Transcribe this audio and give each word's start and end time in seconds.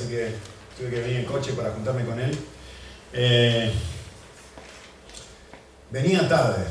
así 0.00 0.08
que 0.08 0.32
tuve 0.78 0.90
que 0.90 1.00
venir 1.00 1.16
en 1.18 1.24
coche 1.26 1.52
para 1.52 1.70
juntarme 1.72 2.04
con 2.04 2.18
él. 2.18 2.36
Eh, 3.12 3.70
venía 5.90 6.26
tarde. 6.26 6.64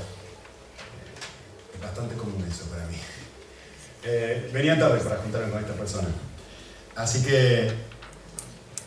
Bastante 1.81 2.15
común 2.15 2.43
eso 2.49 2.65
para 2.65 2.85
mí. 2.87 2.97
Eh, 4.03 4.49
venía 4.51 4.79
tarde 4.79 4.99
para 4.99 5.17
juntarme 5.17 5.51
con 5.51 5.61
esta 5.61 5.73
persona. 5.73 6.07
Así 6.95 7.23
que, 7.23 7.71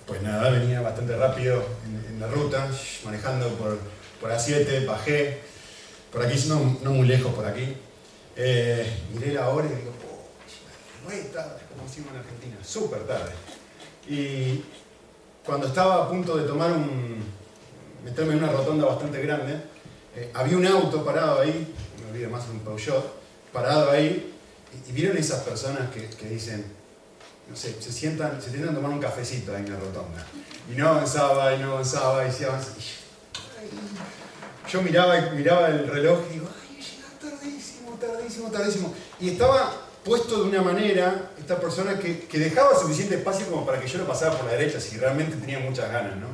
pues 0.06 0.22
nada, 0.22 0.50
venía 0.50 0.80
bastante 0.80 1.16
rápido 1.16 1.64
en, 1.86 2.20
la 2.20 2.26
ruta, 2.28 2.68
manejando 3.04 3.48
por, 3.56 3.78
por 4.20 4.30
A7, 4.30 4.86
bajé, 4.86 5.40
por 6.12 6.24
aquí, 6.24 6.40
no, 6.46 6.78
no 6.82 6.90
muy 6.92 7.06
lejos 7.06 7.34
por 7.34 7.46
aquí. 7.46 7.76
Eh, 8.36 8.86
miré 9.12 9.34
la 9.34 9.48
hora 9.48 9.66
y 9.66 9.74
digo, 9.74 9.92
muy 11.04 11.16
tarde, 11.32 11.60
como 11.68 11.88
decimos 11.88 12.10
en 12.12 12.18
Argentina, 12.18 12.56
súper 12.62 13.06
tarde. 13.06 13.32
Y 14.08 14.62
cuando 15.44 15.66
estaba 15.66 16.04
a 16.04 16.08
punto 16.08 16.36
de 16.36 16.46
tomar 16.46 16.72
un, 16.72 17.22
meterme 18.04 18.32
en 18.32 18.42
una 18.42 18.52
rotonda 18.52 18.86
bastante 18.86 19.22
grande, 19.22 19.60
eh, 20.14 20.30
había 20.34 20.56
un 20.56 20.66
auto 20.66 21.04
parado 21.04 21.40
ahí, 21.40 21.74
me 22.02 22.10
olvidé 22.10 22.28
más 22.28 22.48
un 22.48 22.60
Peugeot, 22.60 23.04
parado 23.52 23.90
ahí, 23.90 24.34
y, 24.88 24.92
vieron 24.92 25.16
esas 25.16 25.42
personas 25.42 25.90
que, 25.90 26.08
que, 26.08 26.28
dicen, 26.28 26.64
no 27.48 27.56
sé, 27.56 27.80
se 27.80 27.92
sientan, 27.92 28.40
se 28.40 28.50
tientan 28.50 28.72
a 28.72 28.76
tomar 28.76 28.90
un 28.90 29.00
cafecito 29.00 29.54
ahí 29.54 29.64
en 29.64 29.72
la 29.72 29.78
rotonda. 29.78 30.26
Y 30.70 30.76
no 30.76 30.88
avanzaba, 30.88 31.54
y 31.54 31.58
no 31.58 31.72
avanzaba, 31.72 32.26
y 32.26 32.32
se 32.32 32.46
avanzaba. 32.46 32.76
yo 34.68 34.82
miraba, 34.82 35.20
miraba 35.34 35.68
el 35.68 35.86
reloj 35.86 36.20
y 36.30 36.32
digo, 36.34 36.48
ay, 36.48 36.82
llega 36.82 37.08
tardísimo, 37.20 37.98
tardísimo, 38.00 38.50
tardísimo. 38.50 38.94
Y 39.20 39.30
estaba 39.30 39.72
puesto 40.04 40.42
de 40.42 40.50
una 40.50 40.62
manera, 40.62 41.30
esta 41.42 41.60
persona 41.60 41.98
que, 41.98 42.20
que, 42.20 42.38
dejaba 42.38 42.78
suficiente 42.78 43.16
espacio 43.16 43.46
como 43.48 43.66
para 43.66 43.80
que 43.80 43.88
yo 43.88 43.98
lo 43.98 44.06
pasara 44.06 44.36
por 44.36 44.46
la 44.46 44.52
derecha, 44.52 44.80
si 44.80 44.96
realmente 44.96 45.36
tenía 45.36 45.58
muchas 45.58 45.90
ganas, 45.90 46.16
¿no? 46.16 46.28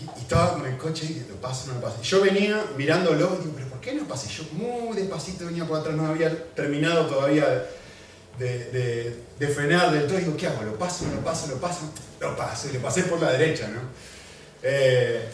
Y, 0.00 0.20
estaba 0.20 0.54
con 0.54 0.66
el 0.66 0.76
coche 0.76 1.06
y 1.06 1.26
lo 1.28 1.36
paso, 1.36 1.68
no 1.68 1.74
lo 1.74 1.80
paso. 1.80 2.02
Yo 2.02 2.22
venía 2.22 2.64
mirándolo 2.76 3.36
y 3.38 3.44
digo, 3.44 3.52
pero 3.54 3.68
¿por 3.68 3.80
qué 3.80 3.94
no 3.94 4.08
pasé? 4.08 4.28
Yo 4.28 4.44
muy 4.52 4.96
despacito 4.96 5.46
venía 5.46 5.66
por 5.66 5.78
atrás, 5.78 5.94
no 5.94 6.06
había 6.06 6.54
terminado 6.54 7.06
todavía 7.06 7.66
de, 8.38 9.50
frenar 9.54 9.92
del 9.92 10.06
todo. 10.06 10.18
Y 10.18 10.22
digo, 10.22 10.36
¿qué 10.36 10.46
hago? 10.46 10.62
¿Lo 10.62 10.78
paso, 10.78 11.04
lo 11.14 11.20
paso, 11.20 11.48
lo 11.48 11.56
paso? 11.56 11.92
Lo 12.20 12.34
paso, 12.34 12.68
y 12.70 12.72
lo 12.72 12.80
pasé 12.80 13.02
por 13.04 13.20
la 13.20 13.30
derecha, 13.32 13.68
¿no? 13.68 13.80
Eh, 14.62 15.28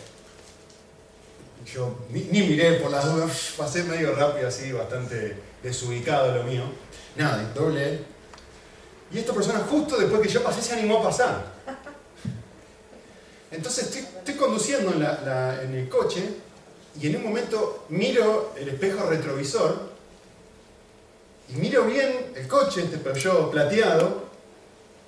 yo 1.72 2.00
ni, 2.10 2.22
ni 2.24 2.42
miré 2.42 2.72
por 2.80 2.90
las 2.90 3.04
dudas, 3.04 3.54
pasé 3.56 3.84
medio 3.84 4.14
rápido 4.16 4.48
así, 4.48 4.72
bastante 4.72 5.36
desubicado 5.62 6.34
lo 6.34 6.42
mío. 6.42 6.64
Nada, 7.16 7.52
doble. 7.54 8.09
Y 9.12 9.18
esta 9.18 9.32
persona 9.32 9.60
justo 9.60 9.96
después 9.96 10.20
que 10.20 10.28
yo 10.28 10.42
pasé 10.42 10.62
se 10.62 10.74
animó 10.74 10.98
a 10.98 11.02
pasar. 11.04 11.44
Entonces 13.50 13.96
estoy, 13.96 14.34
conduciendo 14.34 14.92
en, 14.92 15.74
el 15.74 15.88
coche 15.88 16.22
y 17.00 17.08
en 17.08 17.16
un 17.16 17.24
momento 17.24 17.86
miro 17.88 18.54
el 18.56 18.68
espejo 18.68 19.04
retrovisor 19.06 19.90
y 21.48 21.54
miro 21.54 21.84
bien 21.84 22.32
el 22.36 22.46
coche, 22.46 22.84
este 22.84 22.98
Peugeot 22.98 23.50
plateado, 23.50 24.30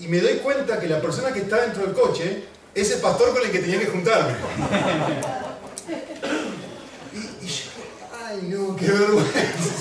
y 0.00 0.08
me 0.08 0.20
doy 0.20 0.38
cuenta 0.38 0.80
que 0.80 0.88
la 0.88 1.00
persona 1.00 1.32
que 1.32 1.40
está 1.40 1.60
dentro 1.60 1.84
del 1.84 1.94
coche 1.94 2.44
es 2.74 2.90
el 2.90 3.00
pastor 3.00 3.32
con 3.32 3.42
el 3.44 3.52
que 3.52 3.60
tenía 3.60 3.78
que 3.78 3.86
juntarme. 3.86 4.34
Y, 7.14 7.44
y 7.44 7.48
yo, 7.48 7.70
ay 8.26 8.40
no, 8.48 8.74
qué 8.74 8.86
vergüenza. 8.86 9.71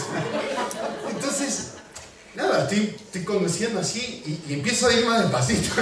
Nada, 2.35 2.63
estoy, 2.63 2.95
estoy 2.97 3.23
conduciendo 3.23 3.79
así 3.79 4.41
y, 4.47 4.53
empiezo 4.53 4.87
a 4.87 4.93
ir 4.93 5.05
más 5.05 5.21
despacito. 5.23 5.69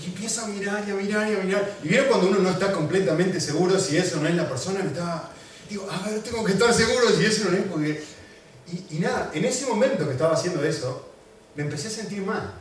y 0.00 0.06
empiezo 0.06 0.42
a 0.42 0.46
mirar 0.48 0.84
y 0.86 0.90
a 0.90 0.94
mirar 0.94 1.30
y 1.30 1.34
a 1.34 1.38
mirar. 1.40 1.76
Y 1.82 1.88
vieron 1.88 2.08
cuando 2.08 2.28
uno 2.28 2.38
no 2.38 2.50
está 2.50 2.72
completamente 2.72 3.40
seguro 3.40 3.78
si 3.78 3.96
eso 3.98 4.18
no 4.20 4.28
es 4.28 4.34
la 4.34 4.48
persona 4.48 4.80
que 4.80 4.88
estaba. 4.88 5.30
Digo, 5.68 5.86
a 5.90 6.08
ver, 6.08 6.22
tengo 6.22 6.42
que 6.42 6.52
estar 6.52 6.72
seguro 6.72 7.10
si 7.10 7.24
eso 7.24 7.50
no 7.50 7.56
es 7.56 7.64
porque. 7.64 8.02
Y, 8.72 8.96
y 8.96 8.98
nada, 9.00 9.30
en 9.34 9.44
ese 9.44 9.66
momento 9.66 10.06
que 10.06 10.12
estaba 10.12 10.32
haciendo 10.32 10.64
eso, 10.64 11.10
me 11.54 11.64
empecé 11.64 11.88
a 11.88 11.90
sentir 11.90 12.22
mal. 12.22 12.54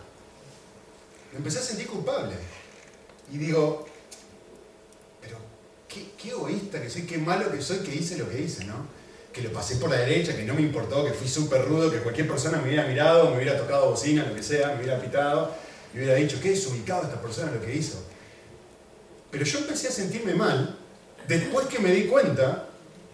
Me 1.32 1.38
empecé 1.38 1.60
a 1.60 1.64
sentir 1.64 1.88
culpable. 1.88 2.36
Y 3.32 3.38
digo, 3.38 3.88
pero 5.22 5.38
qué, 5.88 6.12
qué 6.22 6.32
egoísta 6.32 6.82
que 6.82 6.90
soy, 6.90 7.04
qué 7.04 7.18
malo 7.18 7.50
que 7.50 7.62
soy 7.62 7.78
que 7.80 7.96
hice 7.96 8.18
lo 8.18 8.30
que 8.30 8.42
hice, 8.42 8.66
¿no? 8.66 8.86
Que 9.34 9.42
lo 9.42 9.52
pasé 9.52 9.78
por 9.78 9.90
la 9.90 9.98
derecha, 9.98 10.36
que 10.36 10.44
no 10.44 10.54
me 10.54 10.62
importó, 10.62 11.04
que 11.04 11.12
fui 11.12 11.28
súper 11.28 11.66
rudo, 11.66 11.92
que 11.92 11.98
cualquier 11.98 12.28
persona 12.28 12.60
me 12.60 12.68
hubiera 12.68 12.86
mirado, 12.86 13.32
me 13.32 13.38
hubiera 13.38 13.58
tocado 13.58 13.90
bocina, 13.90 14.26
lo 14.26 14.36
que 14.36 14.44
sea, 14.44 14.70
me 14.70 14.84
hubiera 14.84 15.02
pitado, 15.02 15.52
y 15.94 15.98
hubiera 15.98 16.16
dicho, 16.16 16.40
qué 16.42 16.52
desubicado 16.52 17.04
esta 17.04 17.20
persona 17.20 17.52
lo 17.52 17.60
que 17.60 17.76
hizo. 17.76 17.98
Pero 19.32 19.44
yo 19.44 19.60
empecé 19.60 19.88
a 19.88 19.92
sentirme 19.92 20.36
mal 20.36 20.78
después 21.28 21.66
que 21.66 21.80
me 21.80 21.92
di 21.92 22.06
cuenta 22.06 22.70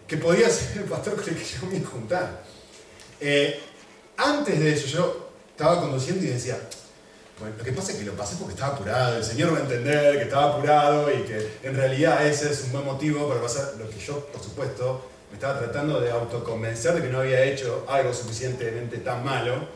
que 0.06 0.18
podía 0.18 0.50
ser 0.50 0.80
el 0.80 0.84
pastor 0.84 1.16
con 1.16 1.30
el 1.30 1.36
que 1.36 1.46
yo 1.46 1.68
me 1.68 1.78
iba 1.78 1.88
a 1.88 1.92
juntar. 1.92 2.44
Eh, 3.22 3.60
antes 4.18 4.60
de 4.60 4.74
eso 4.74 4.88
yo 4.88 5.30
estaba 5.52 5.80
conduciendo 5.80 6.26
y 6.26 6.28
decía, 6.28 6.60
bueno, 7.40 7.56
lo 7.58 7.64
que 7.64 7.72
pasa 7.72 7.94
es 7.94 7.98
que 7.98 8.04
lo 8.04 8.14
pasé 8.14 8.36
porque 8.36 8.56
estaba 8.56 8.74
apurado, 8.74 9.18
el 9.18 9.24
Señor 9.24 9.54
va 9.54 9.60
a 9.60 9.62
entender 9.62 10.18
que 10.18 10.24
estaba 10.24 10.56
apurado 10.56 11.10
y 11.10 11.24
que 11.24 11.60
en 11.64 11.74
realidad 11.74 12.28
ese 12.28 12.52
es 12.52 12.64
un 12.66 12.74
buen 12.74 12.86
motivo 12.86 13.30
para 13.30 13.42
pasar 13.42 13.76
lo 13.80 13.90
que 13.90 13.98
yo, 13.98 14.26
por 14.28 14.44
supuesto, 14.44 15.10
me 15.30 15.36
estaba 15.36 15.60
tratando 15.60 16.00
de 16.02 16.12
autoconvencer 16.12 16.94
de 16.96 17.02
que 17.02 17.10
no 17.10 17.20
había 17.20 17.44
hecho 17.44 17.86
algo 17.88 18.14
suficientemente 18.14 18.98
tan 18.98 19.24
malo. 19.24 19.68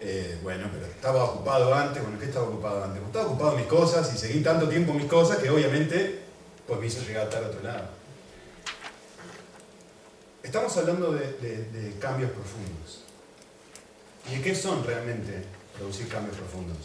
Eh, 0.00 0.38
bueno, 0.42 0.68
pero 0.72 0.86
estaba 0.86 1.24
ocupado 1.24 1.74
antes. 1.74 2.02
Bueno, 2.02 2.18
¿qué 2.18 2.26
estaba 2.26 2.46
ocupado 2.46 2.84
antes? 2.84 3.02
Estaba 3.02 3.26
ocupado 3.26 3.52
en 3.52 3.58
mis 3.58 3.66
cosas 3.66 4.12
y 4.14 4.18
seguí 4.18 4.42
tanto 4.42 4.68
tiempo 4.68 4.92
en 4.92 4.98
mis 4.98 5.06
cosas 5.06 5.38
que 5.38 5.50
obviamente 5.50 6.20
pues 6.66 6.80
me 6.80 6.86
hizo 6.86 7.02
llegar 7.02 7.22
a 7.22 7.28
estar 7.28 7.44
otro 7.44 7.62
lado. 7.62 7.88
Estamos 10.42 10.76
hablando 10.76 11.12
de, 11.12 11.32
de 11.32 11.98
cambios 11.98 12.30
profundos. 12.30 13.04
¿Y 14.30 14.36
de 14.36 14.42
qué 14.42 14.54
son 14.54 14.84
realmente 14.84 15.44
producir 15.76 16.08
cambios 16.08 16.36
profundos? 16.36 16.76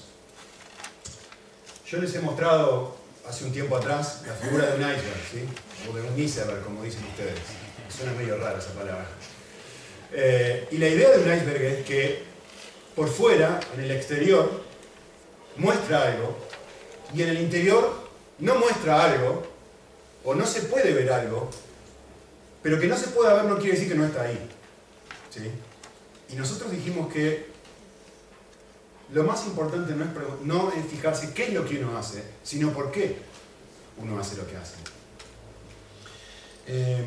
Yo 1.85 1.99
les 1.99 2.15
he 2.15 2.19
mostrado 2.19 2.95
hace 3.27 3.45
un 3.45 3.51
tiempo 3.51 3.77
atrás 3.77 4.21
la 4.25 4.33
figura 4.33 4.67
de 4.67 4.75
un 4.75 4.81
iceberg, 4.81 5.21
¿sí? 5.31 5.45
o 5.89 5.95
de 5.95 6.01
un 6.01 6.19
iceberg, 6.19 6.63
como 6.63 6.83
dicen 6.83 7.03
ustedes. 7.05 7.64
Suena 7.89 8.13
medio 8.13 8.37
rara 8.37 8.59
esa 8.59 8.71
palabra. 8.71 9.07
Eh, 10.11 10.67
y 10.71 10.77
la 10.77 10.87
idea 10.87 11.09
de 11.09 11.23
un 11.23 11.33
iceberg 11.33 11.61
es 11.61 11.85
que 11.85 12.23
por 12.95 13.09
fuera, 13.09 13.59
en 13.73 13.81
el 13.81 13.91
exterior, 13.91 14.63
muestra 15.57 16.03
algo 16.03 16.37
y 17.13 17.21
en 17.21 17.29
el 17.29 17.41
interior 17.41 18.09
no 18.39 18.55
muestra 18.55 19.03
algo 19.03 19.43
o 20.23 20.33
no 20.33 20.45
se 20.45 20.63
puede 20.63 20.93
ver 20.93 21.11
algo, 21.11 21.49
pero 22.63 22.79
que 22.79 22.87
no 22.87 22.97
se 22.97 23.07
pueda 23.07 23.33
ver 23.33 23.45
no 23.45 23.57
quiere 23.57 23.73
decir 23.73 23.89
que 23.89 23.95
no 23.95 24.05
está 24.05 24.23
ahí. 24.23 24.49
¿sí? 25.29 25.51
Y 26.29 26.35
nosotros 26.35 26.71
dijimos 26.71 27.11
que 27.11 27.47
lo 29.13 29.23
más 29.23 29.45
importante 29.45 29.93
no 29.93 30.05
es, 30.05 30.09
no 30.43 30.71
es 30.71 30.85
fijarse 30.87 31.33
qué 31.33 31.45
es 31.45 31.53
lo 31.53 31.65
que 31.65 31.77
uno 31.77 31.97
hace, 31.97 32.23
sino 32.43 32.71
por 32.71 32.91
qué 32.91 33.17
uno 34.01 34.19
hace 34.19 34.35
lo 34.37 34.47
que 34.47 34.57
hace. 34.57 34.75
Eh, 36.67 37.05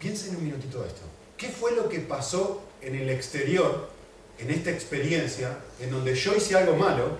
Piensen 0.00 0.34
un 0.34 0.44
minutito 0.44 0.84
esto. 0.84 1.02
¿Qué 1.36 1.48
fue 1.50 1.72
lo 1.72 1.88
que 1.88 2.00
pasó 2.00 2.62
en 2.80 2.94
el 2.94 3.10
exterior, 3.10 3.90
en 4.38 4.50
esta 4.50 4.70
experiencia, 4.70 5.58
en 5.78 5.90
donde 5.90 6.14
yo 6.14 6.34
hice 6.34 6.56
algo 6.56 6.74
malo 6.74 7.18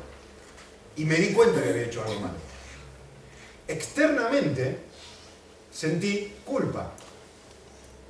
y 0.97 1.05
me 1.05 1.17
di 1.17 1.35
cuenta 1.35 1.62
que 1.62 1.69
había 1.69 1.85
hecho 1.85 2.03
algo 2.03 2.21
malo? 2.21 2.35
Externamente 3.69 4.79
sentí 5.71 6.32
culpa. 6.44 6.94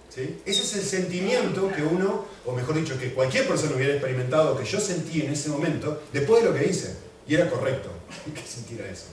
¿Sí? 0.09 0.41
Ese 0.47 0.63
es 0.63 0.75
el 0.75 0.83
sentimiento 0.83 1.71
que 1.73 1.83
uno, 1.83 2.25
o 2.45 2.53
mejor 2.53 2.77
dicho, 2.77 2.99
que 2.99 3.13
cualquier 3.13 3.49
persona 3.49 3.75
hubiera 3.75 3.95
experimentado, 3.95 4.57
que 4.57 4.65
yo 4.65 4.79
sentí 4.81 5.23
en 5.23 5.33
ese 5.33 5.49
momento, 5.49 6.03
después 6.13 6.43
de 6.43 6.51
lo 6.51 6.57
que 6.57 6.69
hice. 6.69 6.95
Y 7.27 7.35
era 7.35 7.51
correcto 7.51 7.91
que 8.35 8.43
sintiera 8.43 8.89
eso. 8.89 9.07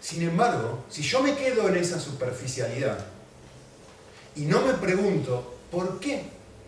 Sin 0.00 0.22
embargo, 0.22 0.84
si 0.88 1.02
yo 1.02 1.22
me 1.22 1.36
quedo 1.36 1.68
en 1.68 1.76
esa 1.76 2.00
superficialidad, 2.00 3.06
y 4.40 4.46
no 4.46 4.62
me 4.62 4.72
pregunto 4.72 5.58
por 5.70 6.00
qué 6.00 6.22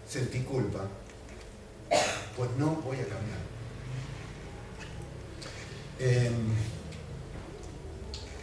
sentí 0.07 0.41
culpa, 0.41 0.81
pues 2.37 2.51
no 2.59 2.67
voy 2.85 2.99
a 2.99 3.07
cambiar. 3.07 3.41
Em, 5.99 6.35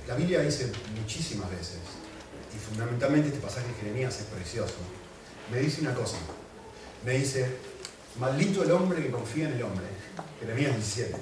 la 0.08 0.16
Biblia 0.16 0.40
dice 0.40 0.72
muchísimas 1.00 1.48
veces, 1.52 1.78
y 2.56 2.58
fundamentalmente 2.58 3.28
este 3.28 3.40
pasaje 3.40 3.68
de 3.68 3.74
Jeremías 3.76 4.20
es 4.20 4.26
precioso, 4.26 4.74
me 5.52 5.60
dice 5.60 5.82
una 5.82 5.94
cosa, 5.94 6.18
me 7.06 7.20
dice, 7.20 7.56
maldito 8.20 8.64
el 8.64 8.72
hombre 8.72 9.04
que 9.04 9.12
confía 9.12 9.48
en 9.48 9.54
el 9.54 9.62
hombre, 9.62 9.86
Jeremías 10.40 10.74
17, 10.74 11.16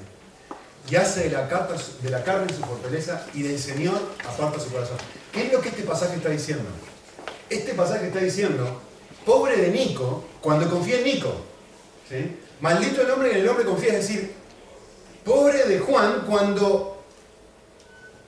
y 0.89 0.95
hace 0.95 1.23
de 1.23 1.31
la, 1.31 1.45
de 1.45 2.09
la 2.09 2.23
carne 2.23 2.53
su 2.53 2.61
fortaleza 2.61 3.27
y 3.33 3.41
del 3.41 3.59
Señor 3.59 3.99
aparta 4.25 4.61
su 4.61 4.71
corazón. 4.71 4.97
¿Qué 5.33 5.47
es 5.47 5.51
lo 5.51 5.59
que 5.59 5.67
este 5.67 5.83
pasaje 5.83 6.15
está 6.15 6.29
diciendo? 6.29 6.69
Este 7.49 7.73
pasaje 7.73 8.07
está 8.07 8.19
diciendo 8.19 8.81
pobre 9.25 9.57
de 9.57 9.69
Nico 9.69 10.23
cuando 10.41 10.69
confía 10.69 10.99
en 10.99 11.03
Nico. 11.03 11.33
Maldito 12.61 13.01
el 13.01 13.11
hombre 13.11 13.31
en 13.31 13.37
el 13.37 13.49
hombre 13.49 13.65
confía, 13.65 13.93
es 13.93 14.07
decir, 14.07 14.33
pobre 15.23 15.65
de 15.65 15.79
Juan 15.79 16.23
cuando 16.25 17.03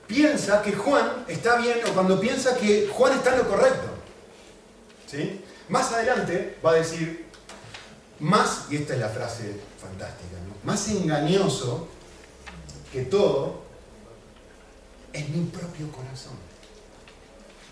piensa 0.06 0.62
que 0.62 0.72
Juan 0.72 1.24
está 1.28 1.56
bien 1.56 1.78
o 1.88 1.94
cuando 1.94 2.20
piensa 2.20 2.56
que 2.56 2.88
Juan 2.92 3.14
está 3.14 3.32
en 3.32 3.38
lo 3.38 3.48
correcto. 3.48 3.88
¿Sí? 5.06 5.40
Más 5.68 5.92
adelante 5.92 6.58
va 6.64 6.72
a 6.72 6.74
decir, 6.74 7.26
más, 8.18 8.66
y 8.70 8.76
esta 8.76 8.94
es 8.94 9.00
la 9.00 9.08
frase 9.08 9.54
fantástica, 9.80 10.36
más 10.64 10.88
engañoso 10.88 11.88
que 12.92 13.02
todo 13.02 13.62
es 15.12 15.28
mi 15.30 15.46
propio 15.46 15.90
corazón. 15.90 16.34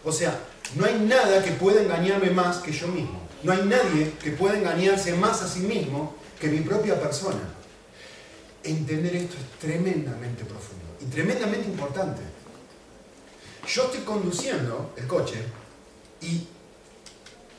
O 0.05 0.13
sea, 0.13 0.39
no 0.77 0.85
hay 0.85 0.99
nada 0.99 1.43
que 1.43 1.53
pueda 1.53 1.83
engañarme 1.83 2.31
más 2.31 2.59
que 2.59 2.73
yo 2.73 2.89
mismo. 2.89 3.21
No 3.43 3.53
hay 3.53 3.63
nadie 3.63 4.13
que 4.23 4.33
pueda 4.33 4.59
engañarse 4.59 5.15
más 5.15 5.43
a 5.43 5.49
sí 5.49 5.61
mismo 5.61 6.17
que 6.41 6.49
mi 6.49 6.61
propia 6.61 7.01
persona. 7.01 7.41
Entender 8.65 9.15
esto 9.17 9.37
es 9.37 9.59
tremendamente 9.61 10.45
profundo 10.45 10.85
y 11.01 11.05
tremendamente 11.07 11.69
importante. 11.69 12.21
Yo 13.67 13.85
estoy 13.85 14.01
conduciendo 14.01 14.93
el 14.97 15.07
coche 15.07 15.43
y 16.21 16.47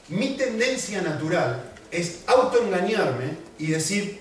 mi 0.10 0.36
tendencia 0.36 1.02
natural 1.02 1.72
es 1.92 2.20
autoengañarme 2.28 3.38
y 3.58 3.68
decir, 3.68 4.20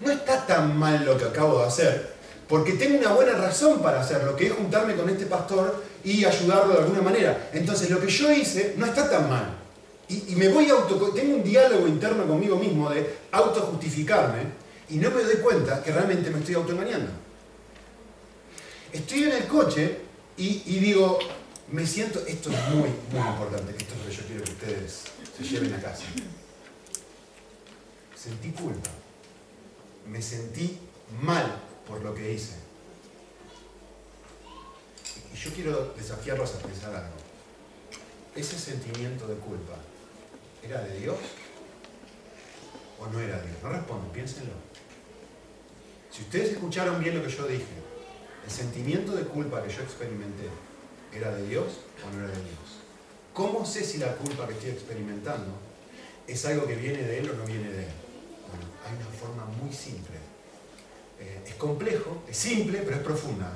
no 0.00 0.12
está 0.12 0.46
tan 0.46 0.76
mal 0.76 1.04
lo 1.04 1.16
que 1.18 1.24
acabo 1.24 1.58
de 1.60 1.66
hacer, 1.66 2.14
porque 2.48 2.74
tengo 2.74 2.98
una 2.98 3.12
buena 3.12 3.32
razón 3.32 3.82
para 3.82 4.00
hacerlo, 4.00 4.36
que 4.36 4.46
es 4.46 4.52
juntarme 4.52 4.94
con 4.94 5.08
este 5.08 5.26
pastor 5.26 5.82
y 6.04 6.24
ayudarlo 6.24 6.74
de 6.74 6.80
alguna 6.80 7.02
manera. 7.02 7.50
Entonces 7.52 7.90
lo 7.90 8.00
que 8.00 8.08
yo 8.08 8.32
hice 8.32 8.74
no 8.76 8.86
está 8.86 9.08
tan 9.10 9.28
mal. 9.28 9.58
Y, 10.08 10.34
me 10.36 10.48
voy 10.48 10.68
auto... 10.68 10.96
Tengo 11.10 11.36
un 11.36 11.44
diálogo 11.44 11.86
interno 11.88 12.26
conmigo 12.26 12.56
mismo 12.56 12.90
de 12.90 13.18
autojustificarme 13.30 14.42
y 14.90 14.96
no 14.96 15.10
me 15.10 15.22
doy 15.22 15.36
cuenta 15.36 15.82
que 15.82 15.92
realmente 15.92 16.30
me 16.30 16.40
estoy 16.40 16.54
autoengañando. 16.54 17.10
Estoy 18.92 19.24
en 19.24 19.32
el 19.32 19.46
coche 19.46 19.98
y, 20.36 20.62
y 20.66 20.78
digo, 20.80 21.18
me 21.70 21.86
siento, 21.86 22.22
esto 22.26 22.50
es 22.50 22.68
muy, 22.68 22.90
muy 23.10 23.26
importante, 23.26 23.72
esto 23.78 23.94
es 23.94 24.00
lo 24.00 24.10
que 24.10 24.16
yo 24.16 24.22
quiero 24.26 24.44
que 24.44 24.50
ustedes 24.50 25.02
se 25.36 25.44
lleven 25.44 25.72
a 25.72 25.80
casa. 25.80 26.04
Sentí 28.14 28.50
culpa, 28.50 28.90
me 30.06 30.20
sentí 30.20 30.78
mal 31.22 31.60
por 31.88 32.02
lo 32.02 32.14
que 32.14 32.34
hice. 32.34 32.61
Y 35.32 35.36
yo 35.36 35.50
quiero 35.52 35.94
desafiarlos 35.96 36.54
a 36.54 36.58
pensar 36.58 36.94
algo. 36.94 37.16
Ese 38.34 38.58
sentimiento 38.58 39.26
de 39.26 39.34
culpa, 39.36 39.74
¿era 40.62 40.80
de 40.82 40.98
Dios 40.98 41.18
o 42.98 43.06
no 43.06 43.20
era 43.20 43.38
de 43.40 43.48
Dios? 43.48 43.62
No 43.62 43.70
responden, 43.70 44.10
piénsenlo. 44.10 44.54
Si 46.10 46.22
ustedes 46.22 46.52
escucharon 46.52 47.00
bien 47.00 47.16
lo 47.16 47.24
que 47.24 47.30
yo 47.30 47.46
dije, 47.46 47.82
el 48.44 48.50
sentimiento 48.50 49.12
de 49.12 49.24
culpa 49.24 49.62
que 49.62 49.72
yo 49.72 49.82
experimenté, 49.82 50.48
¿era 51.12 51.34
de 51.34 51.46
Dios 51.46 51.66
o 52.06 52.14
no 52.14 52.24
era 52.24 52.36
de 52.36 52.42
Dios? 52.42 52.82
¿Cómo 53.32 53.64
sé 53.64 53.84
si 53.84 53.98
la 53.98 54.14
culpa 54.16 54.46
que 54.46 54.54
estoy 54.54 54.70
experimentando 54.70 55.52
es 56.26 56.44
algo 56.44 56.66
que 56.66 56.76
viene 56.76 57.02
de 57.02 57.18
Él 57.18 57.30
o 57.30 57.34
no 57.34 57.44
viene 57.44 57.70
de 57.70 57.84
Él? 57.84 57.92
Bueno, 58.48 58.66
hay 58.86 58.96
una 58.96 59.18
forma 59.18 59.44
muy 59.46 59.72
simple 59.72 60.32
eh, 61.22 61.40
es 61.46 61.54
complejo, 61.54 62.24
es 62.28 62.36
simple, 62.36 62.80
pero 62.84 62.96
es 62.96 63.02
profunda. 63.02 63.52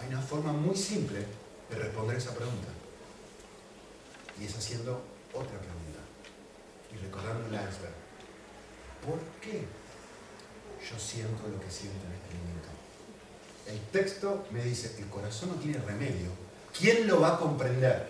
Hay 0.00 0.08
una 0.08 0.22
forma 0.22 0.52
muy 0.52 0.76
simple 0.76 1.18
de 1.68 1.76
responder 1.76 2.16
esa 2.16 2.34
pregunta. 2.34 2.68
Y 4.40 4.44
es 4.44 4.56
haciendo 4.56 5.02
otra 5.34 5.58
pregunta. 5.58 6.00
Y 6.92 7.04
recordando 7.04 7.46
el 7.46 7.54
iceberg. 7.54 7.94
¿Por 9.04 9.18
qué 9.40 9.64
yo 10.90 10.98
siento 10.98 11.46
lo 11.48 11.60
que 11.60 11.70
siento 11.70 11.98
en 12.06 12.12
este 12.12 12.34
momento? 12.38 12.68
El 13.66 13.80
texto 13.92 14.46
me 14.50 14.64
dice, 14.64 14.96
el 14.98 15.06
corazón 15.08 15.50
no 15.50 15.54
tiene 15.56 15.78
remedio. 15.78 16.30
¿Quién 16.76 17.06
lo 17.06 17.20
va 17.20 17.34
a 17.34 17.38
comprender? 17.38 18.08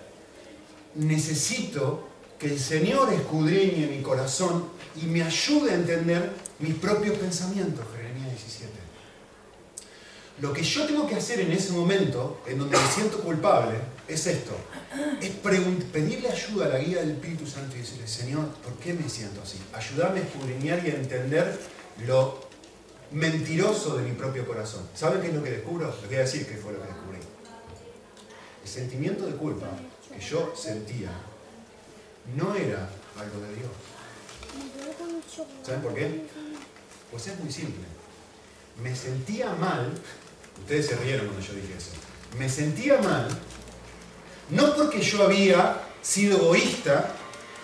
Necesito 0.94 2.08
que 2.38 2.46
el 2.46 2.58
Señor 2.58 3.12
escudriñe 3.12 3.86
mi 3.86 4.02
corazón 4.02 4.70
y 4.96 5.06
me 5.06 5.22
ayude 5.22 5.72
a 5.72 5.74
entender 5.74 6.32
mis 6.58 6.74
propios 6.74 7.18
pensamientos, 7.18 7.84
lo 10.40 10.52
que 10.52 10.62
yo 10.62 10.86
tengo 10.86 11.06
que 11.06 11.16
hacer 11.16 11.40
en 11.40 11.52
ese 11.52 11.72
momento, 11.72 12.40
en 12.46 12.58
donde 12.58 12.78
me 12.78 12.88
siento 12.88 13.20
culpable, 13.20 13.76
es 14.08 14.26
esto. 14.26 14.56
Es 15.20 15.30
pedirle 15.30 16.30
ayuda 16.30 16.66
a 16.66 16.68
la 16.70 16.78
guía 16.78 17.00
del 17.00 17.10
Espíritu 17.12 17.46
Santo 17.46 17.76
y 17.76 17.80
decirle, 17.80 18.08
Señor, 18.08 18.48
¿por 18.48 18.72
qué 18.74 18.94
me 18.94 19.08
siento 19.08 19.42
así? 19.42 19.58
Ayúdame 19.72 20.20
a 20.20 20.22
escudriñar 20.22 20.86
y 20.86 20.90
a 20.90 20.94
entender 20.94 21.60
lo 22.06 22.48
mentiroso 23.10 23.96
de 23.96 24.04
mi 24.08 24.12
propio 24.12 24.46
corazón. 24.46 24.88
¿Saben 24.94 25.20
qué 25.20 25.28
es 25.28 25.34
lo 25.34 25.42
que 25.42 25.50
descubro? 25.50 25.94
Les 26.00 26.06
voy 26.06 26.16
a 26.16 26.20
decir 26.20 26.46
qué 26.46 26.56
fue 26.56 26.72
lo 26.72 26.80
que 26.80 26.88
descubrí. 26.88 27.18
El 28.62 28.68
sentimiento 28.68 29.26
de 29.26 29.32
culpa 29.34 29.66
que 30.12 30.20
yo 30.20 30.54
sentía 30.56 31.10
no 32.34 32.54
era 32.54 32.88
algo 33.18 33.40
de 33.40 33.54
Dios. 33.56 33.70
¿Saben 35.62 35.82
por 35.82 35.94
qué? 35.94 36.22
Pues 37.10 37.26
es 37.26 37.38
muy 37.38 37.52
simple. 37.52 37.84
Me 38.82 38.96
sentía 38.96 39.52
mal 39.54 39.92
Ustedes 40.60 40.86
se 40.86 40.96
rieron 40.96 41.26
cuando 41.26 41.46
yo 41.46 41.54
dije 41.54 41.74
eso. 41.76 41.90
Me 42.38 42.48
sentía 42.48 42.98
mal, 42.98 43.28
no 44.50 44.74
porque 44.76 45.00
yo 45.00 45.24
había 45.24 45.80
sido 46.02 46.38
egoísta, 46.38 47.12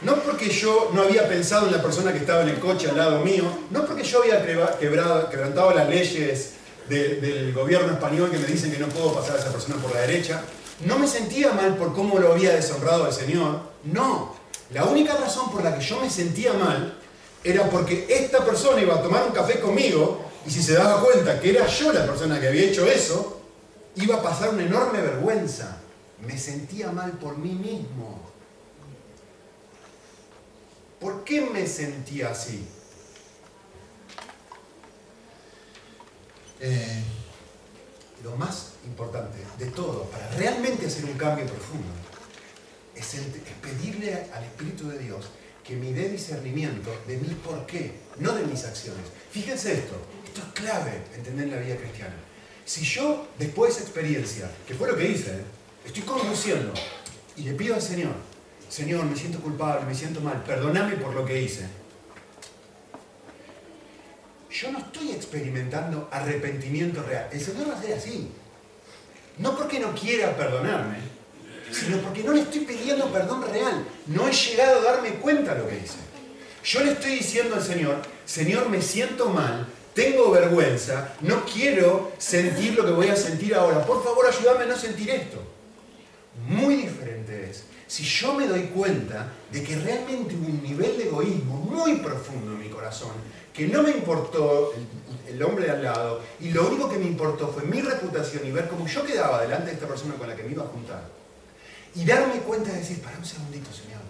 no 0.03 0.17
porque 0.17 0.49
yo 0.51 0.91
no 0.93 1.03
había 1.03 1.29
pensado 1.29 1.67
en 1.67 1.73
la 1.73 1.83
persona 1.83 2.13
que 2.13 2.19
estaba 2.19 2.43
en 2.43 2.51
el 2.51 2.59
coche 2.59 2.89
al 2.91 2.97
lado 2.97 3.21
mío, 3.25 3.45
no 3.71 3.87
porque 3.87 4.03
yo 4.03 4.23
había 4.23 4.45
quebrado, 4.45 5.31
quebrantado 5.31 5.73
las 5.73 5.89
leyes 5.89 6.53
del 6.89 7.53
gobierno 7.53 7.93
español 7.93 8.31
que 8.31 8.39
me 8.39 8.47
dicen 8.47 8.71
que 8.71 8.79
no 8.79 8.89
puedo 8.89 9.15
pasar 9.15 9.37
a 9.37 9.41
esa 9.41 9.51
persona 9.51 9.77
por 9.77 9.95
la 9.95 10.03
derecha, 10.03 10.43
no 10.85 10.99
me 10.99 11.09
sentía 11.09 11.53
mal 11.53 11.77
por 11.77 11.95
cómo 11.95 12.19
lo 12.19 12.33
había 12.33 12.55
deshonrado 12.55 13.05
al 13.05 13.13
Señor, 13.13 13.61
no. 13.85 14.37
La 14.73 14.85
única 14.85 15.17
razón 15.17 15.51
por 15.51 15.65
la 15.65 15.77
que 15.79 15.85
yo 15.85 16.01
me 16.01 16.11
sentía 16.11 16.53
mal 16.53 16.99
era 17.43 17.71
porque 17.71 18.07
esta 18.09 18.45
persona 18.45 18.83
iba 18.83 18.97
a 18.97 19.03
tomar 19.03 19.25
un 19.25 19.33
café 19.33 19.61
conmigo 19.61 20.26
y 20.47 20.51
si 20.51 20.63
se 20.63 20.75
daba 20.75 21.03
cuenta 21.03 21.41
que 21.41 21.51
era 21.51 21.67
yo 21.67 21.93
la 21.93 22.07
persona 22.07 22.41
que 22.41 22.49
había 22.49 22.63
hecho 22.63 22.87
eso, 22.87 23.41
iba 23.97 24.17
a 24.17 24.23
pasar 24.23 24.51
una 24.51 24.63
enorme 24.63 25.01
vergüenza. 25.01 25.79
Me 26.25 26.39
sentía 26.39 26.93
mal 26.93 27.13
por 27.13 27.37
mí 27.37 27.53
mismo. 27.53 28.21
¿Por 31.01 31.25
qué 31.25 31.41
me 31.43 31.67
sentía 31.67 32.31
así? 32.31 32.67
Eh, 36.61 37.03
lo 38.23 38.37
más 38.37 38.73
importante 38.87 39.39
de 39.59 39.67
todo, 39.67 40.05
para 40.05 40.29
realmente 40.31 40.87
hacer 40.87 41.05
un 41.05 41.15
cambio 41.15 41.45
profundo, 41.47 41.89
es, 42.95 43.15
es 43.15 43.25
pedirle 43.61 44.29
al 44.33 44.45
Espíritu 44.45 44.89
de 44.89 44.99
Dios 44.99 45.27
que 45.67 45.75
me 45.77 45.93
dé 45.93 46.09
discernimiento 46.09 46.91
de 47.07 47.17
mi 47.17 47.35
por 47.35 47.67
qué, 47.67 47.93
no 48.19 48.33
de 48.33 48.45
mis 48.45 48.65
acciones. 48.65 49.05
Fíjense 49.31 49.73
esto, 49.73 49.97
esto 50.25 50.41
es 50.41 50.63
clave 50.63 51.03
entender 51.15 51.49
la 51.49 51.59
vida 51.59 51.77
cristiana. 51.77 52.15
Si 52.65 52.85
yo, 52.85 53.29
después 53.39 53.75
de 53.75 53.81
esa 53.81 53.89
experiencia, 53.89 54.51
que 54.67 54.75
fue 54.75 54.89
lo 54.89 54.97
que 54.97 55.11
hice, 55.11 55.41
estoy 55.85 56.03
conduciendo 56.03 56.73
y 57.37 57.43
le 57.43 57.53
pido 57.53 57.75
al 57.75 57.83
Señor, 57.83 58.15
Señor, 58.69 59.05
me 59.05 59.17
siento 59.17 59.41
culpable, 59.41 59.87
me 59.87 59.95
siento 59.95 60.21
mal, 60.21 60.43
perdóname 60.45 60.97
por 60.97 61.15
lo 61.15 61.25
que 61.25 61.43
hice. 61.43 61.67
Yo 64.51 64.73
no 64.73 64.79
estoy 64.79 65.11
experimentando 65.11 66.09
arrepentimiento 66.11 67.03
real. 67.03 67.29
El 67.31 67.41
Señor 67.41 67.71
va 67.71 67.79
a 67.79 67.83
ser 67.83 67.99
así. 67.99 68.31
No 69.39 69.57
porque 69.57 69.79
no 69.79 69.95
quiera 69.95 70.37
perdonarme, 70.37 70.97
sino 71.71 71.99
porque 71.99 72.23
no 72.23 72.33
le 72.33 72.43
estoy 72.43 72.61
pidiendo 72.61 73.13
perdón 73.13 73.45
real. 73.51 73.87
No 74.07 74.29
he 74.29 74.33
llegado 74.33 74.81
a 74.81 74.93
darme 74.93 75.11
cuenta 75.15 75.55
de 75.55 75.63
lo 75.63 75.69
que 75.69 75.77
hice. 75.77 75.99
Yo 76.65 76.81
le 76.81 76.93
estoy 76.93 77.13
diciendo 77.13 77.55
al 77.55 77.63
Señor, 77.63 78.03
Señor, 78.25 78.69
me 78.69 78.83
siento 78.83 79.29
mal, 79.29 79.67
tengo 79.95 80.31
vergüenza, 80.31 81.15
no 81.21 81.45
quiero 81.45 82.13
sentir 82.19 82.75
lo 82.75 82.85
que 82.85 82.93
voy 82.93 83.09
a 83.09 83.17
sentir 83.17 83.55
ahora. 83.55 83.85
Por 83.87 84.03
favor, 84.03 84.27
ayúdame 84.27 84.65
a 84.65 84.67
no 84.69 84.77
sentir 84.77 85.11
esto. 85.11 85.43
Muy 86.49 86.77
diferente 86.77 87.51
es 87.51 87.65
si 87.87 88.03
yo 88.03 88.35
me 88.35 88.47
doy 88.47 88.63
cuenta 88.65 89.33
de 89.51 89.63
que 89.63 89.77
realmente 89.77 90.35
hubo 90.35 90.49
un 90.49 90.63
nivel 90.63 90.99
de 90.99 91.05
egoísmo 91.05 91.55
muy 91.55 91.97
profundo 91.97 92.53
en 92.53 92.59
mi 92.59 92.69
corazón, 92.69 93.13
que 93.53 93.69
no 93.69 93.83
me 93.83 93.91
importó 93.91 94.73
el, 95.29 95.43
hombre 95.43 95.67
de 95.67 95.71
al 95.71 95.85
lado, 95.85 96.21
y 96.41 96.51
lo 96.51 96.67
único 96.67 96.89
que 96.89 96.99
me 96.99 97.07
importó 97.07 97.49
fue 97.49 97.63
mi 97.63 97.81
reputación 97.81 98.45
y 98.45 98.51
ver 98.51 98.69
cómo 98.69 98.87
yo 98.89 99.05
quedaba 99.05 99.43
delante 99.43 99.67
de 99.67 99.73
esta 99.75 99.87
persona 99.87 100.15
con 100.15 100.29
la 100.29 100.35
que 100.35 100.43
me 100.43 100.53
iba 100.53 100.65
a 100.65 100.69
juntar 100.69 101.16
y 101.97 102.05
darme 102.05 102.41
cuenta 102.41 102.71
de 102.71 102.79
decir, 102.79 103.01
para 103.01 103.17
un 103.17 103.25
segundito, 103.25 103.73
Señor, 103.73 104.03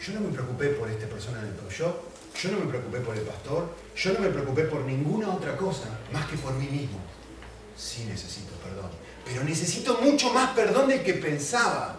yo 0.00 0.14
no 0.14 0.20
me 0.20 0.32
preocupé 0.32 0.68
por 0.70 0.90
esta 0.90 1.06
persona 1.06 1.38
del 1.40 1.50
el 1.50 1.54
pro 1.54 1.70
shop, 1.70 1.94
yo 2.42 2.50
no 2.52 2.60
me 2.60 2.66
preocupé 2.66 3.00
por 3.00 3.16
el 3.16 3.22
pastor, 3.22 3.74
yo 3.94 4.12
no 4.14 4.20
me 4.20 4.30
preocupé 4.30 4.62
por 4.62 4.80
ninguna 4.84 5.34
otra 5.34 5.56
cosa 5.58 5.90
más 6.10 6.26
que 6.26 6.38
por 6.38 6.54
mí 6.54 6.66
mismo. 6.66 6.98
Sí 7.76 8.04
necesito 8.04 8.52
perdón, 8.64 8.90
pero 9.26 9.44
necesito 9.44 9.98
mucho 10.00 10.32
más 10.32 10.50
perdón 10.54 10.88
del 10.88 11.02
que 11.02 11.14
pensaba. 11.14 11.98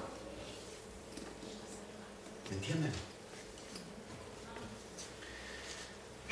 ¿Me 2.50 2.56
entienden? 2.56 2.92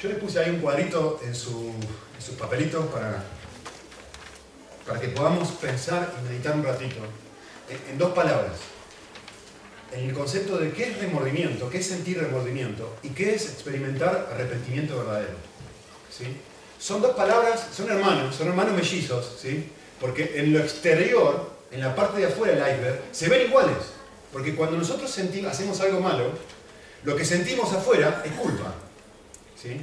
Yo 0.01 0.10
les 0.10 0.18
puse 0.18 0.39
ahí 0.39 0.50
un 0.50 0.60
cuadrito 0.60 1.20
en, 1.24 1.36
su, 1.36 1.72
en 2.15 2.22
sus 2.22 2.36
papelitos 2.36 2.88
para, 2.88 3.24
para 4.88 5.00
que 5.00 5.10
podamos 5.10 5.50
pensar 5.51 6.15
y 6.20 6.29
meditar 6.29 6.56
un 6.56 6.63
ratito 6.63 6.98
en, 7.69 7.97
dos 7.97 8.13
palabras. 8.13 8.53
En 9.91 10.09
el 10.09 10.13
concepto 10.13 10.57
de 10.57 10.71
qué 10.71 10.91
es 10.91 10.97
remordimiento, 10.99 11.69
qué 11.69 11.79
es 11.79 11.88
sentir 11.88 12.19
remordimiento 12.19 12.95
y 13.01 13.09
qué 13.09 13.35
es 13.35 13.45
experimentar 13.45 14.29
arrepentimiento 14.31 14.97
verdadero. 14.97 15.35
¿Sí? 16.15 16.25
Son 16.79 17.01
dos 17.01 17.15
palabras, 17.15 17.67
son 17.75 17.89
hermanos, 17.89 18.35
son 18.35 18.47
hermanos 18.47 18.73
mellizos, 18.73 19.38
¿sí? 19.41 19.69
porque 19.99 20.39
en 20.39 20.53
lo 20.53 20.59
exterior, 20.59 21.49
en 21.71 21.81
la 21.81 21.95
parte 21.95 22.19
de 22.19 22.27
afuera 22.27 22.53
del 22.53 22.75
iceberg, 22.75 23.01
se 23.11 23.29
ven 23.29 23.47
iguales. 23.47 23.77
Porque 24.31 24.55
cuando 24.55 24.77
nosotros 24.77 25.09
sentimos, 25.09 25.51
hacemos 25.51 25.79
algo 25.81 25.99
malo, 25.99 26.31
lo 27.03 27.15
que 27.15 27.25
sentimos 27.25 27.73
afuera 27.73 28.21
es 28.25 28.31
culpa. 28.33 28.73
¿sí? 29.61 29.81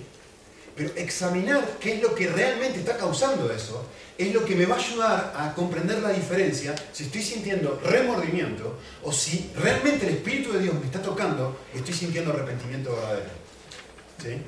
Pero 0.76 0.90
examinar 0.94 1.78
qué 1.80 1.94
es 1.94 2.02
lo 2.02 2.14
que 2.14 2.28
realmente 2.28 2.80
está 2.80 2.96
causando 2.98 3.50
eso 3.50 3.86
es 4.18 4.32
lo 4.32 4.44
que 4.44 4.54
me 4.54 4.66
va 4.66 4.76
a 4.76 4.78
ayudar 4.78 5.34
a 5.36 5.54
comprender 5.54 5.98
la 6.00 6.10
diferencia 6.10 6.74
si 6.92 7.04
estoy 7.04 7.22
sintiendo 7.22 7.80
remordimiento 7.84 8.78
o 9.02 9.12
si 9.12 9.50
realmente 9.56 10.06
el 10.06 10.14
Espíritu 10.14 10.52
de 10.52 10.60
Dios 10.60 10.74
me 10.74 10.86
está 10.86 11.02
tocando 11.02 11.58
y 11.74 11.78
estoy 11.78 11.94
sintiendo 11.94 12.32
arrepentimiento 12.32 12.94
verdadero. 12.94 13.30
¿sí? 14.22 14.42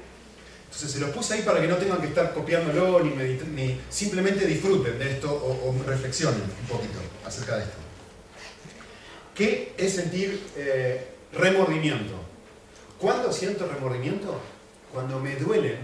Entonces 0.64 0.90
se 0.90 1.00
los 1.00 1.10
puse 1.10 1.34
ahí 1.34 1.42
para 1.42 1.60
que 1.60 1.66
no 1.66 1.76
tengan 1.76 2.00
que 2.00 2.08
estar 2.08 2.32
copiándolo 2.32 3.00
ni, 3.00 3.10
ni 3.10 3.80
simplemente 3.90 4.46
disfruten 4.46 4.98
de 4.98 5.12
esto 5.12 5.30
o, 5.30 5.74
reflexionen 5.86 6.42
un 6.42 6.66
poquito 6.66 6.98
acerca 7.26 7.56
de 7.56 7.64
esto. 7.64 7.76
¿Qué 9.34 9.74
es 9.76 9.94
sentir 9.94 10.42
eh, 10.56 11.08
remordimiento? 11.32 12.14
¿Cuándo 12.98 13.32
siento 13.32 13.66
remordimiento? 13.66 14.40
Cuando 14.92 15.20
me 15.20 15.36
duelen 15.36 15.78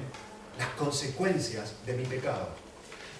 las 0.58 0.68
consecuencias 0.70 1.72
de 1.86 1.94
mi 1.94 2.04
pecado. 2.04 2.48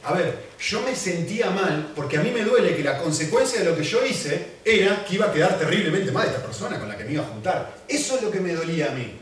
A 0.04 0.12
ver, 0.12 0.38
yo 0.58 0.82
me 0.82 0.94
sentía 0.94 1.48
mal 1.50 1.92
porque 1.96 2.18
a 2.18 2.22
mí 2.22 2.30
me 2.30 2.42
duele 2.42 2.76
que 2.76 2.84
la 2.84 2.98
consecuencia 2.98 3.60
de 3.60 3.64
lo 3.64 3.76
que 3.76 3.82
yo 3.82 4.04
hice 4.04 4.56
era 4.64 5.02
que 5.04 5.14
iba 5.14 5.26
a 5.26 5.32
quedar 5.32 5.58
terriblemente 5.58 6.12
mal 6.12 6.26
esta 6.26 6.42
persona 6.42 6.78
con 6.78 6.88
la 6.88 6.96
que 6.96 7.04
me 7.04 7.12
iba 7.12 7.22
a 7.22 7.28
juntar. 7.28 7.74
Eso 7.88 8.16
es 8.16 8.22
lo 8.22 8.30
que 8.30 8.40
me 8.40 8.54
dolía 8.54 8.90
a 8.90 8.94
mí. 8.94 9.18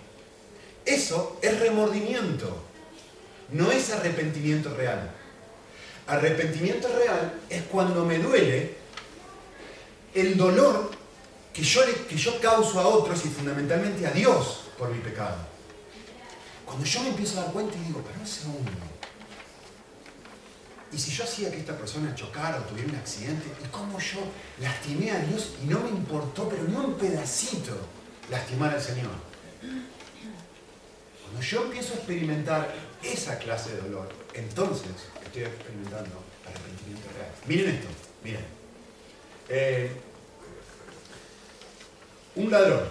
Eso 0.84 1.38
es 1.40 1.60
remordimiento, 1.60 2.64
no 3.52 3.70
es 3.70 3.90
arrepentimiento 3.90 4.74
real. 4.74 5.12
Arrepentimiento 6.08 6.88
real 6.88 7.40
es 7.48 7.62
cuando 7.70 8.04
me 8.04 8.18
duele 8.18 8.74
el 10.14 10.36
dolor 10.36 10.90
que 11.52 11.62
yo, 11.62 11.82
que 12.08 12.16
yo 12.16 12.40
causo 12.40 12.80
a 12.80 12.88
otros 12.88 13.24
y 13.24 13.28
fundamentalmente 13.28 14.04
a 14.04 14.10
Dios 14.10 14.64
por 14.76 14.90
mi 14.90 14.98
pecado. 14.98 15.51
Cuando 16.64 16.84
yo 16.84 17.02
me 17.02 17.08
empiezo 17.10 17.38
a 17.38 17.44
dar 17.44 17.52
cuenta 17.52 17.76
y 17.76 17.84
digo, 17.84 18.02
pero 18.06 18.20
un 18.20 18.26
segundo, 18.26 18.70
y 20.92 20.98
si 20.98 21.10
yo 21.10 21.24
hacía 21.24 21.50
que 21.50 21.58
esta 21.58 21.76
persona 21.76 22.14
chocara 22.14 22.58
o 22.58 22.62
tuviera 22.64 22.90
un 22.90 22.96
accidente, 22.96 23.46
y 23.64 23.68
cómo 23.68 23.98
yo 23.98 24.20
lastimé 24.60 25.10
a 25.10 25.20
Dios 25.20 25.54
y 25.62 25.66
no 25.66 25.80
me 25.80 25.88
importó, 25.88 26.48
pero 26.48 26.64
ni 26.64 26.74
un 26.76 26.94
pedacito, 26.98 27.74
lastimar 28.30 28.74
al 28.74 28.82
Señor. 28.82 29.10
Cuando 31.22 31.40
yo 31.40 31.64
empiezo 31.64 31.94
a 31.94 31.96
experimentar 31.96 32.74
esa 33.02 33.38
clase 33.38 33.74
de 33.74 33.82
dolor, 33.82 34.10
entonces 34.34 34.92
estoy 35.24 35.44
experimentando 35.44 36.22
arrepentimiento 36.46 37.08
real. 37.16 37.30
Miren 37.46 37.74
esto, 37.74 37.88
miren. 38.22 38.44
Eh, 39.48 39.90
un 42.36 42.50
ladrón, 42.50 42.88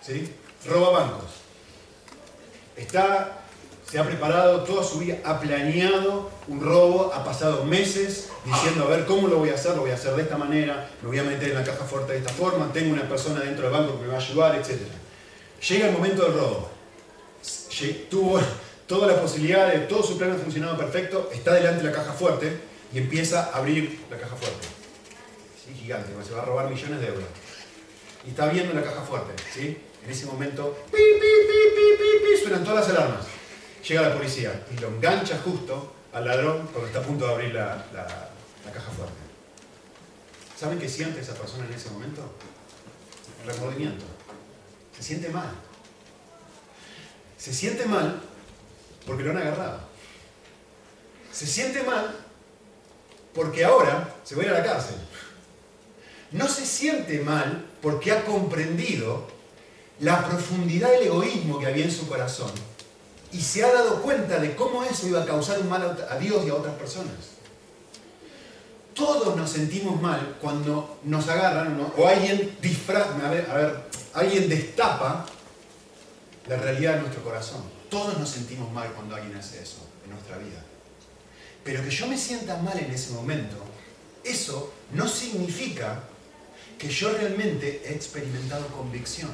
¿sí? 0.00 0.32
Roba 0.64 1.00
bancos. 1.00 1.45
Está, 2.76 3.44
se 3.90 3.98
ha 3.98 4.04
preparado 4.04 4.62
toda 4.64 4.84
su 4.84 4.98
vida, 4.98 5.16
ha 5.24 5.40
planeado 5.40 6.30
un 6.48 6.60
robo, 6.60 7.12
ha 7.14 7.24
pasado 7.24 7.64
meses 7.64 8.28
diciendo, 8.44 8.84
a 8.84 8.88
ver, 8.88 9.06
¿cómo 9.06 9.28
lo 9.28 9.38
voy 9.38 9.50
a 9.50 9.54
hacer? 9.54 9.74
Lo 9.74 9.82
voy 9.82 9.90
a 9.90 9.94
hacer 9.94 10.14
de 10.14 10.22
esta 10.22 10.36
manera, 10.36 10.90
me 11.02 11.08
voy 11.08 11.18
a 11.18 11.22
meter 11.22 11.50
en 11.50 11.54
la 11.54 11.64
caja 11.64 11.84
fuerte 11.84 12.12
de 12.12 12.18
esta 12.18 12.32
forma, 12.32 12.72
tengo 12.72 12.92
una 12.92 13.08
persona 13.08 13.40
dentro 13.40 13.64
del 13.64 13.72
banco 13.72 13.96
que 13.96 14.02
me 14.02 14.08
va 14.08 14.14
a 14.14 14.20
ayudar, 14.20 14.54
etc. 14.56 14.80
Llega 15.68 15.86
el 15.86 15.92
momento 15.92 16.24
del 16.24 16.34
robo 16.34 16.76
tuvo 18.10 18.40
toda 18.86 19.06
la 19.06 19.20
posibilidad 19.20 19.72
de 19.72 19.80
todo 19.80 20.02
su 20.02 20.16
plan 20.16 20.32
ha 20.32 20.36
funcionado 20.36 20.76
perfecto, 20.76 21.30
está 21.32 21.54
delante 21.54 21.82
de 21.82 21.90
la 21.90 21.96
caja 21.96 22.12
fuerte 22.12 22.60
y 22.92 22.98
empieza 22.98 23.50
a 23.50 23.58
abrir 23.58 24.00
la 24.10 24.16
caja 24.16 24.36
fuerte. 24.36 24.66
¿Sí? 25.64 25.74
Gigante, 25.74 26.12
se 26.24 26.34
va 26.34 26.42
a 26.42 26.44
robar 26.44 26.70
millones 26.70 27.00
de 27.00 27.08
euros. 27.08 27.24
Y 28.24 28.30
está 28.30 28.46
viendo 28.46 28.72
la 28.72 28.82
caja 28.82 29.02
fuerte. 29.02 29.34
¿sí? 29.52 29.78
En 30.06 30.12
ese 30.12 30.24
momento, 30.26 30.86
pi, 30.90 30.96
pi, 30.96 32.40
suenan 32.40 32.64
todas 32.64 32.88
las 32.88 32.96
alarmas. 32.96 33.26
Llega 33.86 34.02
la 34.02 34.14
policía 34.14 34.64
y 34.74 34.78
lo 34.78 34.88
engancha 34.88 35.38
justo 35.44 35.94
al 36.12 36.24
ladrón 36.24 36.68
cuando 36.72 36.86
está 36.86 37.00
a 37.00 37.02
punto 37.02 37.26
de 37.26 37.34
abrir 37.34 37.54
la, 37.54 37.84
la 37.92 38.72
caja 38.72 38.90
fuerte. 38.92 39.14
¿Saben 40.56 40.78
qué 40.78 40.88
siente 40.88 41.20
esa 41.20 41.34
persona 41.34 41.66
en 41.66 41.74
ese 41.74 41.90
momento? 41.90 42.22
Remordimiento. 43.44 44.04
Se 44.96 45.02
siente 45.02 45.28
mal 45.28 45.50
se 47.46 47.54
siente 47.54 47.86
mal 47.86 48.20
porque 49.06 49.22
lo 49.22 49.30
han 49.30 49.36
agarrado. 49.36 49.80
Se 51.30 51.46
siente 51.46 51.84
mal 51.84 52.16
porque 53.32 53.64
ahora 53.64 54.16
se 54.24 54.34
va 54.34 54.42
a 54.42 54.46
ir 54.46 54.50
a 54.50 54.58
la 54.58 54.64
cárcel. 54.64 54.96
No 56.32 56.48
se 56.48 56.66
siente 56.66 57.20
mal 57.20 57.66
porque 57.80 58.10
ha 58.10 58.24
comprendido 58.24 59.28
la 60.00 60.26
profundidad 60.26 60.90
del 60.90 61.04
egoísmo 61.04 61.58
que 61.58 61.66
había 61.66 61.84
en 61.84 61.92
su 61.92 62.06
corazón 62.08 62.50
y 63.32 63.40
se 63.40 63.64
ha 63.64 63.72
dado 63.72 64.02
cuenta 64.02 64.38
de 64.38 64.54
cómo 64.54 64.84
eso 64.84 65.06
iba 65.06 65.22
a 65.22 65.26
causar 65.26 65.58
un 65.60 65.68
mal 65.68 66.06
a 66.08 66.16
Dios 66.18 66.44
y 66.46 66.50
a 66.50 66.54
otras 66.54 66.74
personas. 66.74 67.36
Todos 68.94 69.36
nos 69.36 69.50
sentimos 69.50 70.00
mal 70.00 70.38
cuando 70.40 71.00
nos 71.04 71.28
agarran 71.28 71.78
o 71.96 72.06
alguien 72.06 72.56
disfraz, 72.62 73.08
a 73.22 73.28
ver, 73.28 73.46
alguien 74.14 74.48
destapa 74.48 75.26
la 76.48 76.56
realidad 76.56 76.94
de 76.94 77.00
nuestro 77.00 77.22
corazón. 77.22 77.62
Todos 77.90 78.18
nos 78.18 78.28
sentimos 78.28 78.72
mal 78.72 78.90
cuando 78.94 79.14
alguien 79.14 79.36
hace 79.36 79.62
eso 79.62 79.78
en 80.04 80.12
nuestra 80.12 80.38
vida. 80.38 80.62
Pero 81.62 81.82
que 81.82 81.90
yo 81.90 82.06
me 82.06 82.16
sienta 82.16 82.56
mal 82.58 82.78
en 82.78 82.90
ese 82.90 83.12
momento, 83.12 83.56
eso 84.24 84.72
no 84.92 85.06
significa 85.08 86.04
que 86.78 86.88
yo 86.88 87.10
realmente 87.12 87.82
he 87.84 87.94
experimentado 87.94 88.66
convicción. 88.68 89.30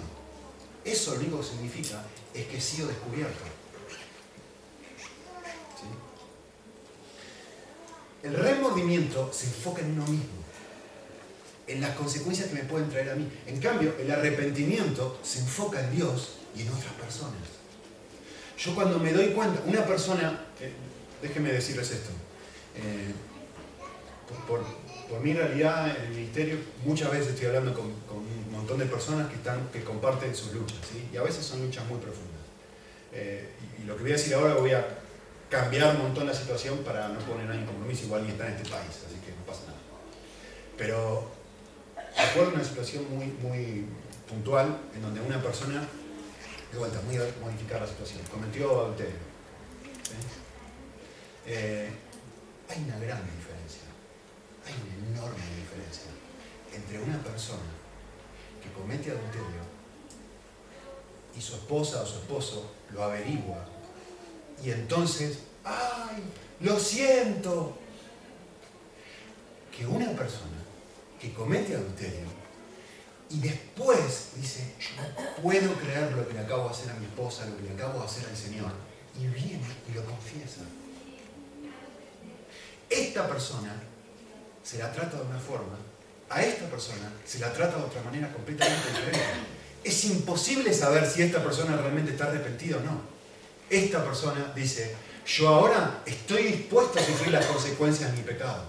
Eso 0.85 1.15
lo 1.15 1.21
único 1.21 1.41
que 1.41 1.47
significa 1.47 2.03
es 2.35 2.47
que 2.47 2.57
he 2.57 2.61
sido 2.61 2.89
descubierto. 2.89 3.45
El 8.23 8.37
remordimiento 8.37 9.33
se 9.33 9.47
enfoca 9.47 9.83
en 9.83 9.93
uno 9.93 10.07
mismo, 10.07 10.43
en 11.67 11.81
las 11.81 11.97
consecuencias 11.97 12.49
que 12.49 12.55
me 12.55 12.63
pueden 12.63 12.89
traer 12.89 13.11
a 13.11 13.15
mí. 13.17 13.29
En 13.47 13.61
cambio, 13.61 13.95
el 13.99 14.11
arrepentimiento 14.11 15.19
se 15.25 15.41
enfoca 15.41 15.81
en 15.81 15.97
Dios 15.97 16.35
y 16.57 16.63
en 16.63 16.69
otras 16.69 16.93
personas. 16.93 17.35
Yo 18.57 18.75
cuando 18.77 19.01
me 19.01 19.13
doy 19.13 19.33
cuenta, 19.33 19.61
una 19.67 19.85
persona, 19.85 20.47
eh, 20.61 20.73
déjenme 21.21 21.53
decirles 21.53 21.91
esto, 21.91 22.11
eh, 22.77 23.13
por, 24.47 24.65
mi 25.21 25.35
realidad 25.35 25.91
en 25.91 26.07
el 26.07 26.11
ministerio 26.15 26.57
muchas 26.87 27.11
veces 27.11 27.29
estoy 27.35 27.47
hablando 27.47 27.75
con, 27.75 27.93
de 28.79 28.87
personas 28.87 29.29
que, 29.29 29.37
están, 29.37 29.69
que 29.69 29.83
comparten 29.83 30.35
sus 30.35 30.53
luchas, 30.53 30.79
y 31.13 31.17
a 31.17 31.23
veces 31.23 31.45
son 31.45 31.63
luchas 31.63 31.85
muy 31.87 31.99
profundas. 31.99 32.43
Eh, 33.13 33.49
y, 33.79 33.85
lo 33.85 33.97
que 33.97 34.03
voy 34.03 34.13
a 34.13 34.15
decir 34.15 34.35
ahora 34.35 34.55
voy 34.55 34.73
a 34.73 34.87
cambiar 35.51 35.97
un 35.97 36.03
montón 36.03 36.27
la 36.27 36.35
situación 36.35 36.79
para 36.79 37.09
no 37.09 37.19
poner 37.21 37.47
nadie 37.47 37.61
en 37.61 37.67
compromiso, 37.67 38.05
igual 38.05 38.25
ni 38.25 38.31
está 38.31 38.47
en 38.47 38.55
este 38.55 38.71
país, 38.71 38.89
así 39.07 39.17
que 39.25 39.33
no 39.33 39.45
pasa 39.47 39.63
nada. 39.67 39.79
Pero 40.79 41.31
recuerdo 42.17 42.55
una 42.55 42.65
situación 42.65 43.05
muy, 43.11 43.27
muy 43.27 43.87
puntual 44.29 44.79
en 44.95 45.03
donde 45.03 45.21
una 45.21 45.43
persona 45.43 45.87
de 46.73 46.79
vuelta, 46.79 47.01
muy 47.03 47.17
a 47.17 47.27
modificar 47.43 47.83
la 47.83 47.87
situación. 47.87 48.21
Cometió 48.31 48.81
adulterio. 48.81 49.33
Eh, 51.45 51.91
hay 52.71 52.85
una 52.85 52.99
gran 52.99 53.21
diferencia, 53.25 53.83
hay 54.65 54.75
una 54.81 55.19
enorme 55.19 55.43
diferencia 55.59 56.11
entre 56.73 57.03
una 57.03 57.19
persona 57.19 57.82
que 58.63 58.73
comete 58.73 59.11
adulterio 59.11 59.63
y 61.37 61.41
su 61.41 61.55
esposa 61.55 62.03
o 62.03 62.07
su 62.07 62.19
esposo 62.19 62.71
lo 62.91 63.03
averigua 63.03 63.67
y 64.65 64.71
entonces, 64.71 65.39
¡ay! 65.65 66.23
Lo 66.61 66.79
siento. 66.79 67.77
Que 69.77 69.87
una 69.87 70.11
persona 70.11 70.63
que 71.21 71.33
comete 71.33 71.75
adulterio 71.75 72.43
y 73.31 73.41
después 73.41 74.33
dice, 74.37 74.75
yo 74.79 75.03
no 75.03 75.43
puedo 75.43 75.75
creer 75.77 76.13
lo 76.13 76.29
que 76.29 76.35
le 76.35 76.41
acabo 76.41 76.65
de 76.65 76.71
hacer 76.71 76.91
a 76.91 76.95
mi 76.95 77.07
esposa, 77.07 77.47
lo 77.47 77.57
que 77.57 77.63
le 77.63 77.73
acabo 77.73 78.01
de 78.01 78.05
hacer 78.05 78.29
al 78.29 78.37
Señor. 78.37 78.71
Y 79.19 79.27
viene 79.27 79.67
y 79.91 79.95
lo 79.95 80.05
confiesa. 80.05 80.61
Esta 82.91 83.27
persona 83.27 83.75
se 84.63 84.79
la 84.79 84.93
trata 84.93 85.17
de 85.17 85.23
una 85.23 85.39
forma, 85.39 85.79
a 86.33 86.43
esta 86.43 86.67
persona 86.67 87.13
se 87.25 87.39
la 87.39 87.53
trata 87.53 87.77
de 87.77 87.85
otra 87.85 88.03
manera 88.03 88.33
completamente 88.33 88.89
diferente. 88.89 89.21
Es 89.85 90.05
imposible 90.05 90.73
saber 90.73 91.09
si 91.09 91.23
esta 91.23 91.43
persona 91.43 91.77
realmente 91.77 92.13
está 92.13 92.27
arrepentida 92.27 92.79
o 92.79 92.81
no. 92.81 93.13
esta 93.69 94.05
persona 94.05 94.53
dice, 94.55 94.95
yo 95.27 95.49
ahora 95.49 96.03
estoy 96.05 96.43
dispuesto 96.45 96.99
a 96.99 97.03
sufrir 97.03 97.33
las 97.33 97.47
consecuencias 97.47 98.11
de 98.11 98.19
mi 98.19 98.23
pecado. 98.23 98.65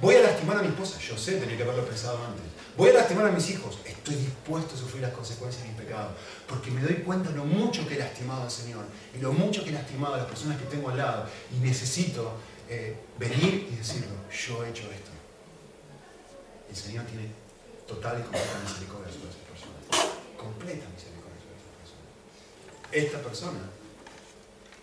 Voy 0.00 0.14
a 0.14 0.20
lastimar 0.20 0.58
a 0.58 0.62
mi 0.62 0.68
esposa, 0.68 0.98
yo 1.00 1.18
sé, 1.18 1.38
tenía 1.38 1.56
que 1.56 1.64
haberlo 1.64 1.84
pensado 1.84 2.18
antes. 2.24 2.44
Voy 2.76 2.90
a 2.90 2.92
lastimar 2.92 3.26
a 3.26 3.32
mis 3.32 3.50
hijos, 3.50 3.78
estoy 3.84 4.14
dispuesto 4.14 4.76
a 4.76 4.78
sufrir 4.78 5.02
las 5.02 5.12
consecuencias 5.12 5.64
de 5.64 5.70
mi 5.70 5.74
pecado, 5.74 6.10
porque 6.46 6.70
me 6.70 6.80
doy 6.80 7.02
cuenta 7.02 7.30
de 7.30 7.36
lo 7.36 7.44
mucho 7.44 7.86
que 7.88 7.96
he 7.96 7.98
lastimado 7.98 8.42
al 8.44 8.50
Señor 8.50 8.84
y 9.16 9.20
lo 9.20 9.32
mucho 9.32 9.64
que 9.64 9.70
he 9.70 9.72
lastimado 9.72 10.14
a 10.14 10.18
las 10.18 10.26
personas 10.26 10.58
que 10.58 10.66
tengo 10.66 10.90
al 10.90 10.98
lado 10.98 11.26
y 11.52 11.58
necesito 11.58 12.34
eh, 12.68 12.94
venir 13.18 13.68
y 13.72 13.76
decirlo, 13.76 14.14
yo 14.30 14.64
he 14.64 14.70
hecho 14.70 14.84
esto. 14.92 15.07
El 16.68 16.76
Señor 16.76 17.04
tiene 17.06 17.30
total 17.86 18.20
y 18.20 18.22
completa 18.22 18.58
misericordia 18.62 19.12
sobre 19.12 19.30
esa 19.30 19.44
persona. 19.48 19.78
Completa 20.36 20.86
misericordia 20.92 21.40
sobre 21.40 21.56
esa 21.56 21.72
persona. 21.80 22.06
Esta 22.92 23.18
persona 23.22 23.60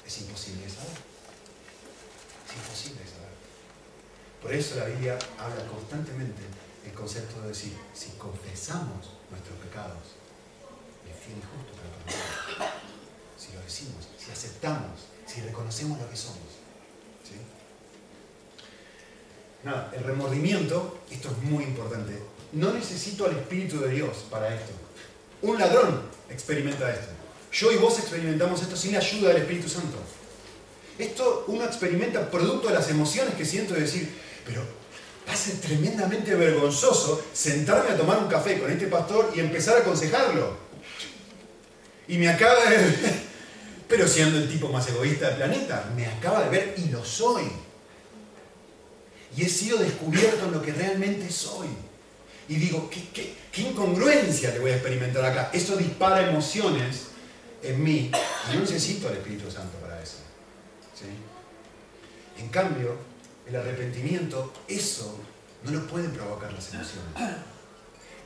es 0.05 0.21
imposible 0.21 0.63
de 0.65 0.69
saber. 0.69 0.97
Es 2.49 2.55
imposible 2.55 3.01
de 3.01 3.09
saber. 3.09 3.35
Por 4.41 4.53
eso 4.53 4.75
la 4.75 4.85
Biblia 4.85 5.17
habla 5.37 5.65
constantemente 5.67 6.41
el 6.85 6.93
concepto 6.93 7.41
de 7.41 7.49
decir, 7.49 7.73
si 7.93 8.11
confesamos 8.11 9.17
nuestros 9.29 9.57
pecados, 9.59 10.17
es 11.09 11.17
fiel 11.17 11.37
y 11.37 11.45
justo 11.45 11.73
para 11.73 11.89
perdonar. 11.89 12.73
Si 13.37 13.53
lo 13.53 13.61
decimos, 13.61 14.07
si 14.17 14.31
aceptamos, 14.31 15.09
si 15.25 15.41
reconocemos 15.41 15.99
lo 15.99 16.09
que 16.09 16.15
somos. 16.15 16.61
¿sí? 17.23 17.37
Nada, 19.65 19.91
el 19.97 20.03
remordimiento, 20.03 20.99
esto 21.09 21.29
es 21.31 21.49
muy 21.49 21.63
importante. 21.63 22.13
No 22.51 22.71
necesito 22.71 23.25
al 23.25 23.31
Espíritu 23.31 23.79
de 23.79 23.89
Dios 23.89 24.23
para 24.29 24.53
esto. 24.53 24.71
Un 25.41 25.57
ladrón 25.57 26.01
experimenta 26.29 26.93
esto. 26.93 27.07
Yo 27.51 27.71
y 27.71 27.77
vos 27.77 27.97
experimentamos 27.97 28.61
esto 28.61 28.77
sin 28.77 28.93
la 28.93 28.99
ayuda 28.99 29.29
del 29.29 29.41
Espíritu 29.41 29.67
Santo. 29.67 29.97
Esto 30.99 31.45
uno 31.47 31.65
experimenta 31.65 32.29
producto 32.29 32.67
de 32.67 32.75
las 32.75 32.89
emociones 32.91 33.33
que 33.33 33.43
siento 33.43 33.73
de 33.73 33.81
decir, 33.81 34.15
pero 34.45 34.61
va 35.27 35.33
a 35.33 35.35
ser 35.35 35.59
tremendamente 35.59 36.35
vergonzoso 36.35 37.25
sentarme 37.33 37.89
a 37.89 37.97
tomar 37.97 38.19
un 38.19 38.27
café 38.27 38.59
con 38.59 38.69
este 38.69 38.85
pastor 38.85 39.33
y 39.35 39.39
empezar 39.39 39.77
a 39.77 39.79
aconsejarlo. 39.79 40.57
Y 42.07 42.19
me 42.19 42.29
acaba 42.29 42.65
de 42.65 42.77
ver, 42.77 42.95
pero 43.87 44.07
siendo 44.07 44.37
el 44.37 44.47
tipo 44.47 44.69
más 44.69 44.87
egoísta 44.89 45.29
del 45.29 45.37
planeta, 45.37 45.91
me 45.95 46.05
acaba 46.05 46.43
de 46.43 46.49
ver 46.51 46.75
y 46.77 46.89
lo 46.89 47.03
soy. 47.03 47.64
Y 49.35 49.43
he 49.43 49.49
sido 49.49 49.77
descubierto 49.77 50.45
en 50.45 50.51
lo 50.51 50.61
que 50.61 50.71
realmente 50.71 51.29
soy. 51.29 51.67
Y 52.47 52.55
digo, 52.55 52.89
¿qué, 52.89 53.35
incongruencia 53.57 54.53
te 54.53 54.59
voy 54.59 54.71
a 54.71 54.75
experimentar 54.75 55.25
acá? 55.25 55.49
Eso 55.51 55.75
dispara 55.75 56.29
emociones 56.29 57.07
en 57.63 57.83
mí. 57.83 58.11
Y 58.51 58.55
no 58.55 58.61
necesito 58.61 59.07
al 59.07 59.15
Espíritu 59.15 59.49
Santo 59.49 59.77
para 59.79 60.01
eso. 60.01 60.17
En 62.37 62.49
cambio, 62.49 62.97
el 63.47 63.55
arrepentimiento, 63.55 64.53
eso 64.67 65.17
no 65.63 65.71
lo 65.71 65.87
pueden 65.87 66.11
provocar 66.11 66.53
las 66.53 66.73
emociones. 66.73 67.13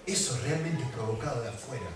Eso 0.05 0.37
realmente 0.43 0.83
es 0.83 0.89
provocado 0.89 1.41
de 1.41 1.49
afuera. 1.49 1.87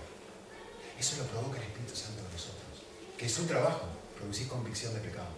Eso 0.98 1.16
lo 1.18 1.24
provoca 1.24 1.58
el 1.58 1.64
Espíritu 1.64 1.96
Santo 1.96 2.22
de 2.22 2.32
nosotros, 2.32 2.86
que 3.18 3.26
es 3.26 3.32
su 3.32 3.44
trabajo, 3.44 3.88
producir 4.16 4.48
convicción 4.48 4.94
de 4.94 5.00
pecado. 5.00 5.33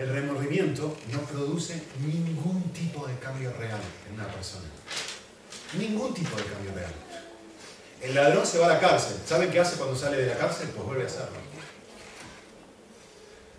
El 0.00 0.08
remordimiento 0.08 0.96
no 1.12 1.20
produce 1.20 1.82
ningún 2.00 2.72
tipo 2.72 3.06
de 3.06 3.18
cambio 3.18 3.52
real 3.58 3.78
en 4.08 4.14
una 4.14 4.26
persona. 4.32 4.64
Ningún 5.74 6.14
tipo 6.14 6.34
de 6.38 6.44
cambio 6.44 6.72
real. 6.74 6.92
El 8.00 8.14
ladrón 8.14 8.46
se 8.46 8.58
va 8.58 8.64
a 8.64 8.68
la 8.70 8.80
cárcel. 8.80 9.18
¿Saben 9.26 9.50
qué 9.50 9.60
hace 9.60 9.76
cuando 9.76 9.94
sale 9.94 10.16
de 10.16 10.28
la 10.28 10.38
cárcel? 10.38 10.70
Pues 10.70 10.86
vuelve 10.86 11.02
a 11.02 11.06
hacerlo. 11.06 11.36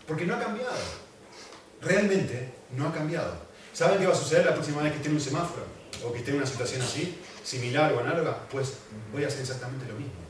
Porque 0.08 0.25
no 0.25 0.34
ha 0.34 0.39
cambiado. 0.39 0.73
Realmente 1.80 2.56
no 2.71 2.88
ha 2.88 2.91
cambiado. 2.91 3.36
¿Saben 3.71 3.99
qué 3.99 4.08
va 4.08 4.13
a 4.13 4.17
suceder 4.17 4.43
la 4.43 4.56
próxima 4.56 4.82
vez 4.82 4.93
que 4.93 4.97
esté 4.97 5.10
en 5.10 5.15
un 5.15 5.21
semáforo? 5.21 5.67
O 6.04 6.12
que 6.12 6.17
esté 6.17 6.32
en 6.32 6.38
una 6.38 6.47
situación 6.47 6.82
así, 6.82 7.19
similar 7.43 7.93
o 7.93 7.99
análoga? 7.99 8.47
Pues 8.49 8.77
voy 9.13 9.23
a 9.23 9.27
hacer 9.27 9.41
exactamente 9.41 9.86
lo 9.86 9.93
mismo. 9.93 10.21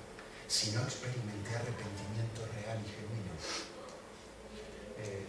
Si 0.49 0.71
no 0.71 0.81
experimenté 0.81 1.55
arrepentimiento 1.55 2.41
real 2.53 2.79
y 2.83 2.89
genuino. 2.99 3.31
Eh, 4.99 5.25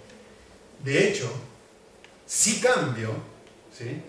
de 0.82 1.08
hecho, 1.08 1.30
si 2.26 2.60
cambio, 2.60 3.10
¿sí? 3.76 4.02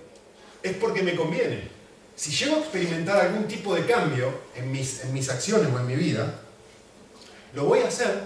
es 0.63 0.77
porque 0.77 1.03
me 1.03 1.15
conviene. 1.15 1.69
Si 2.15 2.31
llego 2.31 2.55
a 2.55 2.59
experimentar 2.59 3.19
algún 3.19 3.47
tipo 3.47 3.75
de 3.75 3.85
cambio 3.85 4.33
en 4.55 4.71
mis, 4.71 5.03
en 5.03 5.13
mis 5.13 5.29
acciones 5.29 5.67
o 5.73 5.79
en 5.79 5.85
mi 5.85 5.95
vida, 5.95 6.39
lo 7.53 7.65
voy 7.65 7.79
a 7.79 7.87
hacer. 7.87 8.23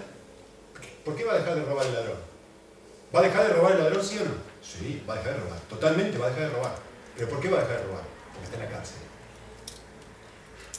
¿Por 1.04 1.16
qué 1.16 1.24
va 1.24 1.34
a 1.34 1.38
dejar 1.38 1.56
de 1.56 1.64
robar 1.64 1.86
el 1.86 1.94
ladrón? 1.94 2.18
¿Va 3.14 3.20
a 3.20 3.22
dejar 3.22 3.48
de 3.48 3.54
robar 3.54 3.72
el 3.72 3.78
ladrón, 3.78 4.04
sí 4.04 4.18
o 4.18 4.24
no? 4.24 4.34
Sí, 4.62 5.02
va 5.08 5.14
a 5.14 5.18
dejar 5.18 5.34
de 5.34 5.40
robar. 5.40 5.60
Totalmente 5.60 6.18
va 6.18 6.26
a 6.26 6.30
dejar 6.30 6.50
de 6.50 6.54
robar. 6.54 6.76
¿Pero 7.16 7.28
por 7.28 7.40
qué 7.40 7.48
va 7.48 7.58
a 7.58 7.62
dejar 7.62 7.78
de 7.78 7.86
robar? 7.86 8.02
Porque 8.32 8.44
está 8.44 8.56
en 8.56 8.64
la 8.64 8.76
cárcel. 8.76 8.98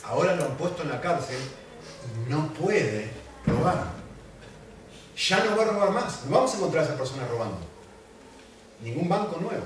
Ahora 0.03 0.36
lo 0.36 0.45
han 0.45 0.58
puesto 0.58 0.84
en 0.84 0.89
la 0.89 1.01
cárcel 1.01 1.39
y 2.15 2.29
no 2.29 2.53
puede 2.53 3.10
robar. 3.45 3.99
Ya 5.19 5.43
no 5.43 5.58
va 5.58 5.63
a 5.63 5.65
robar 5.65 5.91
más. 5.91 6.25
No 6.25 6.38
vamos 6.38 6.53
a 6.53 6.58
encontrar 6.58 6.84
a 6.84 6.88
esa 6.88 6.97
persona 6.97 7.27
robando. 7.27 7.60
Ningún 8.82 9.10
banco 9.10 9.38
nuevo. 9.41 9.65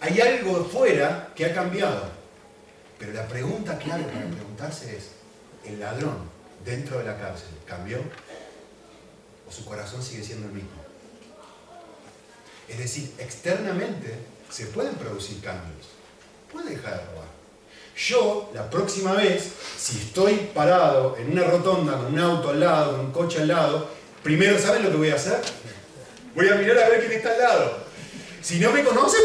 Hay 0.00 0.20
algo 0.20 0.64
fuera 0.64 1.32
que 1.34 1.46
ha 1.46 1.54
cambiado. 1.54 2.10
Pero 2.98 3.12
la 3.12 3.26
pregunta 3.26 3.78
clave 3.78 4.04
para 4.04 4.26
preguntarse 4.26 4.96
es, 4.96 5.10
¿el 5.64 5.80
ladrón 5.80 6.18
dentro 6.64 6.98
de 6.98 7.04
la 7.04 7.18
cárcel 7.18 7.48
cambió? 7.66 7.98
¿O 9.48 9.52
su 9.52 9.64
corazón 9.64 10.02
sigue 10.02 10.22
siendo 10.22 10.46
el 10.48 10.52
mismo? 10.52 10.70
Es 12.68 12.78
decir, 12.78 13.14
externamente 13.18 14.18
se 14.50 14.66
pueden 14.66 14.94
producir 14.96 15.40
cambios. 15.40 15.86
Puede 16.52 16.70
dejar 16.70 16.98
de 16.98 17.04
robar. 17.06 17.26
Yo, 17.96 18.50
la 18.52 18.68
próxima 18.68 19.12
vez, 19.12 19.52
si 19.78 19.98
estoy 19.98 20.50
parado 20.54 21.16
en 21.16 21.32
una 21.32 21.44
rotonda 21.44 21.96
con 21.96 22.12
un 22.12 22.18
auto 22.18 22.50
al 22.50 22.60
lado, 22.60 22.92
con 22.92 23.06
un 23.06 23.12
coche 23.12 23.40
al 23.40 23.48
lado, 23.48 23.95
primero, 24.26 24.58
¿saben 24.58 24.82
lo 24.82 24.90
que 24.90 24.96
voy 24.96 25.10
a 25.10 25.14
hacer? 25.14 25.40
Voy 26.34 26.48
a 26.48 26.56
mirar 26.56 26.76
a 26.78 26.88
ver 26.88 26.98
quién 26.98 27.12
está 27.12 27.30
al 27.30 27.38
lado. 27.38 27.78
Si 28.42 28.58
no 28.58 28.72
me 28.72 28.82
conoce, 28.82 29.18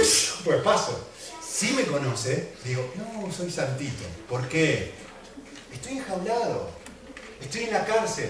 pues 0.44 0.62
paso. 0.62 1.10
Si 1.44 1.72
me 1.72 1.84
conoce, 1.86 2.50
digo, 2.64 2.94
no, 2.96 3.32
soy 3.34 3.50
santito. 3.50 4.04
¿Por 4.30 4.48
qué? 4.48 4.92
Estoy 5.74 5.98
enjaulado. 5.98 6.70
Estoy 7.42 7.64
en 7.64 7.74
la 7.74 7.84
cárcel. 7.84 8.30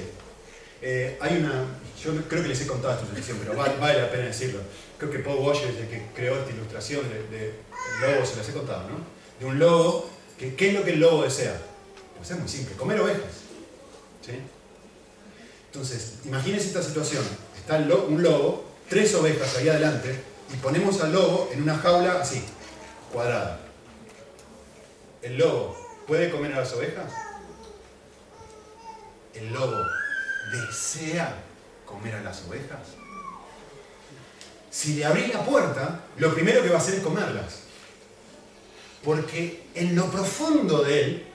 Eh, 0.82 1.18
hay 1.20 1.40
una, 1.40 1.66
yo 2.02 2.16
creo 2.30 2.42
que 2.42 2.48
les 2.48 2.62
he 2.62 2.68
contado 2.68 2.94
esta 2.94 3.04
ilustración, 3.04 3.40
pero 3.40 3.58
vale, 3.58 4.02
la 4.02 4.10
pena 4.10 4.24
decirlo. 4.28 4.62
Creo 4.98 5.12
que 5.12 5.20
Paul 5.20 5.40
Washer 5.40 5.72
es 5.72 5.76
el 5.76 5.90
que 5.90 6.06
creó 6.16 6.38
esta 6.38 6.52
ilustración 6.52 7.02
de, 7.10 7.38
de 7.38 7.54
lobo, 8.00 8.26
se 8.26 8.38
las 8.38 8.48
he 8.48 8.54
contado, 8.54 8.90
¿no? 8.90 8.96
De 9.42 9.46
un 9.46 9.60
lobo, 9.60 10.10
¿qué 10.38 10.56
es 10.70 10.74
lo 10.74 10.86
que 10.86 10.92
el 10.92 11.02
lobo 11.02 11.24
desea? 11.24 11.60
Pues 12.18 12.32
es 12.32 12.40
muy 12.40 12.48
simple, 12.48 12.76
comer 12.78 13.02
ovejas. 13.02 13.42
¿sí? 14.26 14.40
Entonces, 15.72 16.16
imagínense 16.26 16.68
esta 16.68 16.84
situación. 16.84 17.24
Está 17.56 17.78
un 17.78 18.22
lobo, 18.22 18.66
tres 18.90 19.16
ovejas 19.16 19.56
ahí 19.56 19.70
adelante, 19.70 20.22
y 20.54 20.58
ponemos 20.58 21.00
al 21.00 21.14
lobo 21.14 21.50
en 21.54 21.62
una 21.62 21.78
jaula 21.78 22.20
así, 22.20 22.44
cuadrada. 23.14 23.58
¿El 25.22 25.38
lobo 25.38 25.78
puede 26.08 26.30
comer 26.30 26.52
a 26.54 26.60
las 26.60 26.74
ovejas? 26.74 27.10
¿El 29.34 29.54
lobo 29.54 29.78
desea 30.52 31.42
comer 31.86 32.16
a 32.16 32.22
las 32.22 32.44
ovejas? 32.50 32.80
Si 34.70 34.96
le 34.96 35.06
abrís 35.06 35.34
la 35.34 35.46
puerta, 35.46 36.02
lo 36.18 36.34
primero 36.34 36.62
que 36.64 36.70
va 36.70 36.76
a 36.76 36.80
hacer 36.82 36.96
es 36.96 37.02
comerlas. 37.02 37.60
Porque 39.06 39.68
en 39.74 39.96
lo 39.96 40.12
profundo 40.12 40.84
de 40.84 41.02
él 41.02 41.28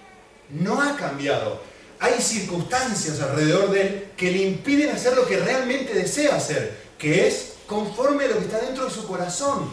no 0.50 0.82
ha 0.82 0.94
cambiado. 0.94 1.62
Hay 1.98 2.20
circunstancias 2.20 3.20
alrededor 3.20 3.70
de 3.70 3.80
él 3.80 4.08
que 4.16 4.30
le 4.30 4.42
impiden 4.42 4.90
hacer 4.90 5.16
lo 5.16 5.26
que 5.26 5.38
realmente 5.38 5.94
desea 5.94 6.36
hacer, 6.36 6.76
que 6.98 7.26
es 7.26 7.54
conforme 7.66 8.24
a 8.24 8.28
lo 8.28 8.38
que 8.38 8.44
está 8.44 8.60
dentro 8.60 8.84
de 8.84 8.90
su 8.90 9.06
corazón. 9.06 9.70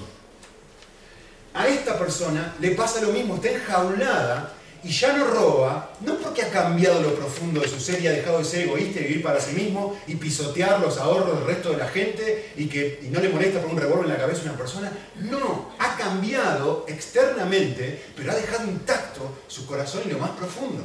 A 1.54 1.68
esta 1.68 2.00
persona 2.00 2.56
le 2.60 2.72
pasa 2.72 3.02
lo 3.02 3.10
mismo, 3.10 3.36
está 3.36 3.50
enjaulada 3.50 4.54
y 4.84 4.90
ya 4.90 5.16
no 5.16 5.28
roba, 5.28 5.92
no 6.02 6.18
porque 6.18 6.42
ha 6.42 6.50
cambiado 6.50 7.02
lo 7.02 7.16
profundo 7.16 7.62
de 7.62 7.70
su 7.70 7.80
ser 7.80 8.02
y 8.02 8.08
ha 8.08 8.12
dejado 8.12 8.40
de 8.40 8.46
ser 8.46 8.62
egoísta 8.68 9.00
y 9.00 9.04
vivir 9.04 9.24
para 9.24 9.40
sí 9.40 9.54
mismo 9.54 9.98
y 10.08 10.16
pisotear 10.16 10.82
los 10.82 10.98
ahorros 10.98 11.40
del 11.40 11.48
resto 11.48 11.72
de 11.72 11.78
la 11.78 11.88
gente 11.88 12.52
y 12.58 12.68
que 12.68 13.00
no 13.10 13.22
le 13.22 13.30
molesta 13.30 13.62
por 13.62 13.72
un 13.72 13.78
revólver 13.78 14.06
en 14.06 14.14
la 14.14 14.18
cabeza 14.18 14.42
a 14.42 14.46
una 14.46 14.58
persona. 14.58 14.92
No, 15.16 15.72
ha 15.80 15.96
cambiado 15.96 16.86
externamente, 16.90 18.04
pero 18.16 18.32
ha 18.32 18.36
dejado 18.36 18.66
intacto 18.66 19.44
su 19.48 19.66
corazón 19.66 20.02
y 20.06 20.12
lo 20.12 20.20
más 20.20 20.32
profundo. 20.32 20.84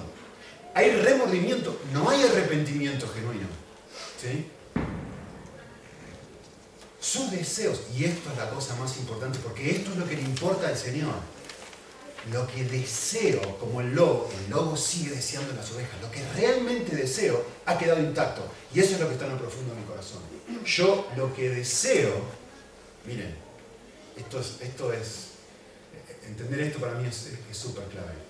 Hay 0.79 0.93
remordimiento, 0.93 1.77
no 1.93 2.09
hay 2.09 2.23
arrepentimiento 2.23 3.09
genuino. 3.09 3.49
¿sí? 4.23 4.47
Sus 7.01 7.33
deseos, 7.33 7.81
y 7.97 8.05
esto 8.05 8.31
es 8.31 8.39
la 8.39 8.49
cosa 8.51 8.77
más 8.77 8.97
importante, 8.99 9.41
porque 9.43 9.73
esto 9.73 9.91
es 9.91 9.97
lo 9.97 10.07
que 10.07 10.15
le 10.15 10.23
importa 10.23 10.69
al 10.69 10.77
Señor. 10.77 11.15
lo 12.31 12.47
que 12.47 12.63
deseo, 12.63 13.59
como 13.59 13.81
el 13.81 13.93
lobo, 13.93 14.31
el 14.39 14.51
lobo 14.51 14.77
sigue 14.77 15.11
deseando 15.11 15.53
las 15.55 15.69
ovejas, 15.73 16.01
lo 16.01 16.13
que 16.13 16.23
realmente 16.37 16.95
deseo 16.95 17.45
ha 17.67 17.77
quedado 17.77 17.99
intacto. 17.99 18.43
Y 18.73 18.79
eso 18.79 18.95
es 18.95 19.01
lo 19.01 19.09
que 19.09 19.15
está 19.15 19.27
en 19.27 19.33
lo 19.33 19.39
profundo 19.39 19.75
de 19.75 19.81
mi 19.81 19.87
corazón. 19.87 20.23
Yo 20.65 21.09
lo 21.17 21.35
que 21.35 21.49
deseo, 21.51 22.15
miren, 23.05 23.35
esto 24.17 24.39
es, 24.39 24.61
esto 24.61 24.93
es 24.93 25.31
entender 26.25 26.61
esto 26.61 26.79
para 26.79 26.95
mí 26.95 27.09
es 27.09 27.29
súper 27.51 27.83
clave. 27.87 28.28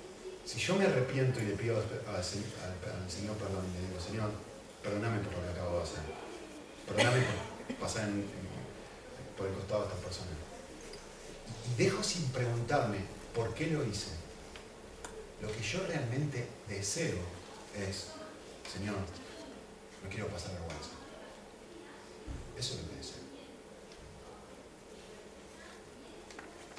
Si 0.48 0.58
yo 0.58 0.76
me 0.76 0.87
arrepiento 0.87 1.40
y 1.40 1.44
le 1.44 1.52
pido 1.52 1.76
al, 1.76 2.24
Señor 2.24 3.37
perdón 3.37 3.66
y 3.68 3.82
le 3.82 3.87
digo, 3.87 4.00
Señor, 4.00 4.30
perdóname 4.82 5.18
por 5.18 5.34
lo 5.34 5.42
que 5.42 5.50
acabo 5.50 5.76
de 5.76 5.82
hacer. 5.82 6.00
Perdóname 6.87 7.20
por 7.66 7.76
pasar 7.76 8.08
por 9.37 9.46
el 9.46 9.52
costado 9.52 9.82
de 9.82 9.88
estas 9.88 10.04
personas. 10.04 10.32
Y 11.68 11.82
dejo 11.84 12.02
sin 12.02 12.24
preguntarme 12.28 12.96
por 13.34 13.52
qué 13.52 13.66
lo 13.66 13.84
hice. 13.84 14.12
Lo 15.42 15.52
que 15.52 15.61
yo 15.61 15.87
realmente 15.87 16.48
deseo 16.66 17.18
es, 17.76 18.06
Señor, 18.72 18.96
no 18.96 20.08
quiero 20.08 20.28
pasar 20.28 20.52
vergüenza. 20.52 20.96
Eso 22.56 22.72
es 22.72 22.80
lo 22.80 22.88
que 22.88 22.96
deseo. 22.96 23.22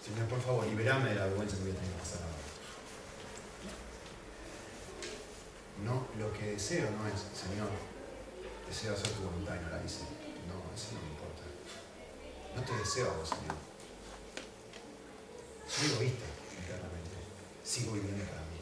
Señor, 0.03 0.27
por 0.27 0.41
favor, 0.41 0.65
liberame 0.65 1.09
de 1.09 1.15
la 1.17 1.25
vergüenza 1.25 1.55
que 1.55 1.61
voy 1.61 1.71
a 1.71 1.75
tener 1.75 1.91
que 1.91 1.99
pasar 1.99 2.23
ahora. 2.23 2.39
No, 5.83 6.07
lo 6.17 6.33
que 6.33 6.51
deseo 6.51 6.89
no 6.91 7.07
es, 7.07 7.19
Señor, 7.33 7.69
deseo 8.67 8.93
hacer 8.93 9.09
tu 9.09 9.23
voluntad 9.23 9.55
y 9.55 9.63
no 9.63 9.69
la 9.69 9.83
hice. 9.83 10.03
No, 10.47 10.59
eso 10.75 10.93
no 10.93 11.01
me 11.01 11.09
importa. 11.09 11.43
No 12.55 12.61
te 12.63 12.75
deseo 12.77 13.11
a 13.11 13.17
vos, 13.17 13.29
Señor. 13.29 13.55
Soy 15.67 15.91
egoísta, 15.91 16.25
internamente. 16.59 17.15
Sigo 17.63 17.93
viviendo 17.93 18.25
para 18.25 18.41
mí. 18.41 18.59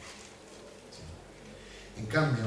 En 1.97 2.05
cambio, 2.05 2.45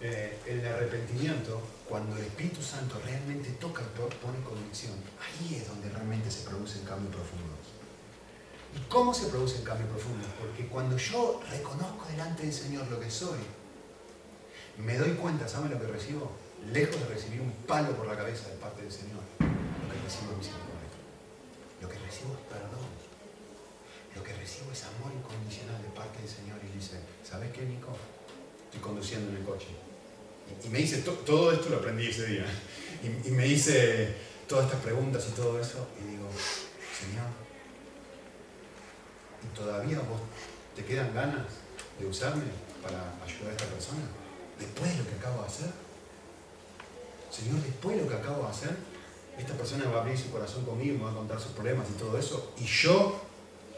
eh, 0.00 0.40
el 0.46 0.66
arrepentimiento, 0.66 1.60
cuando 1.88 2.16
el 2.16 2.24
Espíritu 2.24 2.62
Santo 2.62 3.00
realmente 3.04 3.50
toca 3.60 3.82
pone 3.94 4.40
convicción, 4.42 4.94
ahí 5.20 5.56
es 5.56 5.68
donde 5.68 5.90
realmente 5.90 6.30
se 6.30 6.48
produce 6.48 6.80
el 6.80 6.86
cambio 6.86 7.10
profundo. 7.10 7.54
¿Y 8.74 8.80
cómo 8.88 9.12
se 9.12 9.26
produce 9.26 9.58
el 9.58 9.64
cambio 9.64 9.86
profundo? 9.88 10.26
Porque 10.40 10.66
cuando 10.66 10.96
yo 10.96 11.40
reconozco 11.50 12.06
delante 12.08 12.42
del 12.42 12.52
Señor 12.52 12.86
lo 12.88 12.98
que 13.00 13.10
soy, 13.10 13.38
me 14.78 14.96
doy 14.96 15.10
cuenta, 15.10 15.46
¿saben 15.46 15.70
lo 15.70 15.80
que 15.80 15.86
recibo? 15.86 16.32
Lejos 16.72 16.98
de 17.00 17.06
recibir 17.06 17.40
un 17.40 17.52
palo 17.66 17.94
por 17.96 18.06
la 18.06 18.16
cabeza 18.16 18.48
de 18.48 18.56
parte 18.56 18.82
del 18.82 18.92
Señor, 18.92 19.20
lo 19.40 19.92
que 19.92 20.02
recibo 20.04 20.32
es. 20.40 20.48
Lo 21.82 21.88
que 21.88 21.98
recibo 21.98 22.34
es 22.34 22.46
perdón. 22.48 22.88
Lo 24.14 24.22
que 24.22 24.32
recibo 24.34 24.70
es 24.72 24.84
amor 24.84 25.12
incondicional 25.12 25.82
de 25.82 25.88
parte 25.88 26.20
del 26.20 26.28
Señor 26.28 26.58
y 26.62 26.78
dice, 26.78 27.00
¿sabes 27.24 27.50
qué, 27.52 27.62
Nico? 27.62 27.96
Estoy 28.66 28.80
conduciendo 28.80 29.30
en 29.30 29.38
el 29.38 29.44
coche. 29.44 29.68
Y, 30.64 30.68
me 30.68 30.78
dice, 30.78 30.98
todo 30.98 31.52
esto 31.52 31.68
lo 31.70 31.76
aprendí 31.76 32.06
ese 32.08 32.26
día. 32.26 32.46
Y 33.24 33.30
me 33.30 33.44
dice 33.44 34.14
todas 34.46 34.66
estas 34.66 34.80
preguntas 34.82 35.26
y 35.28 35.32
todo 35.32 35.58
eso. 35.58 35.88
Y 36.00 36.10
digo, 36.12 36.28
Señor, 37.00 37.26
¿y 39.42 39.56
todavía 39.56 39.98
vos 39.98 40.20
te 40.74 40.84
quedan 40.84 41.14
ganas 41.14 41.46
de 41.98 42.06
usarme 42.06 42.44
para 42.82 42.98
ayudar 43.24 43.48
a 43.48 43.52
esta 43.52 43.66
persona? 43.66 44.02
Después 44.58 44.90
de 44.92 44.98
lo 45.02 45.08
que 45.08 45.14
acabo 45.16 45.40
de 45.42 45.46
hacer. 45.46 45.70
Señor, 47.30 47.60
después 47.62 47.96
de 47.96 48.02
lo 48.02 48.08
que 48.08 48.16
acabo 48.16 48.44
de 48.44 48.50
hacer, 48.50 48.76
esta 49.38 49.54
persona 49.54 49.88
va 49.88 49.98
a 49.98 50.00
abrir 50.02 50.18
su 50.18 50.30
corazón 50.30 50.64
conmigo, 50.64 50.98
me 50.98 51.04
va 51.04 51.12
a 51.12 51.14
contar 51.14 51.40
sus 51.40 51.52
problemas 51.52 51.88
y 51.90 51.98
todo 51.98 52.18
eso. 52.18 52.52
Y 52.58 52.64
yo, 52.64 53.20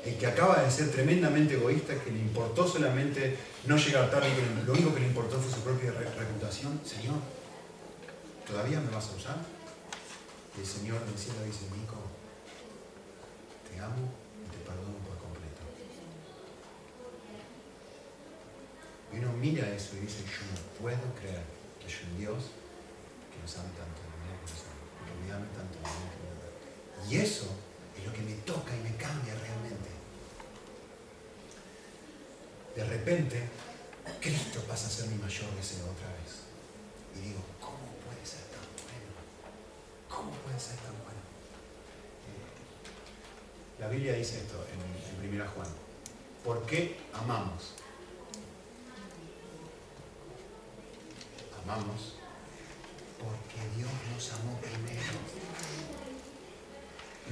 el 0.05 0.17
que 0.17 0.27
acaba 0.27 0.63
de 0.63 0.71
ser 0.71 0.91
tremendamente 0.91 1.55
egoísta, 1.55 1.95
que 2.03 2.11
le 2.11 2.19
importó 2.19 2.67
solamente 2.67 3.39
no 3.67 3.77
llegar 3.77 4.11
tarde, 4.11 4.29
lo 4.67 4.73
único 4.73 4.93
que 4.93 5.01
le 5.01 5.07
importó 5.07 5.39
fue 5.39 5.53
su 5.53 5.61
propia 5.61 5.93
reputación, 5.93 6.81
Señor, 6.85 7.17
¿todavía 8.47 8.81
me 8.81 8.91
vas 8.91 9.09
a 9.09 9.17
usar? 9.17 9.37
Y 10.57 10.61
el 10.61 10.67
Señor 10.67 11.05
del 11.05 11.19
cielo 11.19 11.39
dice, 11.45 11.65
Nico, 11.75 11.97
te 13.71 13.81
amo 13.81 14.24
Y 19.15 19.19
uno 19.19 19.33
mira 19.35 19.69
eso 19.71 19.95
y 19.97 20.01
dice, 20.01 20.25
yo 20.25 20.43
no 20.51 20.59
puedo 20.81 21.15
creer 21.15 21.43
que 21.79 21.87
hay 21.87 22.11
un 22.11 22.19
Dios 22.19 22.51
que 23.31 23.39
nos 23.41 23.57
ame 23.59 23.71
tanto, 23.79 24.03
que 24.03 25.27
me 25.27 25.33
ame 25.33 25.47
tanto, 25.55 25.79
Y 27.09 27.17
eso 27.17 27.47
es 27.97 28.05
lo 28.05 28.13
que 28.13 28.23
me 28.23 28.35
toca 28.43 28.75
y 28.75 28.81
me 28.81 28.97
cambia 28.97 29.35
realmente. 29.35 29.91
De 32.75 32.85
repente, 32.85 33.49
Cristo 34.21 34.61
pasa 34.67 34.89
a 34.89 34.91
ser 34.91 35.07
mi 35.07 35.23
mayor 35.23 35.49
deseo 35.55 35.85
otra 35.85 36.09
vez. 36.19 36.43
Y 37.15 37.29
digo, 37.29 37.41
¿cómo 37.61 37.87
puede 38.03 38.27
ser 38.27 38.43
tan 38.51 38.67
bueno? 38.83 39.15
¿Cómo 40.09 40.31
puede 40.43 40.59
ser 40.59 40.75
tan 40.83 40.95
bueno? 41.07 41.23
La 43.79 43.89
Biblia 43.89 44.15
dice 44.15 44.39
esto 44.39 44.67
en, 44.73 45.25
en 45.25 45.41
1 45.41 45.51
Juan. 45.55 45.69
¿Por 46.43 46.67
qué 46.67 46.99
amamos? 47.13 47.75
Amamos 51.65 52.17
porque 53.19 53.77
Dios 53.77 53.91
nos 54.13 54.33
amó 54.33 54.61
primero. 54.61 55.17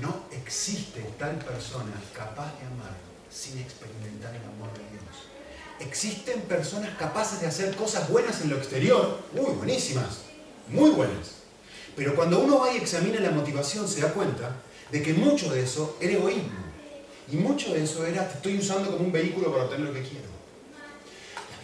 No 0.00 0.24
existe 0.34 1.02
tal 1.18 1.36
persona 1.36 1.92
capaz 2.16 2.58
de 2.58 2.66
amar 2.66 2.96
sin 3.30 3.58
experimentar 3.58 4.34
el 4.34 4.42
amor 4.42 4.72
de 4.72 4.88
Dios. 4.90 5.28
Existen 5.80 6.40
personas 6.42 6.96
capaces 6.96 7.40
de 7.42 7.46
hacer 7.46 7.76
cosas 7.76 8.08
buenas 8.08 8.40
en 8.40 8.50
lo 8.50 8.56
exterior, 8.56 9.20
muy 9.34 9.52
buenísimas, 9.52 10.22
muy 10.68 10.90
buenas. 10.90 11.42
Pero 11.94 12.14
cuando 12.14 12.40
uno 12.40 12.60
va 12.60 12.72
y 12.72 12.78
examina 12.78 13.20
la 13.20 13.32
motivación 13.32 13.86
se 13.86 14.00
da 14.00 14.14
cuenta 14.14 14.56
de 14.90 15.02
que 15.02 15.12
mucho 15.12 15.52
de 15.52 15.62
eso 15.62 15.98
era 16.00 16.14
egoísmo. 16.14 16.62
Y 17.30 17.36
mucho 17.36 17.74
de 17.74 17.84
eso 17.84 18.06
era 18.06 18.26
te 18.26 18.36
estoy 18.36 18.58
usando 18.58 18.92
como 18.92 19.04
un 19.04 19.12
vehículo 19.12 19.52
para 19.52 19.64
obtener 19.64 19.88
lo 19.88 19.92
que 19.92 20.02
quiero. 20.02 20.31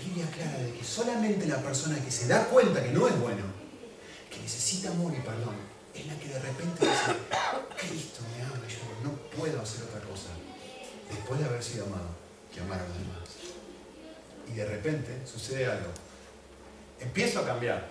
Biblia 0.09 0.27
aclara 0.27 0.59
de 0.59 0.73
que 0.73 0.85
solamente 0.85 1.47
la 1.47 1.59
persona 1.59 2.03
que 2.03 2.11
se 2.11 2.27
da 2.29 2.47
cuenta 2.47 2.83
que 2.83 2.93
no 2.93 3.07
es 3.07 3.21
bueno, 3.21 3.45
que 4.31 4.41
necesita 4.41 4.89
amor 4.89 5.13
y 5.13 5.21
perdón, 5.21 5.55
es 5.95 6.07
la 6.07 6.19
que 6.19 6.29
de 6.29 6.39
repente 6.39 6.87
dice, 6.87 7.15
Cristo 7.77 8.21
me 8.35 8.43
ama, 8.43 8.67
yo 8.67 8.79
no 9.05 9.13
puedo 9.37 9.61
hacer 9.61 9.85
otra 9.85 10.01
cosa 10.01 10.31
después 11.11 11.41
de 11.41 11.47
haber 11.47 11.63
sido 11.63 11.85
amado 11.87 12.09
que 12.53 12.61
amar 12.61 12.81
a 12.81 12.89
los 12.89 12.97
demás. 12.97 13.29
Y 14.51 14.53
de 14.57 14.65
repente 14.65 15.27
sucede 15.27 15.67
algo. 15.67 15.91
Empiezo 17.01 17.41
a 17.41 17.47
cambiar 17.47 17.87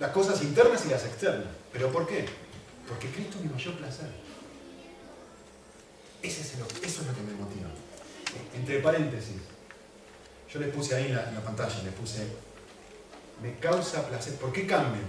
las 0.00 0.10
cosas 0.10 0.42
internas 0.42 0.84
y 0.84 0.88
las 0.88 1.04
externas. 1.04 1.48
¿Pero 1.72 1.92
por 1.92 2.08
qué? 2.08 2.26
Porque 2.88 3.08
Cristo 3.08 3.38
es 3.38 3.44
mi 3.44 3.52
mayor 3.52 3.74
placer. 3.74 4.08
Ese 6.22 6.40
es 6.40 6.54
eso 6.54 7.00
es 7.02 7.06
lo 7.06 7.14
que 7.14 7.22
me 7.22 7.34
motiva. 7.34 7.70
Entre 8.54 8.80
paréntesis, 8.80 9.36
yo 10.52 10.60
le 10.60 10.68
puse 10.68 10.94
ahí 10.94 11.06
en 11.06 11.16
la, 11.16 11.40
pantalla, 11.42 11.82
le 11.82 11.90
puse, 11.92 12.26
me 13.42 13.54
causa 13.58 14.06
placer. 14.06 14.34
¿Por 14.34 14.52
qué 14.52 14.66
cambio? 14.66 15.02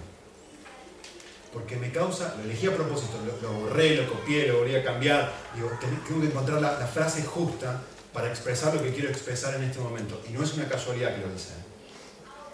Porque 1.51 1.75
me 1.75 1.91
causa, 1.91 2.35
lo 2.37 2.43
elegí 2.43 2.67
a 2.67 2.75
propósito, 2.75 3.19
lo, 3.41 3.53
borré, 3.53 3.95
lo 3.95 4.09
copié, 4.09 4.47
lo 4.47 4.59
volví 4.59 4.75
a 4.75 4.83
cambiar. 4.83 5.33
Digo, 5.53 5.69
tengo 5.79 6.21
que 6.21 6.27
encontrar 6.27 6.61
la, 6.61 6.87
frase 6.87 7.23
justa 7.23 7.81
para 8.13 8.29
expresar 8.29 8.73
lo 8.73 8.81
que 8.81 8.93
quiero 8.93 9.09
expresar 9.09 9.53
en 9.55 9.63
este 9.63 9.79
momento. 9.79 10.21
Y 10.29 10.31
no 10.31 10.43
es 10.43 10.53
una 10.53 10.67
casualidad 10.67 11.13
que 11.13 11.21
lo 11.21 11.31
dice. 11.31 11.53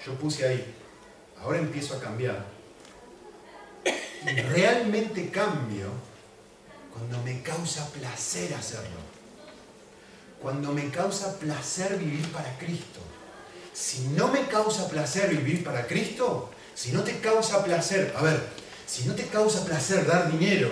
Yo 0.03 0.15
puse 0.15 0.47
ahí, 0.47 0.75
ahora 1.41 1.59
empiezo 1.59 1.95
a 1.95 1.99
cambiar. 1.99 2.43
Y 3.85 4.41
realmente 4.41 5.29
cambio 5.29 5.91
cuando 6.91 7.21
me 7.23 7.41
causa 7.43 7.87
placer 7.91 8.53
hacerlo. 8.53 9.08
Cuando 10.41 10.71
me 10.71 10.89
causa 10.89 11.37
placer 11.37 11.97
vivir 11.97 12.31
para 12.31 12.57
Cristo. 12.57 12.99
Si 13.73 14.07
no 14.09 14.29
me 14.29 14.47
causa 14.47 14.89
placer 14.89 15.29
vivir 15.29 15.63
para 15.63 15.85
Cristo, 15.85 16.49
si 16.75 16.91
no 16.91 17.03
te 17.03 17.19
causa 17.19 17.63
placer, 17.63 18.13
a 18.17 18.21
ver, 18.21 18.39
si 18.85 19.05
no 19.05 19.15
te 19.15 19.25
causa 19.27 19.65
placer 19.65 20.05
dar 20.05 20.31
dinero 20.31 20.69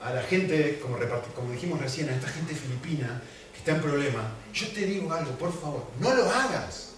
a 0.00 0.12
la 0.12 0.22
gente, 0.22 0.78
como, 0.80 0.98
como 1.34 1.52
dijimos 1.52 1.80
recién, 1.80 2.08
a 2.08 2.14
esta 2.14 2.28
gente 2.28 2.54
filipina 2.54 3.22
que 3.52 3.58
está 3.58 3.72
en 3.72 3.80
problema, 3.80 4.32
yo 4.52 4.68
te 4.68 4.80
digo 4.86 5.12
algo, 5.12 5.32
por 5.32 5.52
favor, 5.58 5.84
no 6.00 6.14
lo 6.14 6.30
hagas. 6.30 6.90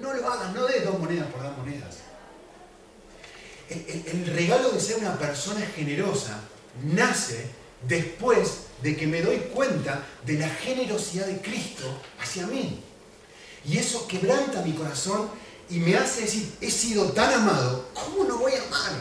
No 0.00 0.12
lo 0.12 0.30
hagas, 0.30 0.52
no 0.54 0.66
des 0.66 0.84
dos 0.84 0.98
monedas 0.98 1.30
por 1.30 1.42
dar 1.42 1.56
monedas. 1.56 1.98
el 3.68 4.26
regalo 4.26 4.70
de 4.70 4.80
ser 4.80 4.98
una 4.98 5.18
persona 5.18 5.64
generosa 5.74 6.40
nace 6.82 7.48
después 7.86 8.66
de 8.82 8.96
que 8.96 9.06
me 9.06 9.22
doy 9.22 9.38
cuenta 9.52 10.04
de 10.24 10.34
la 10.34 10.48
generosidad 10.48 11.26
de 11.26 11.40
Cristo 11.40 11.84
hacia 12.20 12.46
mí. 12.46 12.82
Y 13.66 13.78
eso 13.78 14.06
quebranta 14.06 14.62
mi 14.62 14.72
corazón 14.72 15.28
y 15.70 15.78
me 15.78 15.96
hace 15.96 16.22
decir, 16.22 16.54
he 16.60 16.70
sido 16.70 17.12
tan 17.12 17.32
amado, 17.32 17.88
¿cómo 17.94 18.24
no 18.24 18.38
voy 18.38 18.52
a 18.52 18.62
amar? 18.62 18.92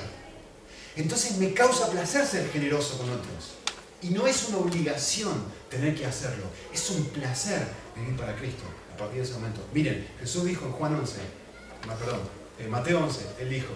Entonces 0.96 1.38
me 1.38 1.54
causa 1.54 1.90
placer 1.90 2.26
ser 2.26 2.50
generoso 2.52 2.98
con 2.98 3.10
otros. 3.10 3.56
Y 4.02 4.10
no 4.10 4.28
es 4.28 4.50
una 4.50 4.58
obligación 4.58 5.34
tener 5.70 5.96
que 5.96 6.06
hacerlo, 6.06 6.46
es 6.74 6.90
un 6.90 7.06
placer 7.06 7.66
vivir 7.96 8.16
para 8.16 8.36
Cristo 8.36 8.64
a 8.94 8.98
partir 8.98 9.18
de 9.18 9.24
ese 9.24 9.34
momento. 9.34 9.62
Miren, 9.74 10.08
Jesús 10.20 10.46
dijo 10.46 10.66
en 10.66 10.72
Juan 10.74 10.96
11, 10.96 11.16
perdón, 12.00 12.20
en 12.60 12.70
Mateo 12.70 13.04
11, 13.04 13.22
Él 13.40 13.50
dijo, 13.50 13.74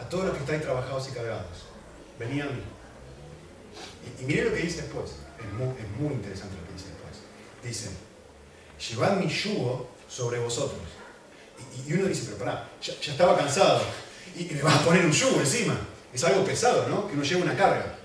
a 0.00 0.08
todos 0.08 0.24
los 0.26 0.34
que 0.34 0.40
estáis 0.40 0.62
trabajados 0.62 1.08
y 1.08 1.12
cargados, 1.12 1.69
venid 2.20 2.42
a 2.42 2.46
mí. 2.46 2.62
Y, 4.20 4.24
miren 4.24 4.50
lo 4.50 4.54
que 4.54 4.62
dice 4.62 4.82
después, 4.82 5.10
es 5.38 5.52
muy, 5.54 5.68
es 5.68 5.88
muy 5.98 6.14
interesante 6.14 6.54
lo 6.56 6.66
que 6.66 6.72
dice 6.74 6.88
después. 6.90 7.16
Dice, 7.64 7.90
llevad 8.88 9.16
mi 9.16 9.28
yugo 9.28 9.88
sobre 10.08 10.38
vosotros. 10.38 10.80
Y, 11.86 11.92
uno 11.94 12.06
dice, 12.06 12.24
pero 12.26 12.38
pará, 12.38 12.68
ya, 12.82 12.92
estaba 12.92 13.36
cansado 13.36 13.80
y, 14.36 14.52
y 14.52 14.54
me 14.54 14.62
vas 14.62 14.76
a 14.76 14.84
poner 14.84 15.04
un 15.04 15.12
yugo 15.12 15.40
encima. 15.40 15.76
Es 16.12 16.22
algo 16.24 16.44
pesado, 16.44 16.88
¿no? 16.88 17.08
Que 17.08 17.14
uno 17.14 17.22
lleva 17.22 17.42
una 17.42 17.56
carga. 17.56 17.96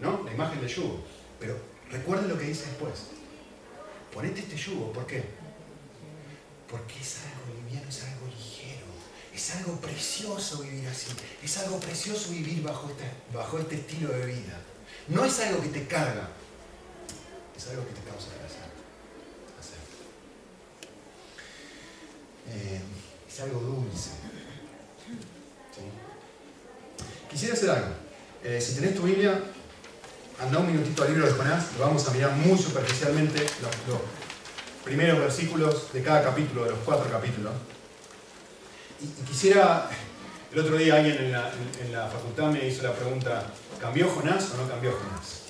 ¿No? 0.00 0.22
La 0.24 0.32
imagen 0.32 0.60
del 0.60 0.68
yugo. 0.68 1.04
Pero 1.38 1.56
recuerden 1.90 2.28
lo 2.28 2.38
que 2.38 2.46
dice 2.46 2.66
después. 2.66 3.06
Ponete 4.12 4.40
este 4.40 4.56
yugo, 4.56 4.92
¿por 4.92 5.06
qué? 5.06 5.22
Porque 6.68 6.94
es 7.00 7.18
algo 7.26 7.62
liviano, 7.62 7.88
es 7.88 8.02
algo. 8.04 8.19
Es 9.40 9.56
algo 9.56 9.80
precioso 9.80 10.58
vivir 10.58 10.86
así. 10.86 11.06
Es 11.42 11.56
algo 11.56 11.80
precioso 11.80 12.28
vivir 12.28 12.62
bajo 12.62 12.90
este, 12.90 13.04
bajo 13.34 13.58
este 13.58 13.76
estilo 13.76 14.10
de 14.10 14.26
vida. 14.26 14.60
No 15.08 15.24
es 15.24 15.40
algo 15.40 15.62
que 15.62 15.68
te 15.68 15.86
carga. 15.86 16.28
Es 17.56 17.66
algo 17.68 17.86
que 17.86 17.94
te 17.94 18.02
causa 18.02 18.26
placer. 19.54 19.78
Eh, 22.50 22.80
es 23.26 23.40
algo 23.40 23.60
dulce. 23.60 24.10
Quisiera 27.30 27.54
hacer 27.54 27.70
algo. 27.70 27.94
Eh, 28.44 28.60
si 28.60 28.74
tenés 28.74 28.94
tu 28.94 29.04
Biblia, 29.04 29.42
anda 30.38 30.58
un 30.58 30.66
minutito 30.66 31.02
al 31.02 31.12
libro 31.12 31.26
de 31.26 31.32
Jonás, 31.32 31.64
lo 31.78 31.86
vamos 31.86 32.06
a 32.06 32.10
mirar 32.10 32.32
muy 32.32 32.58
superficialmente, 32.58 33.46
los, 33.88 34.00
primeros 34.84 35.18
versículos 35.18 35.92
de 35.94 36.02
cada 36.02 36.24
capítulo, 36.24 36.64
de 36.64 36.70
los 36.72 36.80
cuatro 36.80 37.10
capítulos. 37.10 37.52
Quisiera, 39.26 39.88
el 40.52 40.58
otro 40.58 40.76
día 40.76 40.96
alguien 40.96 41.16
en 41.16 41.32
la, 41.92 42.08
facultad 42.08 42.50
me 42.50 42.68
hizo 42.68 42.82
la 42.82 42.92
pregunta, 42.92 43.46
¿cambió 43.80 44.08
Jonás 44.10 44.50
o 44.52 44.56
no 44.58 44.68
cambió 44.68 44.92
Jonás? 44.92 45.40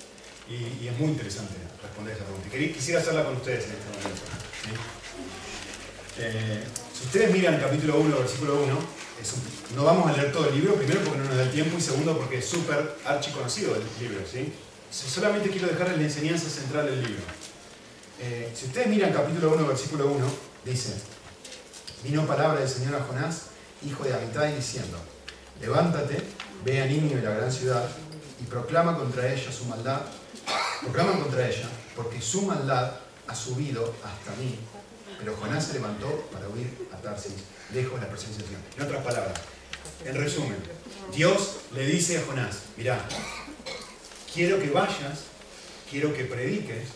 Y, 0.48 0.86
es 0.86 0.98
muy 0.98 1.10
interesante 1.10 1.54
responder 1.82 2.14
esa 2.14 2.24
pregunta. 2.24 2.48
Quisiera 2.50 3.00
hacerla 3.00 3.24
con 3.24 3.36
ustedes 3.36 3.64
en 3.64 3.72
este 3.72 3.86
momento. 3.86 4.22
Eh, 6.18 6.64
si 6.96 7.04
ustedes 7.06 7.32
miran 7.32 7.54
el 7.54 7.60
capítulo 7.60 7.98
1, 7.98 8.18
versículo 8.18 8.62
1, 8.62 8.78
no 9.74 9.84
vamos 9.84 10.10
a 10.10 10.16
leer 10.16 10.32
todo 10.32 10.48
el 10.48 10.54
libro, 10.54 10.74
primero 10.74 11.00
porque 11.00 11.18
no 11.18 11.24
nos 11.24 11.36
da 11.36 11.42
el 11.42 11.50
tiempo 11.50 11.76
y 11.76 11.80
segundo 11.80 12.16
porque 12.16 12.38
es 12.38 12.46
súper 12.46 12.96
archiconocido 13.04 13.74
el 13.74 13.82
libro. 14.00 14.24
¿sí? 14.30 14.52
Solamente 14.90 15.50
quiero 15.50 15.66
dejarles 15.68 15.98
la 15.98 16.04
enseñanza 16.04 16.48
central 16.48 16.86
del 16.86 17.02
libro. 17.02 17.22
Eh, 18.20 18.52
si 18.54 18.66
ustedes 18.66 18.86
miran 18.88 19.12
capítulo 19.12 19.54
1, 19.54 19.66
versículo 19.66 20.06
1, 20.08 20.26
dice, 20.64 20.94
vino 22.02 22.26
palabra 22.26 22.60
del 22.60 22.68
Señor 22.68 22.94
a 22.94 23.04
Jonás, 23.04 23.46
hijo 23.86 24.04
de 24.04 24.14
Amitai, 24.14 24.54
diciendo, 24.54 24.98
levántate, 25.60 26.22
ve 26.64 26.82
a 26.82 26.86
Nínive, 26.86 27.22
la 27.22 27.30
gran 27.30 27.52
ciudad, 27.52 27.88
y 28.40 28.44
proclama 28.44 28.96
contra 28.96 29.32
ella 29.32 29.52
su 29.52 29.66
maldad, 29.66 30.00
proclama 30.82 31.12
contra 31.20 31.48
ella, 31.48 31.68
porque 31.94 32.20
su 32.20 32.42
maldad 32.42 32.92
ha 33.26 33.34
subido 33.34 33.94
hasta 34.02 34.40
mí. 34.40 34.58
Pero 35.18 35.36
Jonás 35.36 35.66
se 35.66 35.74
levantó 35.74 36.28
para 36.32 36.48
huir 36.48 36.88
a 36.92 36.96
Tarsis 36.96 37.34
lejos 37.74 38.00
de 38.00 38.06
la 38.06 38.10
presencia 38.10 38.42
de 38.42 38.48
Dios. 38.48 38.60
En 38.76 38.82
otras 38.84 39.04
palabras, 39.04 39.38
en 40.04 40.14
resumen, 40.14 40.56
Dios 41.14 41.56
le 41.74 41.86
dice 41.86 42.18
a 42.18 42.24
Jonás, 42.24 42.60
mirá, 42.76 42.98
quiero 44.32 44.58
que 44.58 44.70
vayas, 44.70 45.24
quiero 45.90 46.14
que 46.14 46.24
prediques, 46.24 46.88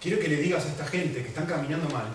quiero 0.00 0.20
que 0.20 0.28
le 0.28 0.36
digas 0.36 0.64
a 0.64 0.68
esta 0.68 0.86
gente 0.86 1.22
que 1.22 1.28
están 1.28 1.46
caminando 1.46 1.88
mal, 1.90 2.06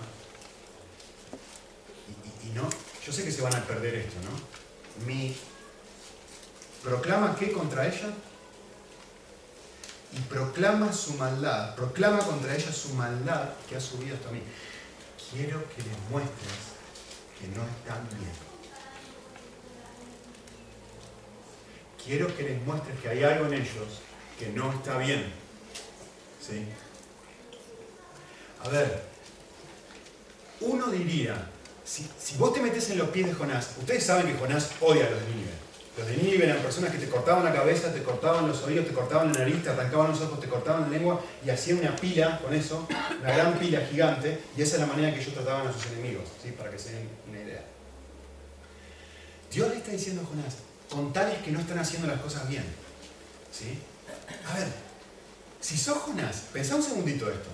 no, 2.54 2.68
yo 3.04 3.12
sé 3.12 3.24
que 3.24 3.32
se 3.32 3.42
van 3.42 3.54
a 3.54 3.64
perder 3.64 3.94
esto, 3.96 4.16
¿no? 4.24 5.06
Mi 5.06 5.36
proclama 6.82 7.36
qué 7.36 7.52
contra 7.52 7.86
ella 7.86 8.10
y 10.12 10.20
proclama 10.20 10.92
su 10.92 11.14
maldad, 11.14 11.74
proclama 11.74 12.18
contra 12.18 12.54
ella 12.54 12.72
su 12.72 12.94
maldad 12.94 13.50
que 13.68 13.76
ha 13.76 13.80
subido 13.80 14.14
hasta 14.14 14.30
mí. 14.30 14.40
Quiero 15.30 15.64
que 15.70 15.82
les 15.82 15.98
muestres 16.10 16.74
no 17.48 17.62
están 17.64 18.06
bien. 18.18 18.32
Quiero 22.04 22.34
que 22.36 22.42
les 22.42 22.62
muestres 22.64 22.98
que 23.00 23.08
hay 23.08 23.24
algo 23.24 23.46
en 23.46 23.54
ellos 23.54 24.00
que 24.38 24.48
no 24.48 24.72
está 24.72 24.98
bien. 24.98 25.32
¿Sí? 26.40 26.66
A 28.62 28.68
ver, 28.68 29.02
uno 30.60 30.88
diría, 30.88 31.50
si, 31.84 32.36
vos 32.38 32.54
te 32.54 32.62
metes 32.62 32.88
en 32.90 32.98
los 32.98 33.10
pies 33.10 33.26
de 33.26 33.34
Jonás, 33.34 33.70
ustedes 33.78 34.04
saben 34.04 34.26
que 34.26 34.38
Jonás 34.38 34.70
odia 34.80 35.06
a 35.06 35.10
los 35.10 35.20
de 35.20 35.26
Nínive. 35.26 35.64
Los 35.96 36.06
de 36.08 36.16
Nínive 36.16 36.44
eran 36.46 36.58
personas 36.58 36.90
que 36.90 36.98
te 36.98 37.08
cortaban 37.08 37.44
la 37.44 37.52
cabeza, 37.52 37.92
te 37.92 38.02
cortaban 38.02 38.48
los 38.48 38.62
oídos, 38.62 38.86
te 38.86 38.92
cortaban 38.92 39.32
la 39.32 39.40
nariz, 39.40 39.62
te 39.62 39.70
arrancaban 39.70 40.10
los 40.10 40.20
ojos, 40.22 40.40
te 40.40 40.48
cortaban 40.48 40.82
la 40.82 40.88
lengua 40.88 41.20
y 41.44 41.50
hacían 41.50 41.78
una 41.78 41.94
pila 41.94 42.40
con 42.40 42.54
eso, 42.54 42.88
una 43.20 43.32
gran 43.32 43.58
pila 43.58 43.80
gigante, 43.90 44.40
y 44.56 44.62
esa 44.62 44.76
es 44.76 44.80
la 44.80 44.86
manera 44.86 45.14
que 45.14 45.20
ellos 45.20 45.34
trataban 45.34 45.68
a 45.68 45.72
sus 45.72 45.86
enemigos, 45.86 46.24
¿sí? 46.42 46.50
para 46.52 46.70
que 46.70 46.78
se 46.78 46.92
den 46.94 47.08
una 47.28 47.40
idea. 47.40 47.64
Dios 49.52 49.68
le 49.68 49.76
está 49.76 49.92
diciendo 49.92 50.22
a 50.22 50.26
Jonás, 50.26 50.54
con 50.90 51.12
tales 51.12 51.38
que 51.42 51.52
no 51.52 51.60
están 51.60 51.78
haciendo 51.78 52.08
las 52.08 52.20
cosas 52.20 52.48
bien. 52.48 52.64
¿sí? 53.52 53.78
A 54.50 54.58
ver, 54.58 54.66
si 55.60 55.76
sos 55.76 55.98
Jonás, 55.98 56.44
pensá 56.52 56.74
un 56.74 56.82
segundito 56.82 57.28
esto, 57.28 57.50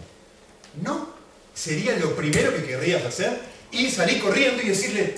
¿no 0.82 1.10
sería 1.52 1.96
lo 1.96 2.16
primero 2.16 2.54
que 2.54 2.64
querrías 2.64 3.04
hacer? 3.04 3.49
Ir, 3.72 3.90
salir 3.90 4.20
corriendo 4.20 4.62
y 4.62 4.68
decirle, 4.68 5.14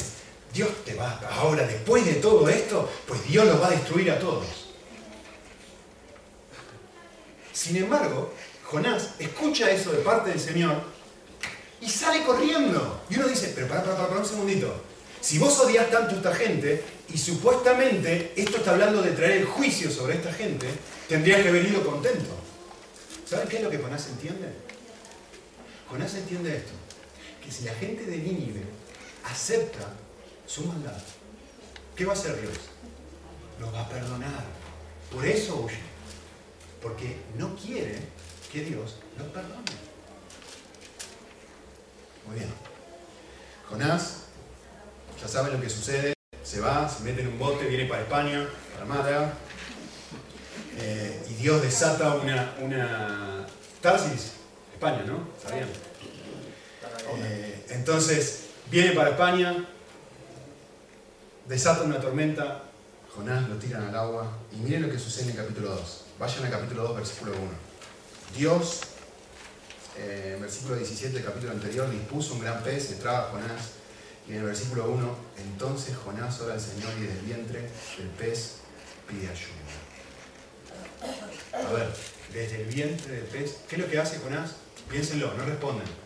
Dios 0.52 0.84
te 0.84 0.94
va, 0.94 1.20
ahora 1.30 1.66
después 1.66 2.04
de 2.04 2.14
todo 2.14 2.48
esto, 2.48 2.90
pues 3.06 3.26
Dios 3.26 3.46
los 3.46 3.60
va 3.60 3.68
a 3.68 3.70
destruir 3.70 4.10
a 4.10 4.18
todos. 4.18 4.44
Sin 7.52 7.76
embargo, 7.76 8.32
Jonás 8.64 9.10
escucha 9.18 9.70
eso 9.70 9.92
de 9.92 9.98
parte 9.98 10.30
del 10.30 10.40
Señor 10.40 10.82
y 11.80 11.88
sale 11.88 12.24
corriendo. 12.24 13.02
Y 13.10 13.16
uno 13.16 13.28
dice, 13.28 13.52
pero 13.54 13.68
para, 13.68 13.84
para, 13.84 14.08
para, 14.08 14.20
un 14.20 14.26
segundito. 14.26 14.82
Si 15.20 15.38
vos 15.38 15.58
odias 15.60 15.90
tanto 15.90 16.14
a 16.14 16.16
esta 16.16 16.34
gente 16.34 16.82
y 17.12 17.18
supuestamente 17.18 18.32
esto 18.34 18.56
está 18.56 18.72
hablando 18.72 19.02
de 19.02 19.12
traer 19.12 19.32
el 19.32 19.44
juicio 19.44 19.90
sobre 19.90 20.16
esta 20.16 20.32
gente, 20.32 20.66
tendrías 21.08 21.42
que 21.42 21.48
haber 21.48 21.66
ido 21.66 21.84
contento. 21.84 22.30
¿Saben 23.28 23.48
qué 23.48 23.56
es 23.56 23.62
lo 23.62 23.70
que 23.70 23.78
Jonás 23.78 24.06
entiende? 24.08 24.48
Jonás 25.88 26.14
entiende 26.14 26.56
esto, 26.56 26.72
que 27.42 27.50
si 27.50 27.64
la 27.64 27.74
gente 27.74 28.04
de 28.04 28.18
Nínive 28.18 28.62
acepta 29.24 29.88
su 30.46 30.64
maldad, 30.64 30.96
¿qué 31.96 32.04
va 32.04 32.12
a 32.12 32.16
hacer 32.16 32.40
Dios? 32.40 32.58
Los 33.60 33.74
va 33.74 33.82
a 33.82 33.88
perdonar. 33.88 34.44
Por 35.10 35.26
eso 35.26 35.56
huye. 35.56 35.78
Porque 36.80 37.16
no 37.36 37.54
quiere 37.54 37.98
que 38.50 38.64
Dios 38.64 38.96
los 39.18 39.28
perdone. 39.28 39.62
Muy 42.26 42.36
bien. 42.36 42.48
Jonás, 43.68 44.22
ya 45.20 45.28
saben 45.28 45.54
lo 45.54 45.60
que 45.60 45.70
sucede. 45.70 46.14
Se 46.42 46.60
va, 46.60 46.88
se 46.88 47.04
mete 47.04 47.22
en 47.22 47.28
un 47.28 47.38
bote, 47.38 47.66
viene 47.66 47.86
para 47.86 48.02
España, 48.02 48.48
para 48.74 48.84
Málaga. 48.84 49.32
Eh, 50.78 51.26
y 51.30 51.34
Dios 51.34 51.62
desata 51.62 52.14
una, 52.16 52.56
una 52.60 53.46
Tarsis, 53.80 54.32
España, 54.74 55.04
¿no? 55.06 55.28
¿Sabían? 55.40 55.68
Eh, 57.18 57.66
entonces, 57.70 58.46
viene 58.70 58.92
para 58.92 59.10
España, 59.10 59.66
desata 61.48 61.82
una 61.82 62.00
tormenta, 62.00 62.64
Jonás 63.14 63.48
lo 63.48 63.56
tiran 63.56 63.84
al 63.84 63.94
agua 63.94 64.38
y 64.52 64.56
miren 64.56 64.82
lo 64.82 64.90
que 64.90 64.98
sucede 64.98 65.24
en 65.24 65.30
el 65.30 65.36
capítulo 65.36 65.70
2. 65.70 66.04
Vayan 66.18 66.44
al 66.44 66.50
capítulo 66.50 66.82
2, 66.84 66.96
versículo 66.96 67.32
1. 67.32 67.40
Dios, 68.36 68.80
eh, 69.98 70.38
versículo 70.40 70.76
17 70.76 71.14
del 71.14 71.24
capítulo 71.24 71.52
anterior, 71.52 71.90
dispuso 71.90 72.34
un 72.34 72.40
gran 72.40 72.62
pez, 72.62 72.92
entraba 72.92 73.28
Jonás, 73.30 73.72
y 74.26 74.32
en 74.32 74.38
el 74.38 74.44
versículo 74.44 74.90
1, 74.90 75.16
entonces 75.36 75.96
Jonás 75.96 76.40
ora 76.40 76.54
al 76.54 76.60
Señor 76.60 76.90
y 76.98 77.02
del 77.02 77.18
vientre 77.18 77.60
del 77.98 78.08
pez 78.18 78.58
pide 79.08 79.28
ayuda. 79.28 79.52
A 81.68 81.72
ver, 81.72 81.92
desde 82.32 82.62
el 82.62 82.68
vientre 82.68 83.16
del 83.16 83.24
pez, 83.24 83.56
¿qué 83.68 83.76
es 83.76 83.82
lo 83.82 83.88
que 83.90 83.98
hace 83.98 84.18
Jonás? 84.20 84.52
Piénsenlo, 84.88 85.34
no 85.34 85.44
responden. 85.44 86.01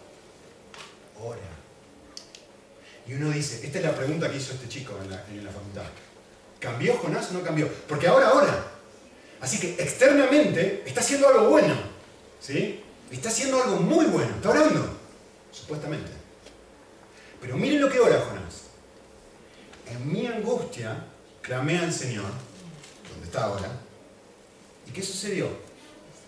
Y 3.09 3.15
uno 3.15 3.31
dice, 3.31 3.65
esta 3.65 3.79
es 3.79 3.85
la 3.85 3.95
pregunta 3.95 4.31
que 4.31 4.37
hizo 4.37 4.53
este 4.53 4.69
chico 4.69 4.99
en 5.03 5.11
la, 5.11 5.51
facultad. 5.51 5.85
¿Cambió 6.59 6.97
Jonás 6.97 7.31
o 7.31 7.35
no 7.35 7.43
cambió? 7.43 7.69
Porque 7.89 8.09
ahora 8.09 8.33
ora. 8.33 8.73
Así 9.41 9.61
que 9.61 9.75
externamente 9.75 10.83
está 10.85 11.01
haciendo 11.01 11.29
algo 11.29 11.51
bueno. 11.51 11.75
¿Sí? 12.41 12.83
Está 13.11 13.29
haciendo 13.29 13.63
algo 13.63 13.77
muy 13.77 14.07
bueno. 14.07 14.35
Está 14.35 14.51
orando. 14.51 14.99
Supuestamente. 15.53 16.11
Pero 17.41 17.57
miren 17.57 17.81
lo 17.81 17.89
que 17.89 18.01
ora 18.01 18.21
Jonás. 18.29 18.63
En 19.89 20.13
mi 20.13 20.27
angustia 20.27 21.05
clamé 21.43 21.79
al 21.79 21.93
Señor, 21.93 22.33
donde 23.09 23.27
está 23.27 23.45
ahora, 23.45 23.71
¿Y 24.89 24.93
qué 24.93 25.03
sucedió? 25.03 25.49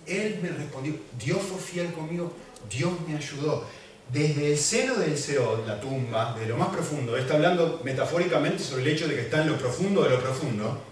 Él 0.07 0.41
me 0.43 0.49
respondió, 0.49 0.95
Dios 1.19 1.41
fue 1.43 1.59
fiel 1.59 1.93
conmigo, 1.93 2.33
Dios 2.69 2.93
me 3.07 3.17
ayudó. 3.17 3.65
Desde 4.13 4.53
el 4.53 4.59
seno 4.59 4.95
del 4.95 5.19
Seol, 5.19 5.67
la 5.67 5.79
tumba, 5.79 6.35
de 6.39 6.47
lo 6.47 6.57
más 6.57 6.69
profundo, 6.69 7.17
está 7.17 7.35
hablando 7.35 7.81
metafóricamente 7.85 8.63
sobre 8.63 8.83
el 8.83 8.89
hecho 8.89 9.07
de 9.07 9.15
que 9.15 9.21
está 9.23 9.43
en 9.43 9.51
lo 9.51 9.59
profundo 9.59 10.03
de 10.03 10.11
lo 10.11 10.21
profundo, 10.21 10.83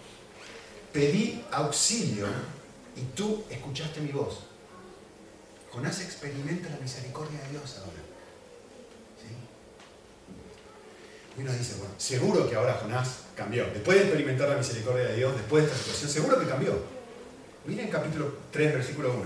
pedí 0.92 1.42
auxilio 1.50 2.26
y 2.94 3.02
tú 3.14 3.44
escuchaste 3.48 4.00
mi 4.00 4.12
voz. 4.12 4.40
Jonás 5.72 6.00
experimenta 6.00 6.68
la 6.68 6.78
misericordia 6.78 7.40
de 7.40 7.50
Dios 7.50 7.78
ahora. 7.78 8.06
Y 11.36 11.42
uno 11.42 11.52
dice, 11.52 11.74
bueno, 11.78 11.94
seguro 11.98 12.48
que 12.48 12.56
ahora 12.56 12.78
Jonás 12.80 13.24
cambió. 13.34 13.66
Después 13.66 13.98
de 13.98 14.04
experimentar 14.04 14.48
la 14.48 14.56
misericordia 14.56 15.08
de 15.08 15.16
Dios, 15.16 15.36
después 15.36 15.64
de 15.64 15.70
esta 15.70 15.82
situación, 15.82 16.10
seguro 16.10 16.40
que 16.40 16.46
cambió. 16.46 16.78
Miren 17.66 17.88
capítulo 17.88 18.32
3, 18.52 18.72
versículo 18.74 19.12
1. 19.12 19.24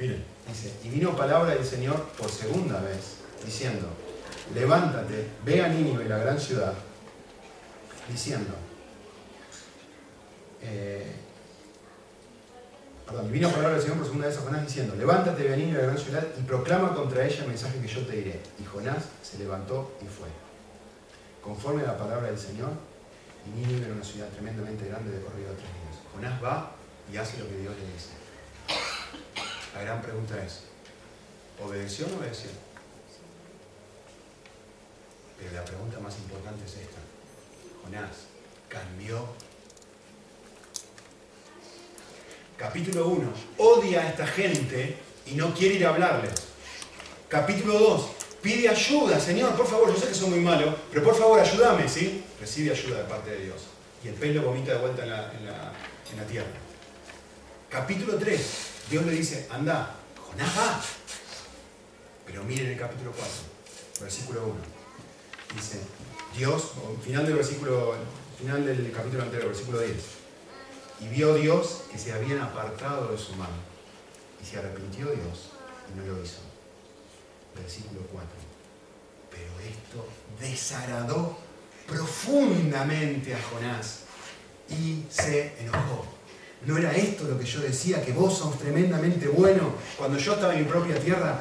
Miren, 0.00 0.24
dice, 0.48 0.72
y 0.82 0.88
vino 0.88 1.16
palabra 1.16 1.54
del 1.54 1.64
Señor 1.64 2.02
por 2.18 2.30
segunda 2.30 2.80
vez, 2.80 3.18
diciendo, 3.44 3.86
levántate, 4.54 5.28
ve 5.44 5.62
a 5.62 5.68
Nínive, 5.68 6.08
la 6.08 6.18
gran 6.18 6.40
ciudad, 6.40 6.72
diciendo, 8.10 8.54
eh, 10.62 11.12
perdón, 13.06 13.26
y 13.28 13.32
vino 13.32 13.50
palabra 13.50 13.74
del 13.74 13.82
Señor 13.82 13.98
por 13.98 14.06
segunda 14.06 14.28
vez 14.28 14.38
a 14.38 14.40
Jonás 14.40 14.66
diciendo, 14.66 14.94
levántate, 14.96 15.42
ve 15.42 15.54
a 15.54 15.56
Nínive, 15.56 15.78
la 15.78 15.86
gran 15.86 15.98
ciudad, 15.98 16.26
y 16.38 16.42
proclama 16.42 16.94
contra 16.94 17.24
ella 17.24 17.42
el 17.42 17.48
mensaje 17.48 17.78
que 17.80 17.88
yo 17.88 18.06
te 18.06 18.16
diré. 18.16 18.40
Y 18.58 18.64
Jonás 18.64 19.04
se 19.22 19.38
levantó 19.38 19.92
y 20.00 20.06
fue 20.06 20.28
conforme 21.42 21.82
a 21.82 21.86
la 21.86 21.98
palabra 21.98 22.28
del 22.28 22.38
Señor, 22.38 22.70
y 23.46 23.58
Nínive 23.58 23.86
era 23.86 23.94
una 23.94 24.04
ciudad 24.04 24.28
tremendamente 24.28 24.86
grande 24.86 25.10
de 25.10 25.20
corrido 25.22 25.50
tres 25.52 25.70
días. 25.72 25.96
Jonás 26.12 26.44
va 26.44 26.72
y 27.10 27.16
hace 27.16 27.38
lo 27.38 27.48
que 27.48 27.56
Dios 27.56 27.74
le 27.74 27.92
dice. 27.92 28.10
La 29.78 29.84
gran 29.84 30.02
pregunta 30.02 30.34
es, 30.44 30.62
¿obedeció 31.64 32.06
o 32.06 32.08
no 32.08 32.16
obedeció? 32.16 32.50
Pero 35.38 35.52
la 35.52 35.64
pregunta 35.64 36.00
más 36.00 36.16
importante 36.18 36.64
es 36.64 36.72
esta. 36.72 36.98
Jonás, 37.84 38.26
¿cambió? 38.68 39.24
Capítulo 42.56 43.06
1. 43.06 43.32
Odia 43.58 44.00
a 44.00 44.08
esta 44.08 44.26
gente 44.26 44.98
y 45.26 45.34
no 45.36 45.54
quiere 45.54 45.76
ir 45.76 45.86
a 45.86 45.90
hablarles. 45.90 46.32
Capítulo 47.28 47.78
2 47.78 48.10
pide 48.42 48.68
ayuda, 48.68 49.20
Señor, 49.20 49.54
por 49.54 49.66
favor, 49.66 49.94
yo 49.94 50.00
sé 50.00 50.08
que 50.08 50.14
soy 50.14 50.30
muy 50.30 50.40
malo, 50.40 50.74
pero 50.90 51.04
por 51.04 51.14
favor 51.14 51.38
ayúdame, 51.38 51.88
¿sí? 51.88 52.24
Recibe 52.40 52.72
ayuda 52.72 53.02
de 53.02 53.04
parte 53.04 53.30
de 53.30 53.44
Dios. 53.44 53.62
Y 54.02 54.08
el 54.08 54.14
pez 54.14 54.34
lo 54.34 54.42
vomita 54.42 54.72
de 54.72 54.78
vuelta 54.78 55.04
en 55.04 55.10
la, 55.10 56.26
tierra. 56.28 56.48
Capítulo 57.70 58.16
3, 58.16 58.77
Dios 58.90 59.04
le 59.04 59.12
dice, 59.12 59.46
anda, 59.50 59.94
Jonás 60.26 60.58
va. 60.58 60.80
Pero 62.26 62.44
miren 62.44 62.68
el 62.68 62.78
capítulo 62.78 63.12
4, 63.12 63.30
versículo 64.00 64.42
1. 64.44 64.54
Dice, 65.54 65.80
Dios, 66.36 66.72
final 67.04 67.26
del 67.26 67.34
versículo, 67.34 67.94
final 68.38 68.64
del 68.64 68.92
capítulo 68.92 69.22
anterior, 69.22 69.48
versículo 69.48 69.80
10. 69.80 69.96
Y 71.00 71.08
vio 71.08 71.34
Dios 71.34 71.82
que 71.90 71.98
se 71.98 72.12
habían 72.12 72.40
apartado 72.40 73.12
de 73.12 73.18
su 73.18 73.32
mano. 73.34 73.68
Y 74.42 74.46
se 74.46 74.58
arrepintió 74.58 75.06
Dios 75.06 75.50
y 75.92 75.98
no 75.98 76.04
lo 76.04 76.22
hizo 76.22 76.48
versículo 77.60 78.00
4. 78.12 78.28
Pero 79.30 79.50
esto 79.60 80.06
desagradó 80.40 81.38
profundamente 81.86 83.34
a 83.34 83.42
Jonás 83.42 84.00
y 84.68 85.04
se 85.10 85.54
enojó. 85.60 86.17
¿No 86.66 86.76
era 86.76 86.94
esto 86.94 87.24
lo 87.24 87.38
que 87.38 87.44
yo 87.44 87.60
decía, 87.60 88.04
que 88.04 88.12
vos 88.12 88.38
sos 88.38 88.58
tremendamente 88.58 89.28
bueno 89.28 89.74
cuando 89.96 90.18
yo 90.18 90.34
estaba 90.34 90.54
en 90.54 90.64
mi 90.64 90.68
propia 90.68 90.98
tierra? 90.98 91.38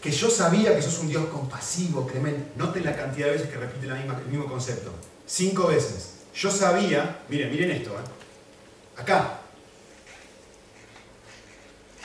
Que 0.00 0.10
yo 0.10 0.30
sabía 0.30 0.74
que 0.74 0.82
sos 0.82 0.98
un 1.00 1.08
Dios 1.08 1.26
compasivo, 1.26 2.06
clemente. 2.06 2.52
Noten 2.56 2.84
la 2.84 2.96
cantidad 2.96 3.26
de 3.26 3.32
veces 3.32 3.48
que 3.50 3.56
repite 3.56 3.86
el 3.86 4.26
mismo 4.26 4.46
concepto. 4.46 4.92
Cinco 5.26 5.66
veces. 5.66 6.14
Yo 6.34 6.50
sabía, 6.50 7.20
miren, 7.28 7.50
miren 7.50 7.70
esto, 7.72 7.90
¿eh? 7.90 9.00
acá. 9.00 9.40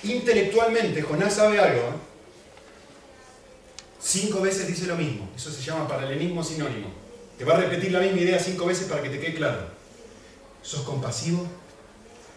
Intelectualmente, 0.04 1.02
Jonás 1.02 1.36
sabe 1.36 1.60
algo. 1.60 1.82
¿eh? 1.82 2.16
cinco 4.06 4.42
veces 4.42 4.68
dice 4.68 4.86
lo 4.86 4.96
mismo. 4.96 5.30
Eso 5.36 5.52
se 5.52 5.62
llama 5.62 5.88
paralelismo 5.88 6.44
sinónimo. 6.44 6.88
Te 7.38 7.44
va 7.44 7.56
a 7.56 7.62
repetir 7.62 7.92
la 7.92 8.00
misma 8.00 8.20
idea 8.20 8.40
cinco 8.40 8.66
veces 8.66 8.88
para 8.88 9.02
que 9.02 9.10
te 9.10 9.20
quede 9.20 9.34
claro. 9.34 9.60
Sos 10.62 10.82
compasivo, 10.82 11.46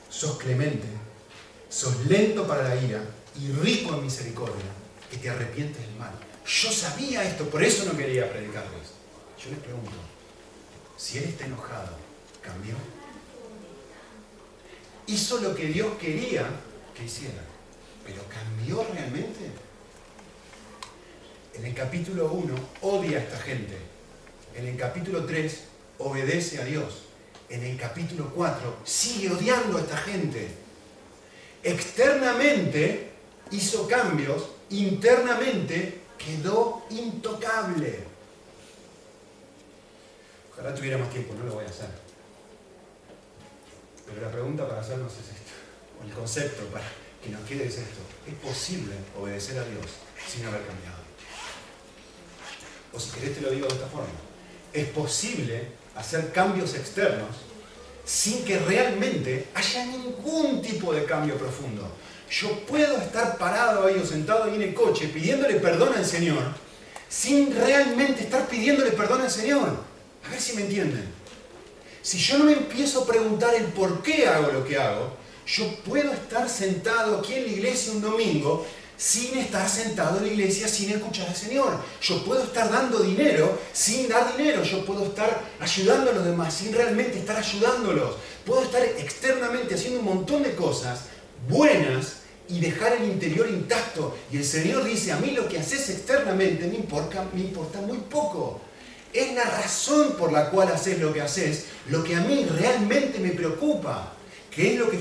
sos 0.09 0.39
clemente, 0.39 0.87
sos 1.69 2.07
lento 2.07 2.47
para 2.47 2.69
la 2.69 2.77
ira 2.77 3.03
y 3.41 3.53
rico 3.53 3.95
en 3.95 4.05
misericordia, 4.05 4.65
que 5.11 5.19
te 5.19 5.31
arrepientes 5.31 5.81
del 5.81 5.97
mal. 5.97 6.13
Yo 6.47 6.73
sabía 6.73 7.25
esto, 7.25 7.49
por 7.49 7.63
eso 7.63 7.85
no 7.85 7.97
quería 7.97 8.31
predicarles. 8.31 8.89
Yo 9.43 9.51
les 9.51 9.59
pregunto, 9.61 9.93
si 10.97 11.19
él 11.19 11.25
está 11.25 11.45
enojado, 11.45 11.97
¿cambió? 12.43 12.75
Hizo 15.07 15.39
lo 15.41 15.55
que 15.55 15.67
Dios 15.67 15.93
quería 16.01 16.47
que 16.95 17.05
hiciera, 17.05 17.43
pero 18.05 18.23
¿cambió 18.29 18.87
realmente? 18.93 19.51
En 21.55 21.65
el 21.65 21.75
capítulo 21.75 22.33
1 22.33 22.55
odia 22.83 23.19
a 23.19 23.23
esta 23.23 23.39
gente. 23.39 23.77
En 24.55 24.67
el 24.67 24.77
capítulo 24.77 25.25
3 25.25 25.61
obedece 25.99 26.61
a 26.61 26.65
Dios. 26.65 27.08
En 27.49 27.63
el 27.63 27.77
capítulo 27.77 28.31
4 28.35 28.79
sigue 28.85 29.31
odiando 29.31 29.79
a 29.79 29.81
esta 29.81 29.97
gente. 29.97 30.49
Externamente 31.63 33.11
hizo 33.51 33.89
cambios, 33.89 34.49
internamente 34.71 36.01
quedó 36.19 36.85
intocable. 36.91 38.01
Ojalá 40.53 40.75
tuviera 40.75 40.99
más 40.99 41.11
tiempo, 41.11 41.35
no 41.35 41.45
lo 41.45 41.55
voy 41.55 41.65
a 41.65 41.69
hacer. 41.69 41.89
Pero 44.07 44.21
la 44.21 44.31
pregunta 44.31 44.69
para 44.69 44.81
hacernos 44.81 45.13
es 45.13 45.29
esto, 45.29 45.53
o 46.01 46.05
el 46.07 46.13
concepto 46.13 46.65
para 46.67 46.85
que 47.23 47.31
nos 47.31 47.47
quede 47.47 47.67
es 47.67 47.79
esto. 47.79 48.01
¿Es 48.27 48.35
posible 48.35 48.95
obedecer 49.21 49.59
a 49.59 49.65
Dios 49.65 49.87
sin 50.27 50.45
haber 50.47 50.67
cambiado? 50.67 51.09
o 52.93 52.99
si 53.01 53.11
querés 53.11 53.35
te 53.35 53.41
lo 53.41 53.51
digo 53.51 53.67
de 53.67 53.75
esta 53.75 53.87
forma, 53.87 54.09
es 54.73 54.89
posible 54.89 55.69
hacer 55.99 56.33
cambios 56.33 56.75
externos 56.75 57.29
sin 58.05 58.45
que 58.45 58.59
realmente 58.59 59.49
haya 59.55 59.85
ningún 59.85 60.63
tipo 60.63 60.95
de 60.95 61.05
cambio 61.05 61.37
profundo. 61.37 61.91
Yo 62.31 62.61
puedo 62.67 62.97
estar 62.99 63.37
parado 63.37 63.87
ahí 63.87 63.99
o 63.99 64.07
sentado 64.07 64.45
ahí 64.45 64.55
en 64.55 64.63
el 64.63 64.75
coche 64.75 65.09
pidiéndole 65.09 65.61
perdón 65.61 65.95
al 65.95 66.07
Señor 66.07 66.43
sin 67.09 67.55
realmente 67.55 68.23
estar 68.23 68.47
pidiéndole 68.47 68.93
perdón 68.93 69.23
al 69.23 69.31
Señor. 69.31 69.77
A 70.27 70.31
ver 70.31 70.41
si 70.41 70.55
me 70.55 70.63
entienden. 70.63 71.07
Si 72.03 72.19
yo 72.19 72.39
no 72.39 72.45
me 72.45 72.53
empiezo 72.53 73.03
a 73.03 73.07
preguntar 73.07 73.55
el 73.55 73.65
por 73.67 74.03
qué 74.03 74.27
hago 74.27 74.53
lo 74.53 74.65
que 74.65 74.79
hago, 74.79 75.17
yo 75.47 75.67
puedo 75.85 76.13
estar 76.13 76.49
sentado 76.49 77.19
aquí 77.19 77.35
en 77.35 77.45
la 77.45 77.53
iglesia 77.53 77.93
un 77.93 78.03
domingo 78.03 78.67
sin 78.99 79.39
estar 79.39 79.69
sentado 79.69 80.19
en 80.19 80.25
la 80.25 80.33
iglesia, 80.33 80.67
sin 80.67 80.91
escuchar 80.91 81.29
al 81.29 81.37
Señor. 81.37 81.79
Yo 82.03 82.25
puedo 82.25 82.43
estar 82.43 82.69
dando 82.71 82.99
dinero 82.99 83.59
sin 83.73 84.09
dar 84.09 84.37
dinero. 84.37 84.65
Yo 84.65 84.85
puedo 84.85 85.07
estar 85.07 85.41
ayudando 85.61 86.11
a 86.11 86.15
los 86.15 86.25
demás 86.25 86.53
sin 86.53 86.75
realmente 86.75 87.21
estar 87.21 87.37
ayudándolos. 87.37 88.17
Puedo 88.45 88.65
estar 88.65 88.83
externamente 88.83 89.77
haciendo 89.77 90.01
un 90.01 90.05
montón 90.05 90.43
de 90.43 90.55
cosas 90.57 91.03
buenas 91.49 92.17
y 92.49 92.59
dejar 92.59 92.95
el 92.95 93.05
interior 93.05 93.49
intacto. 93.49 94.17
Y 94.33 94.39
el 94.39 94.45
Señor 94.45 94.83
dice, 94.83 95.13
a 95.13 95.19
mí 95.19 95.31
lo 95.31 95.49
que 95.49 95.59
haces 95.59 95.89
externamente 95.91 96.67
me 96.67 96.75
importa, 96.75 97.25
me 97.33 97.43
importa 97.43 97.81
muy 97.81 97.99
poco. 97.99 98.61
Es 99.13 99.33
la 99.33 99.45
razón 99.45 100.17
por 100.19 100.33
la 100.33 100.51
cual 100.51 100.69
haces 100.69 100.99
lo 100.99 101.13
que 101.13 101.23
haces, 101.23 101.67
lo 101.89 102.03
que 102.03 102.17
a 102.17 102.21
mí 102.21 102.45
realmente 102.59 103.21
me 103.21 103.31
preocupa, 103.31 104.13
que 104.51 104.75
es 104.75 104.79
lo 104.79 104.91
que, 104.91 104.99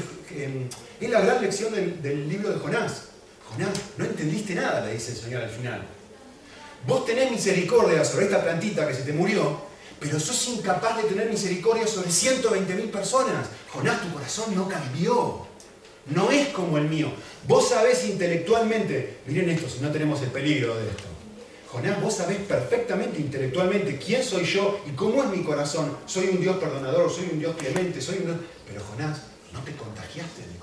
es 1.02 1.10
la 1.10 1.22
gran 1.22 1.42
lección 1.42 1.74
del 1.74 2.30
libro 2.30 2.52
de 2.52 2.60
Jonás. 2.60 3.07
Jonás, 3.52 3.70
no 3.98 4.06
entendiste 4.06 4.56
nada, 4.56 4.86
le 4.86 4.94
dice 4.94 5.12
el 5.12 5.18
Señor 5.18 5.44
al 5.44 5.50
final. 5.50 5.82
Vos 6.86 7.06
tenés 7.06 7.32
misericordia 7.32 8.04
sobre 8.06 8.26
esta 8.26 8.44
plantita 8.44 8.88
que 8.88 8.94
se 8.94 9.04
te 9.04 9.14
murió, 9.14 9.62
pero 10.00 10.20
sos 10.20 10.48
incapaz 10.50 10.98
de 10.98 11.04
tener 11.04 11.30
misericordia 11.30 11.88
sobre 11.88 12.10
120.000 12.10 12.92
personas. 12.92 13.48
Jonás, 13.74 14.02
tu 14.02 14.14
corazón 14.14 14.56
no 14.56 14.68
cambió. 14.68 15.48
No 16.08 16.32
es 16.32 16.50
como 16.50 16.78
el 16.78 16.88
mío. 16.88 17.12
Vos 17.48 17.70
sabés 17.70 18.06
intelectualmente, 18.06 19.20
miren 19.26 19.50
esto, 19.50 19.70
si 19.70 19.80
no 19.80 19.92
tenemos 19.92 20.22
el 20.22 20.30
peligro 20.30 20.76
de 20.76 20.88
esto. 20.88 21.04
Jonás, 21.70 22.02
vos 22.02 22.16
sabés 22.16 22.38
perfectamente 22.38 23.20
intelectualmente 23.20 23.98
quién 23.98 24.24
soy 24.24 24.46
yo 24.46 24.80
y 24.88 24.92
cómo 24.92 25.24
es 25.24 25.30
mi 25.30 25.44
corazón. 25.44 25.98
Soy 26.06 26.28
un 26.28 26.40
Dios 26.40 26.58
perdonador, 26.58 27.12
soy 27.12 27.30
un 27.34 27.40
Dios 27.40 27.56
clemente, 27.58 28.00
soy 28.00 28.20
un... 28.20 28.40
Pero 28.66 28.82
Jonás, 28.86 29.24
no 29.52 29.60
te 29.62 29.74
contagiaste 29.74 30.42
de. 30.42 30.57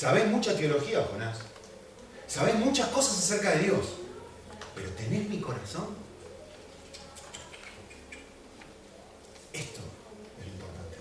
Sabés 0.00 0.26
mucha 0.28 0.56
teología, 0.56 1.06
Jonás. 1.10 1.36
Sabés 2.26 2.54
muchas 2.54 2.88
cosas 2.88 3.18
acerca 3.18 3.50
de 3.50 3.64
Dios. 3.64 3.84
Pero 4.74 4.88
tenés 4.92 5.28
mi 5.28 5.38
corazón. 5.40 5.88
Esto 9.52 9.80
es 10.40 10.46
lo 10.46 10.52
importante. 10.54 10.96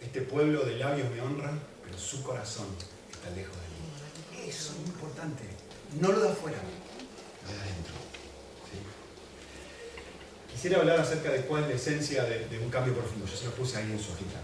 Este 0.00 0.20
pueblo 0.20 0.64
de 0.64 0.76
labios 0.76 1.10
me 1.10 1.20
honra, 1.20 1.52
pero 1.82 1.98
su 1.98 2.22
corazón 2.22 2.68
está 3.10 3.30
lejos 3.30 3.56
de 3.56 4.38
mí. 4.38 4.48
Eso 4.48 4.74
es 4.74 4.78
muy 4.78 4.90
importante. 4.90 5.42
No 6.00 6.12
lo 6.12 6.20
da 6.20 6.30
afuera, 6.30 6.58
lo 7.48 7.52
da 7.52 7.62
adentro. 7.62 7.99
Quisiera 10.60 10.82
hablar 10.82 11.00
acerca 11.00 11.30
de 11.30 11.40
cuál 11.46 11.62
es 11.62 11.68
la 11.70 11.74
esencia 11.74 12.22
de, 12.24 12.58
un 12.58 12.68
cambio 12.68 12.92
profundo. 12.92 13.24
Yo 13.24 13.34
se 13.34 13.46
lo 13.46 13.52
puse 13.52 13.78
ahí 13.78 13.84
en 13.84 13.98
su 13.98 14.12
hojita. 14.12 14.40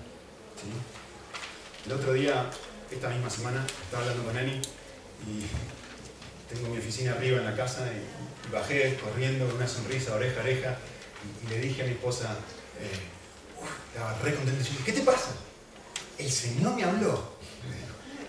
El 1.85 1.93
otro 1.93 2.15
día, 2.15 2.49
esta 2.91 3.11
misma 3.11 3.29
semana, 3.29 3.67
estaba 3.85 4.03
hablando 4.03 4.25
con 4.25 4.35
Ani 4.35 4.53
y 5.27 5.45
tengo 6.49 6.71
mi 6.71 6.79
oficina 6.79 7.13
arriba 7.13 7.37
en 7.37 7.45
la 7.45 7.55
casa 7.55 7.87
y, 7.93 8.51
bajé 8.51 8.97
corriendo 8.97 9.45
con 9.45 9.57
una 9.57 9.69
sonrisa 9.69 10.15
oreja 10.15 10.41
a 10.41 10.45
oreja 10.45 10.79
y, 11.45 11.51
le 11.51 11.61
dije 11.61 11.83
a 11.83 11.85
mi 11.85 11.93
esposa, 11.93 12.35
eh, 12.81 13.69
estaba 13.93 14.19
re 14.21 14.37
contenta, 14.37 14.65
¿qué 14.87 14.93
te 14.93 15.03
pasa? 15.03 15.33
El 16.17 16.31
Señor 16.31 16.77
me 16.77 16.85
habló. 16.85 17.37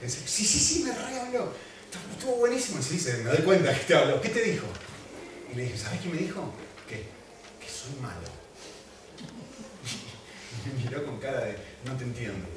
sí, 0.06 0.44
sí, 0.44 0.60
sí, 0.60 0.84
me 0.84 0.92
re 0.92 1.22
habló. 1.22 1.54
Estuvo 2.12 2.36
buenísimo. 2.36 2.82
Y 2.82 2.84
se 2.84 2.94
dice, 2.96 3.18
me 3.24 3.30
doy 3.30 3.44
cuenta 3.44 3.74
que 3.74 3.86
te 3.86 3.96
habló. 3.96 4.20
¿Qué 4.20 4.28
te 4.28 4.42
dijo? 4.42 4.66
Y 5.54 5.56
le 5.56 5.64
dije, 5.64 5.78
¿sabes 5.78 6.02
qué 6.02 6.10
me 6.10 6.18
dijo? 6.18 6.54
Soy 7.68 8.00
malo. 8.02 8.28
Y 10.66 10.68
me 10.70 10.84
miró 10.84 11.06
con 11.06 11.20
cara 11.20 11.42
de, 11.42 11.58
no 11.86 11.96
te 11.96 12.04
entiendo. 12.04 12.48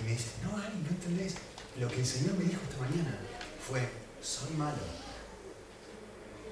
Y 0.00 0.04
me 0.04 0.10
dice, 0.12 0.26
no, 0.42 0.56
Ari, 0.56 0.76
no 0.82 0.88
entendés. 0.90 1.34
Lo 1.78 1.88
que 1.88 2.00
el 2.00 2.06
Señor 2.06 2.34
me 2.34 2.44
dijo 2.44 2.60
esta 2.62 2.80
mañana 2.80 3.18
fue, 3.66 3.80
soy 4.22 4.50
malo. 4.56 4.78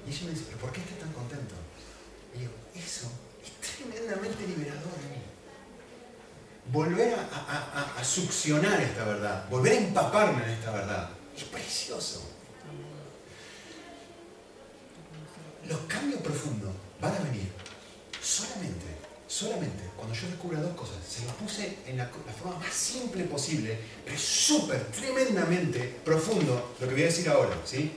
Y 0.07 0.11
ella 0.11 0.25
me 0.25 0.31
dice, 0.31 0.45
¿pero 0.47 0.59
por 0.59 0.73
qué 0.73 0.81
estás 0.81 0.99
tan 0.99 1.13
contento? 1.13 1.55
Y 2.35 2.41
digo, 2.41 2.53
eso 2.75 3.11
es 3.43 3.77
tremendamente 3.77 4.47
liberador 4.47 4.93
Volver 6.73 7.15
a, 7.15 7.99
a, 7.99 8.03
succionar 8.03 8.81
esta 8.81 9.05
verdad, 9.05 9.47
volver 9.51 9.75
a 9.75 9.77
empaparme 9.77 10.43
en 10.45 10.51
esta 10.51 10.71
verdad, 10.71 11.11
es 11.37 11.45
precioso. 11.45 12.27
Los 15.69 15.81
cambios 15.81 16.23
profundos 16.23 16.73
van 17.05 17.17
a 17.17 17.21
venir 17.21 17.53
solamente, 18.21 18.87
solamente 19.29 19.91
cuando 19.97 20.15
yo 20.15 20.27
descubra 20.29 20.61
dos 20.61 20.75
cosas. 20.75 20.97
Se 21.09 21.25
los 21.25 21.35
puse 21.35 21.79
en 21.87 21.99
la, 21.99 22.05
la 22.05 22.33
forma 22.33 22.59
más 22.59 22.73
simple 22.73 23.25
posible, 23.25 23.79
pero 24.05 24.17
es 24.17 24.23
súper, 24.23 24.87
tremendamente 24.91 26.01
profundo 26.05 26.75
lo 26.81 26.89
que 26.89 26.95
voy 26.95 27.03
a 27.03 27.07
decir 27.07 27.29
ahora, 27.29 27.57
¿sí? 27.65 27.93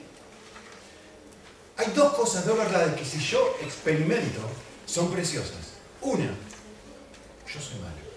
Hay 1.78 1.91
dos 1.93 2.14
cosas, 2.14 2.45
dos 2.45 2.58
verdades 2.58 2.95
que 2.95 3.05
si 3.05 3.20
yo 3.20 3.55
experimento 3.62 4.41
son 4.86 5.12
preciosas. 5.12 5.78
Una, 6.01 6.26
yo 6.26 7.62
soy 7.62 7.80
malo. 7.80 8.08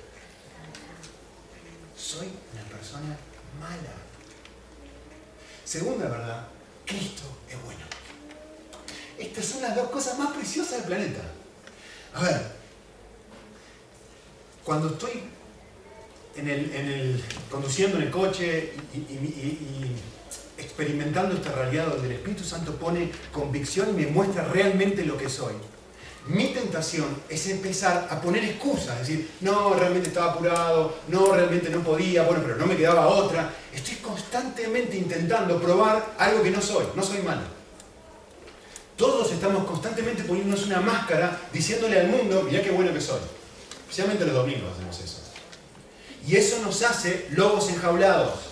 Soy 1.96 2.28
una 2.52 2.62
persona 2.64 3.16
mala. 3.60 3.94
Segunda 5.64 6.08
verdad, 6.08 6.48
Cristo 6.86 7.24
es 7.48 7.62
bueno. 7.62 7.79
Estas 9.20 9.44
son 9.44 9.62
las 9.62 9.76
dos 9.76 9.90
cosas 9.90 10.18
más 10.18 10.32
preciosas 10.32 10.78
del 10.78 10.84
planeta. 10.84 11.20
A 12.14 12.22
ver, 12.22 12.40
cuando 14.64 14.88
estoy 14.88 15.22
en 16.36 16.48
el, 16.48 17.22
conduciendo 17.50 17.98
en 17.98 18.04
el 18.04 18.10
coche 18.10 18.72
y 18.94 20.60
experimentando 20.60 21.36
esta 21.36 21.52
realidad 21.52 21.88
donde 21.88 22.08
el 22.08 22.14
Espíritu 22.14 22.44
Santo 22.44 22.74
pone 22.76 23.10
convicción 23.30 23.90
y 23.90 24.04
me 24.04 24.06
muestra 24.06 24.44
realmente 24.44 25.04
lo 25.04 25.18
que 25.18 25.28
soy. 25.28 25.52
Mi 26.26 26.48
tentación 26.48 27.08
es 27.28 27.46
empezar 27.48 28.08
a 28.10 28.20
poner 28.20 28.44
excusas, 28.44 29.00
decir, 29.00 29.30
no, 29.40 29.74
realmente 29.74 30.08
estaba 30.08 30.32
apurado, 30.32 30.96
no, 31.08 31.32
realmente 31.34 31.68
no 31.70 31.80
podía, 31.82 32.22
bueno, 32.22 32.42
pero 32.42 32.56
no 32.56 32.66
me 32.66 32.76
quedaba 32.76 33.06
otra. 33.06 33.52
Estoy 33.74 33.96
constantemente 33.96 34.96
intentando 34.96 35.60
probar 35.60 36.14
algo 36.18 36.42
que 36.42 36.50
no 36.50 36.62
soy, 36.62 36.86
no 36.94 37.02
soy 37.02 37.22
malo. 37.22 37.59
Todos 39.00 39.32
estamos 39.32 39.64
constantemente 39.64 40.22
poniéndonos 40.22 40.66
una 40.66 40.80
máscara 40.80 41.40
diciéndole 41.52 41.98
al 41.98 42.08
mundo, 42.08 42.42
mirá 42.42 42.62
qué 42.62 42.70
bueno 42.70 42.92
que 42.92 43.00
soy. 43.00 43.20
Especialmente 43.80 44.24
los 44.26 44.34
domingos 44.34 44.74
hacemos 44.74 45.00
eso. 45.00 45.16
Y 46.28 46.36
eso 46.36 46.60
nos 46.62 46.82
hace 46.82 47.26
lobos 47.30 47.68
enjaulados 47.70 48.50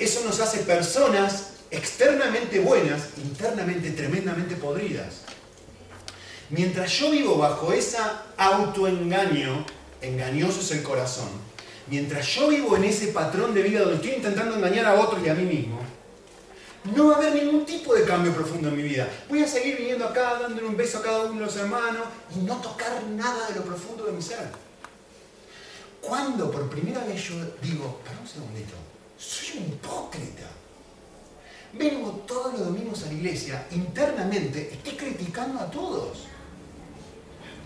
eso 0.00 0.24
nos 0.24 0.40
hace 0.40 0.60
personas 0.60 1.50
externamente 1.70 2.58
buenas, 2.58 3.10
internamente 3.18 3.90
tremendamente 3.90 4.56
podridas. 4.56 5.20
Mientras 6.48 6.90
yo 6.98 7.10
vivo 7.10 7.36
bajo 7.36 7.70
ese 7.70 7.98
autoengaño, 8.38 9.66
engañoso 10.00 10.60
es 10.60 10.70
el 10.70 10.82
corazón, 10.82 11.28
mientras 11.86 12.26
yo 12.28 12.48
vivo 12.48 12.76
en 12.76 12.84
ese 12.84 13.08
patrón 13.08 13.52
de 13.52 13.62
vida 13.62 13.80
donde 13.80 13.96
estoy 13.96 14.12
intentando 14.12 14.56
engañar 14.56 14.86
a 14.86 14.94
otros 14.94 15.22
y 15.24 15.28
a 15.28 15.34
mí 15.34 15.44
mismo, 15.44 15.80
no 16.84 17.08
va 17.08 17.14
a 17.14 17.16
haber 17.18 17.34
ningún 17.34 17.66
tipo 17.66 17.94
de 17.94 18.04
cambio 18.04 18.32
profundo 18.32 18.68
en 18.68 18.76
mi 18.76 18.82
vida. 18.82 19.08
Voy 19.28 19.42
a 19.42 19.46
seguir 19.46 19.76
viniendo 19.76 20.06
acá, 20.06 20.38
dándole 20.40 20.66
un 20.66 20.76
beso 20.76 20.98
a 20.98 21.02
cada 21.02 21.24
uno 21.24 21.40
de 21.40 21.46
los 21.46 21.56
hermanos 21.56 22.04
y 22.34 22.40
no 22.40 22.56
tocar 22.56 23.02
nada 23.04 23.48
de 23.48 23.56
lo 23.56 23.62
profundo 23.62 24.04
de 24.04 24.12
mi 24.12 24.22
ser. 24.22 24.48
Cuando 26.00 26.50
por 26.50 26.70
primera 26.70 27.04
vez 27.04 27.22
yo 27.22 27.34
digo, 27.62 28.00
para 28.04 28.18
un 28.18 28.26
segundito, 28.26 28.74
soy 29.18 29.58
un 29.58 29.64
hipócrita. 29.68 30.46
Vengo 31.72 32.10
todos 32.26 32.54
los 32.54 32.66
domingos 32.66 33.02
a 33.02 33.06
la 33.06 33.12
iglesia, 33.12 33.66
internamente 33.70 34.70
estoy 34.72 34.94
criticando 34.94 35.60
a 35.60 35.70
todos. 35.70 36.29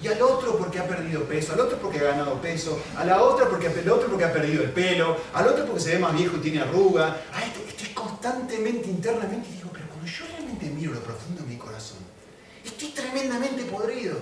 Y 0.02 0.08
al 0.08 0.20
otro 0.20 0.58
porque 0.58 0.78
ha 0.78 0.86
perdido 0.86 1.24
peso, 1.24 1.54
al 1.54 1.60
otro 1.60 1.78
porque 1.78 1.98
ha 2.00 2.04
ganado 2.04 2.40
peso, 2.40 2.78
a 2.96 3.04
la 3.04 3.22
otra 3.22 3.48
porque, 3.48 3.68
al 3.68 3.88
otro 3.88 4.08
porque 4.08 4.24
ha 4.24 4.32
perdido 4.32 4.62
el 4.62 4.70
pelo, 4.70 5.16
al 5.32 5.48
otro 5.48 5.64
porque 5.64 5.80
se 5.80 5.92
ve 5.94 5.98
más 5.98 6.14
viejo 6.14 6.36
y 6.36 6.40
tiene 6.40 6.60
arruga. 6.60 7.22
A 7.32 7.42
este, 7.42 7.68
estoy 7.68 7.88
constantemente, 7.94 8.88
internamente, 8.88 9.48
y 9.48 9.54
digo, 9.54 9.70
pero 9.72 9.86
cuando 9.88 10.06
yo 10.06 10.24
realmente 10.26 10.66
miro 10.66 10.92
lo 10.92 11.00
profundo 11.00 11.42
de 11.42 11.48
mi 11.48 11.56
corazón, 11.56 11.98
estoy 12.64 12.88
tremendamente 12.90 13.64
podrido. 13.64 14.16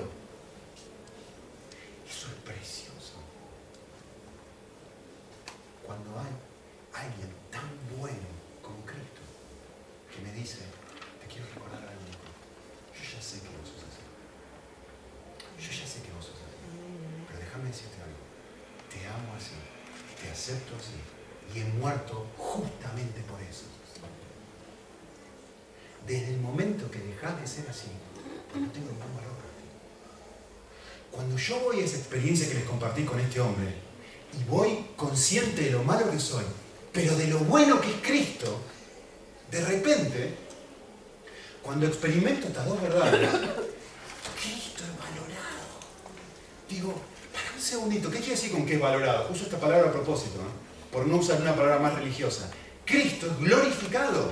Eso 2.08 2.28
es 2.28 2.34
precioso. 2.44 3.14
Cuando 5.84 6.10
hay 6.18 6.32
alguien 6.92 7.32
tan 7.50 7.68
bueno 7.98 8.28
como 8.62 8.84
Cristo 8.84 9.22
que 10.14 10.20
me 10.22 10.32
dice, 10.32 10.58
te 11.20 11.26
quiero 11.26 11.46
recordar 11.54 11.82
algo. 11.82 12.06
Yo 12.94 13.02
ya 13.02 13.22
sé 13.22 13.40
que 13.40 13.48
vos 13.48 13.66
sos 13.66 13.82
así. 13.88 14.04
Yo 15.58 15.70
ya 15.72 15.86
sé 15.86 16.02
que 16.02 16.12
vos 16.12 16.24
sos 16.24 16.36
así. 16.36 16.60
Pero 17.26 17.38
déjame 17.38 17.68
decirte 17.68 17.96
algo. 18.02 18.22
Te 18.92 18.98
así, 19.36 19.54
te 20.20 20.30
acepto 20.30 20.74
así 20.76 20.98
y 21.54 21.60
he 21.60 21.64
muerto 21.64 22.26
justamente 22.36 23.20
por 23.22 23.40
eso. 23.42 23.64
Desde 26.06 26.34
el 26.34 26.40
momento 26.40 26.90
que 26.90 26.98
dejas 26.98 27.40
de 27.40 27.46
ser 27.46 27.68
así, 27.70 27.88
no 28.54 28.70
tengo 28.70 28.88
ningún 28.88 29.14
valor 29.16 29.32
para 29.36 29.52
ti. 29.56 29.68
Cuando 31.10 31.36
yo 31.36 31.60
voy 31.60 31.80
a 31.80 31.84
esa 31.84 31.96
experiencia 31.96 32.48
que 32.48 32.54
les 32.54 32.64
compartí 32.64 33.04
con 33.04 33.20
este 33.20 33.40
hombre 33.40 33.72
y 34.32 34.44
voy 34.50 34.86
consciente 34.96 35.62
de 35.62 35.70
lo 35.70 35.84
malo 35.84 36.10
que 36.10 36.18
soy, 36.18 36.44
pero 36.92 37.16
de 37.16 37.28
lo 37.28 37.38
bueno 37.40 37.80
que 37.80 37.90
es 37.90 38.00
Cristo, 38.02 38.58
de 39.50 39.64
repente, 39.64 40.34
cuando 41.62 41.86
experimento 41.86 42.48
estas 42.48 42.66
dos 42.66 42.82
verdades, 42.82 43.30
Cristo 44.40 44.82
es 44.82 44.98
valorado. 44.98 45.62
Digo, 46.68 47.00
segundito, 47.62 48.10
¿qué 48.10 48.18
quiere 48.18 48.34
decir 48.34 48.52
con 48.52 48.66
que 48.66 48.74
es 48.74 48.80
valorado? 48.80 49.28
Uso 49.30 49.44
esta 49.44 49.58
palabra 49.58 49.88
a 49.88 49.92
propósito, 49.92 50.40
por 50.90 51.06
no 51.06 51.16
usar 51.16 51.40
una 51.40 51.54
palabra 51.54 51.78
más 51.78 51.94
religiosa. 51.94 52.50
Cristo 52.84 53.26
es 53.26 53.38
glorificado. 53.38 54.30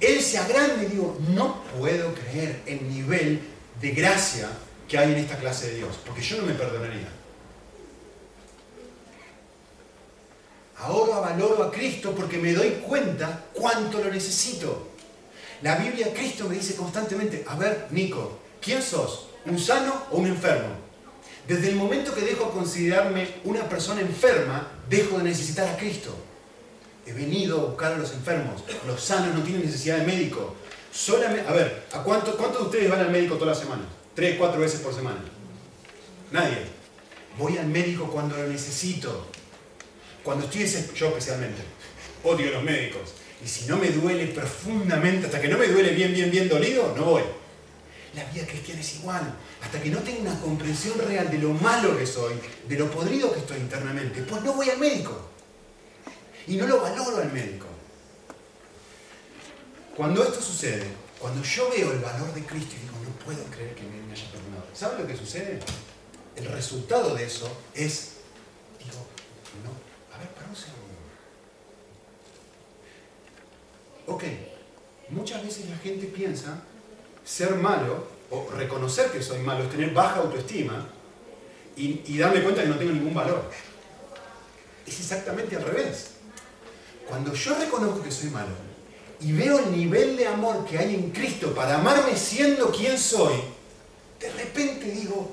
Él 0.00 0.20
se 0.20 0.38
agrande 0.38 0.84
y 0.86 0.90
digo, 0.90 1.18
no 1.30 1.62
puedo 1.78 2.14
creer 2.14 2.62
el 2.66 2.88
nivel 2.88 3.40
de 3.80 3.90
gracia 3.90 4.48
que 4.86 4.96
hay 4.96 5.12
en 5.12 5.18
esta 5.18 5.36
clase 5.36 5.68
de 5.68 5.76
Dios, 5.78 5.98
porque 6.04 6.22
yo 6.22 6.36
no 6.38 6.46
me 6.46 6.54
perdonaría. 6.54 7.08
Ahora 10.76 11.18
valoro 11.18 11.64
a 11.64 11.72
Cristo 11.72 12.14
porque 12.14 12.38
me 12.38 12.52
doy 12.52 12.70
cuenta 12.86 13.46
cuánto 13.52 13.98
lo 13.98 14.10
necesito. 14.10 14.88
La 15.62 15.76
Biblia, 15.76 16.12
Cristo 16.14 16.48
me 16.48 16.54
dice 16.54 16.76
constantemente, 16.76 17.44
a 17.48 17.56
ver, 17.56 17.88
Nico, 17.90 18.38
¿quién 18.60 18.80
sos? 18.80 19.30
¿Un 19.44 19.58
sano 19.58 20.04
o 20.12 20.18
un 20.18 20.28
enfermo? 20.28 20.77
Desde 21.48 21.70
el 21.70 21.76
momento 21.76 22.14
que 22.14 22.20
dejo 22.20 22.44
de 22.44 22.50
considerarme 22.50 23.26
una 23.44 23.66
persona 23.66 24.02
enferma, 24.02 24.70
dejo 24.86 25.16
de 25.16 25.24
necesitar 25.24 25.66
a 25.66 25.78
Cristo. 25.78 26.14
He 27.06 27.12
venido 27.14 27.58
a 27.58 27.64
buscar 27.70 27.94
a 27.94 27.96
los 27.96 28.12
enfermos. 28.12 28.62
Los 28.86 29.02
sanos 29.02 29.34
no 29.34 29.42
tienen 29.42 29.64
necesidad 29.64 29.96
de 29.96 30.04
médico. 30.04 30.54
Solamente, 30.92 31.48
a 31.48 31.52
ver, 31.52 31.84
¿a 31.94 32.02
cuánto, 32.02 32.36
¿cuántos 32.36 32.60
de 32.60 32.66
ustedes 32.66 32.90
van 32.90 33.00
al 33.00 33.10
médico 33.10 33.36
toda 33.36 33.52
la 33.52 33.58
semana? 33.58 33.80
¿Tres, 34.14 34.36
cuatro 34.36 34.60
veces 34.60 34.80
por 34.80 34.94
semana? 34.94 35.24
Nadie. 36.32 36.58
Voy 37.38 37.56
al 37.56 37.68
médico 37.68 38.10
cuando 38.12 38.36
lo 38.36 38.46
necesito. 38.46 39.28
Cuando 40.22 40.44
estoy 40.44 40.66
yo 40.94 41.08
especialmente, 41.08 41.62
odio 42.24 42.48
a 42.48 42.52
los 42.52 42.62
médicos. 42.62 43.14
Y 43.42 43.48
si 43.48 43.64
no 43.64 43.78
me 43.78 43.88
duele 43.88 44.26
profundamente, 44.26 45.24
hasta 45.24 45.40
que 45.40 45.48
no 45.48 45.56
me 45.56 45.68
duele 45.68 45.92
bien, 45.92 46.12
bien, 46.12 46.30
bien 46.30 46.46
dolido, 46.46 46.92
no 46.94 47.04
voy. 47.04 47.22
La 48.14 48.24
vida 48.24 48.46
cristiana 48.46 48.80
es 48.80 48.96
igual. 48.96 49.34
Hasta 49.62 49.80
que 49.82 49.90
no 49.90 49.98
tenga 50.00 50.20
una 50.20 50.40
comprensión 50.40 50.98
real 50.98 51.30
de 51.30 51.38
lo 51.38 51.50
malo 51.50 51.96
que 51.96 52.06
soy, 52.06 52.34
de 52.66 52.78
lo 52.78 52.90
podrido 52.90 53.32
que 53.32 53.40
estoy 53.40 53.58
internamente, 53.58 54.22
pues 54.22 54.42
no 54.42 54.54
voy 54.54 54.70
al 54.70 54.78
médico. 54.78 55.28
Y 56.46 56.56
no 56.56 56.66
lo 56.66 56.80
valoro 56.80 57.18
al 57.18 57.32
médico. 57.32 57.66
Cuando 59.96 60.22
esto 60.22 60.40
sucede, 60.40 60.86
cuando 61.18 61.42
yo 61.42 61.68
veo 61.70 61.92
el 61.92 61.98
valor 61.98 62.32
de 62.32 62.44
Cristo 62.46 62.74
y 62.76 62.82
digo, 62.82 62.94
no 63.02 63.24
puedo 63.24 63.44
creer 63.50 63.74
que 63.74 63.82
me 63.82 64.12
haya 64.12 64.30
perdonado, 64.30 64.66
¿sabe 64.72 65.02
lo 65.02 65.06
que 65.06 65.16
sucede? 65.16 65.58
El 66.36 66.46
resultado 66.46 67.14
de 67.16 67.24
eso 67.24 67.50
es, 67.74 68.12
digo, 68.78 69.04
no, 69.64 70.14
a 70.14 70.18
ver, 70.18 70.28
para 70.28 70.48
un 70.48 70.54
segundo. 70.54 70.78
Ok, 74.06 74.22
muchas 75.10 75.42
veces 75.42 75.68
la 75.68 75.76
gente 75.78 76.06
piensa 76.06 76.62
ser 77.28 77.54
malo 77.56 78.06
o 78.30 78.48
reconocer 78.50 79.10
que 79.10 79.22
soy 79.22 79.40
malo 79.40 79.64
es 79.64 79.70
tener 79.70 79.92
baja 79.92 80.20
autoestima 80.20 80.88
y, 81.76 82.00
y 82.06 82.18
darme 82.18 82.42
cuenta 82.42 82.62
que 82.62 82.68
no 82.68 82.78
tengo 82.78 82.92
ningún 82.92 83.12
valor. 83.12 83.50
Es 84.86 84.98
exactamente 84.98 85.54
al 85.56 85.62
revés. 85.62 86.12
Cuando 87.06 87.34
yo 87.34 87.54
reconozco 87.58 88.02
que 88.02 88.10
soy 88.10 88.30
malo 88.30 88.54
y 89.20 89.32
veo 89.32 89.58
el 89.58 89.72
nivel 89.72 90.16
de 90.16 90.26
amor 90.26 90.64
que 90.64 90.78
hay 90.78 90.94
en 90.94 91.10
Cristo 91.10 91.54
para 91.54 91.76
amarme 91.76 92.16
siendo 92.16 92.70
quien 92.72 92.98
soy, 92.98 93.34
de 94.18 94.32
repente 94.32 94.90
digo, 94.90 95.30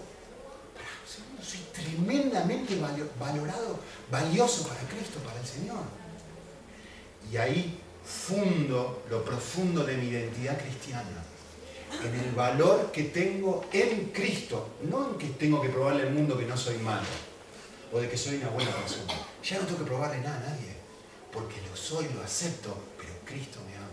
soy 1.41 1.60
tremendamente 1.74 2.78
valorado, 3.20 3.80
valioso 4.12 4.68
para 4.68 4.82
Cristo, 4.82 5.20
para 5.26 5.39
el 5.39 5.48
Señor. 5.48 5.84
Y 7.32 7.38
ahí 7.38 7.80
fundo 8.04 9.04
lo 9.10 9.24
profundo 9.24 9.84
de 9.84 9.98
mi 9.98 10.10
identidad 10.10 10.60
cristiana, 10.60 11.24
en 12.03 12.19
el 12.19 12.31
valor 12.31 12.91
que 12.91 13.05
tengo 13.05 13.65
en 13.71 14.11
Cristo, 14.11 14.75
no 14.83 15.11
en 15.11 15.17
que 15.17 15.27
tengo 15.27 15.61
que 15.61 15.69
probarle 15.69 16.03
al 16.03 16.13
mundo 16.13 16.38
que 16.38 16.45
no 16.45 16.57
soy 16.57 16.77
malo 16.77 17.07
o 17.91 17.99
de 17.99 18.09
que 18.09 18.17
soy 18.17 18.38
una 18.38 18.49
buena 18.49 18.71
persona. 18.71 19.13
Ya 19.43 19.59
no 19.59 19.65
tengo 19.65 19.79
que 19.79 19.86
probarle 19.86 20.21
nada 20.21 20.38
a 20.38 20.49
nadie, 20.49 20.75
porque 21.31 21.55
lo 21.69 21.75
soy, 21.75 22.07
lo 22.13 22.21
acepto, 22.23 22.75
pero 22.97 23.11
Cristo 23.25 23.59
me 23.67 23.75
ama. 23.77 23.86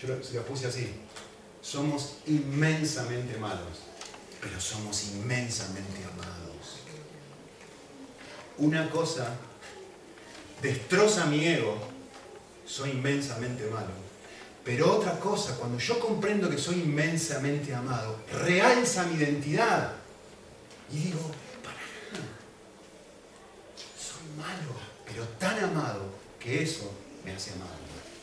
Yo 0.00 0.22
se 0.22 0.34
lo 0.34 0.44
puse 0.44 0.66
así, 0.66 0.94
somos 1.60 2.16
inmensamente 2.26 3.36
malos, 3.38 3.82
pero 4.40 4.60
somos 4.60 5.04
inmensamente 5.08 6.04
amados. 6.12 6.80
Una 8.58 8.90
cosa 8.90 9.36
destroza 10.62 11.26
mi 11.26 11.46
ego 11.46 11.76
soy 12.66 12.90
inmensamente 12.90 13.64
malo. 13.66 14.09
Pero 14.64 14.96
otra 14.96 15.18
cosa, 15.18 15.56
cuando 15.56 15.78
yo 15.78 15.98
comprendo 15.98 16.50
que 16.50 16.58
soy 16.58 16.80
inmensamente 16.80 17.74
amado, 17.74 18.16
realza 18.30 19.04
mi 19.04 19.14
identidad. 19.16 19.92
Y 20.92 20.98
digo, 20.98 21.20
para 21.64 21.78
soy 23.98 24.28
malo, 24.36 24.74
pero 25.06 25.24
tan 25.38 25.58
amado 25.64 26.10
que 26.38 26.62
eso 26.62 26.92
me 27.24 27.32
hace 27.32 27.52
amado, 27.52 27.70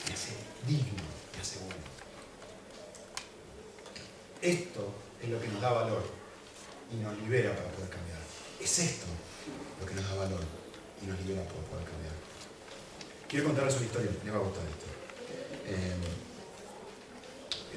me 0.08 0.14
hace 0.14 0.34
digno, 0.68 1.04
me 1.34 1.42
hace 1.42 1.58
bueno. 1.60 1.76
Esto 4.42 4.94
es 5.22 5.30
lo 5.30 5.42
que 5.42 5.48
nos 5.48 5.62
da 5.62 5.72
valor 5.72 6.04
y 6.92 6.98
nos 6.98 7.18
libera 7.18 7.56
para 7.56 7.70
poder 7.70 7.90
cambiar. 7.90 8.20
Es 8.62 8.80
esto 8.80 9.08
lo 9.80 9.86
que 9.86 9.96
nos 9.96 10.08
da 10.08 10.16
valor 10.16 10.42
y 11.02 11.08
nos 11.08 11.20
libera 11.22 11.44
para 11.44 11.62
poder 11.62 11.86
cambiar. 11.86 12.14
Quiero 13.28 13.46
contarles 13.46 13.76
una 13.78 13.86
historia, 13.86 14.12
les 14.24 14.34
va 14.34 14.38
a 14.38 14.42
gustar 14.42 14.64
esto. 14.66 14.86
Eh, 15.66 16.27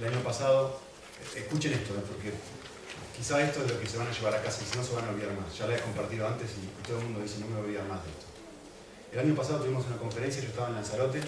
el 0.01 0.15
año 0.15 0.23
pasado, 0.23 0.81
escuchen 1.37 1.75
esto, 1.75 1.95
¿eh? 1.95 2.03
porque 2.09 2.33
quizá 3.17 3.43
esto 3.43 3.63
es 3.65 3.71
lo 3.71 3.79
que 3.79 3.87
se 3.87 3.99
van 3.99 4.07
a 4.07 4.13
llevar 4.13 4.35
a 4.35 4.43
casa 4.43 4.63
y 4.63 4.71
si 4.71 4.79
no 4.79 4.83
se 4.83 4.95
van 4.95 5.05
a 5.05 5.11
olvidar 5.11 5.33
más. 5.39 5.57
Ya 5.57 5.67
lo 5.67 5.75
he 5.75 5.81
compartido 5.81 6.27
antes 6.27 6.51
y, 6.53 6.87
todo 6.87 6.99
el 6.99 7.05
mundo 7.05 7.21
dice 7.21 7.39
no 7.41 7.47
me 7.47 7.53
voy 7.53 7.61
a 7.61 7.65
olvidar 7.65 7.87
más 7.87 8.03
de 8.05 8.11
esto. 8.11 8.25
El 9.13 9.19
año 9.19 9.35
pasado 9.35 9.61
tuvimos 9.61 9.87
una 9.87 9.99
conferencia, 9.99 10.43
yo 10.43 10.49
estaba 10.49 10.69
en 10.69 10.75
Lanzarote 10.77 11.21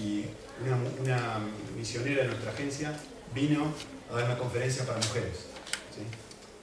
y 0.00 0.24
una, 0.64 1.38
misionera 1.76 2.22
de 2.22 2.28
nuestra 2.28 2.50
agencia 2.50 2.98
vino 3.34 3.72
a 4.10 4.16
dar 4.16 4.24
una 4.24 4.38
conferencia 4.38 4.84
para 4.84 4.98
mujeres. 4.98 5.46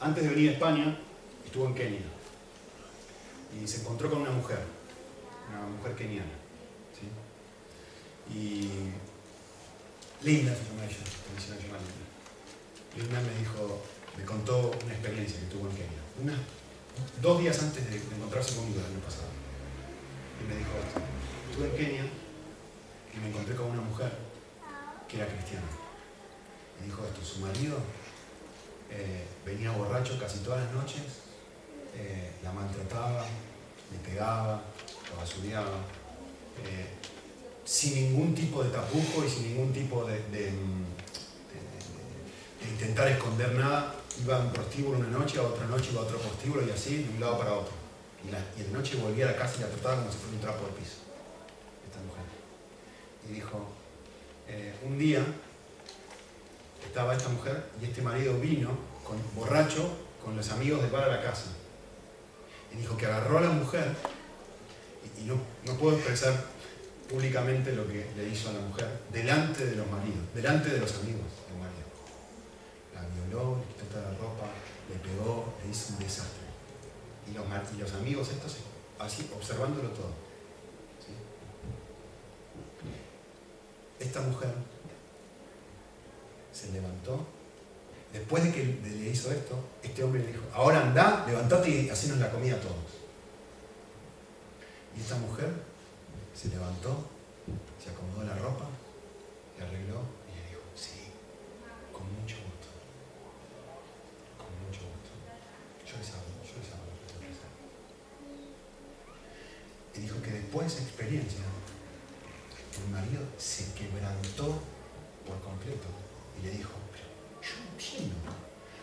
Antes 0.01 0.23
de 0.23 0.29
venir 0.29 0.49
a 0.49 0.53
España, 0.53 0.99
estuvo 1.45 1.65
en 1.67 1.75
Kenia 1.75 2.01
y 3.61 3.67
se 3.67 3.81
encontró 3.81 4.09
con 4.09 4.21
una 4.21 4.31
mujer, 4.31 4.59
una 5.49 5.67
mujer 5.77 5.95
keniana. 5.95 6.31
Y 8.31 8.69
Linda 10.21 10.53
se 10.53 10.63
llama 10.63 10.85
ella. 10.85 11.18
Linda 12.95 13.19
me 13.21 13.39
dijo, 13.39 13.81
me 14.17 14.23
contó 14.25 14.71
una 14.83 14.93
experiencia 14.93 15.39
que 15.39 15.45
tuvo 15.45 15.69
en 15.69 15.75
Kenia. 15.75 16.37
Dos 17.21 17.39
días 17.39 17.61
antes 17.61 17.89
de, 17.89 17.97
encontrarse 17.97 18.55
conmigo 18.55 18.79
el 18.79 18.85
año 18.85 18.99
pasado. 18.99 19.29
Y 20.41 20.47
me 20.47 20.57
dijo, 20.57 20.71
estuve 21.49 21.69
en 21.69 21.75
Kenia 21.75 22.11
y 23.13 23.19
me 23.19 23.29
encontré 23.29 23.55
con 23.55 23.67
una 23.67 23.81
mujer 23.81 24.11
que 25.07 25.17
era 25.17 25.27
cristiana. 25.27 25.67
Y 26.81 26.85
dijo 26.85 27.05
esto, 27.05 27.23
su 27.23 27.39
marido 27.39 27.77
eh, 28.89 29.25
venía 29.45 29.71
borracho 29.71 30.19
casi 30.19 30.39
todas 30.39 30.63
las 30.63 30.73
noches, 30.73 31.01
eh, 31.95 32.31
la 32.43 32.51
maltrataba, 32.51 33.25
le 33.91 34.09
pegaba, 34.09 34.63
la 35.11 35.15
basureaba. 35.17 35.85
Eh, 36.65 36.99
sin 37.69 37.93
ningún 37.93 38.33
tipo 38.33 38.63
de 38.63 38.71
tapujo 38.71 39.23
y 39.23 39.29
sin 39.29 39.53
ningún 39.53 39.71
tipo 39.71 40.03
de, 40.03 40.19
intentar 42.69 43.07
esconder 43.07 43.53
nada. 43.53 43.95
Iba 44.21 44.37
a 44.37 44.39
un 44.39 44.51
prostíbulo 44.51 44.97
una 44.97 45.07
noche, 45.07 45.39
a 45.39 45.43
otra 45.43 45.65
noche 45.67 45.89
iba 45.91 46.01
a 46.01 46.03
otro 46.03 46.17
prostíbulo 46.17 46.65
y 46.65 46.71
así, 46.71 47.03
de 47.03 47.09
un 47.09 47.19
lado 47.19 47.37
para 47.37 47.53
otro. 47.53 47.73
Y, 48.23 48.61
y 48.61 48.73
noche 48.73 48.97
volvía 48.97 49.29
a 49.29 49.31
la 49.31 49.37
casa 49.37 49.55
y 49.57 49.61
la 49.61 49.67
trataba 49.69 49.97
como 49.97 50.11
si 50.11 50.17
fuera 50.17 50.35
un 50.35 50.41
trapo 50.41 50.65
de 50.65 50.71
piso, 50.73 50.97
esta 51.87 51.99
mujer. 52.01 52.25
Y 53.29 53.33
dijo, 53.33 53.69
eh, 54.47 54.73
un 54.85 54.97
día 54.97 55.23
estaba 56.85 57.15
esta 57.15 57.29
mujer 57.29 57.65
y 57.81 57.85
este 57.85 58.01
marido 58.01 58.37
vino 58.39 58.71
con, 59.03 59.17
borracho 59.35 59.89
con 60.23 60.35
los 60.35 60.49
amigos 60.51 60.81
de 60.81 60.89
para 60.89 61.07
la 61.07 61.21
casa. 61.21 61.45
Y 62.73 62.77
dijo 62.77 62.97
que 62.97 63.05
agarró 63.05 63.37
a 63.37 63.41
la 63.41 63.49
mujer, 63.49 63.95
y, 65.17 65.23
no, 65.23 65.35
no 65.65 65.77
puedo 65.77 65.95
expresar 65.95 66.33
públicamente 67.09 67.73
lo 67.73 67.87
que 67.87 68.05
le 68.15 68.29
hizo 68.29 68.49
a 68.49 68.53
la 68.53 68.59
mujer 68.59 68.87
delante 69.11 69.65
de 69.65 69.75
los 69.75 69.89
maridos, 69.89 70.19
delante 70.35 70.69
de 70.69 70.79
los 70.79 70.93
amigos. 70.95 71.38
Le 73.29 73.65
quitó 73.73 73.85
toda 73.91 74.11
la 74.11 74.17
ropa, 74.17 74.45
le 74.89 74.95
pegó, 74.95 75.53
le 75.63 75.71
hizo 75.71 75.93
un 75.93 75.99
desastre. 75.99 76.49
Y 77.29 77.33
los, 77.77 77.93
amigos 77.93 78.29
estos 78.29 78.57
así 78.97 79.29
observándolo 79.35 79.89
todo. 79.89 80.11
Esta 83.99 84.21
mujer 84.21 84.53
se 86.51 86.71
levantó. 86.71 87.25
Después 88.11 88.43
de 88.43 88.51
que 88.51 88.63
le 88.63 89.09
hizo 89.09 89.31
esto, 89.31 89.55
este 89.83 90.03
hombre 90.03 90.21
le 90.21 90.31
dijo, 90.31 90.43
ahora 90.53 90.81
anda, 90.81 91.25
levantate 91.27 91.69
y 91.69 91.89
hacenos 91.89 92.17
la 92.17 92.31
comida 92.31 92.55
a 92.55 92.59
todos. 92.59 92.99
Y 94.97 95.01
esta 95.01 95.15
mujer 95.17 95.49
se 96.33 96.49
levantó, 96.49 97.05
se 97.81 97.91
acomodó 97.91 98.23
la 98.23 98.35
ropa, 98.35 98.65
le 99.57 99.65
arregló 99.65 100.01
y 100.27 100.35
le 100.35 100.47
dijo, 100.49 100.61
sí, 100.73 101.11
con 101.93 102.03
mucho 102.19 102.37
gusto, 102.37 102.67
con 104.37 104.49
mucho 104.65 104.81
gusto. 104.89 105.11
Yo 105.85 105.97
les 105.99 106.09
hablo, 106.09 106.41
yo 106.41 106.57
les 106.57 106.71
hablo, 106.73 106.91
yo 107.13 107.19
les 107.27 107.39
hablo. 107.43 107.67
Y 109.99 110.03
dijo 110.03 110.21
que 110.21 110.31
después 110.31 110.67
de 110.67 110.73
esa 110.73 110.83
experiencia, 110.83 111.43
el 111.43 112.91
marido 112.91 113.21
se 113.37 113.73
quebrantó 113.73 114.61
por 115.27 115.41
completo 115.43 115.87
y 116.39 116.45
le 116.45 116.51
dijo, 116.51 116.71
pero 116.91 117.03
yo 117.43 117.59
entiendo, 117.71 118.15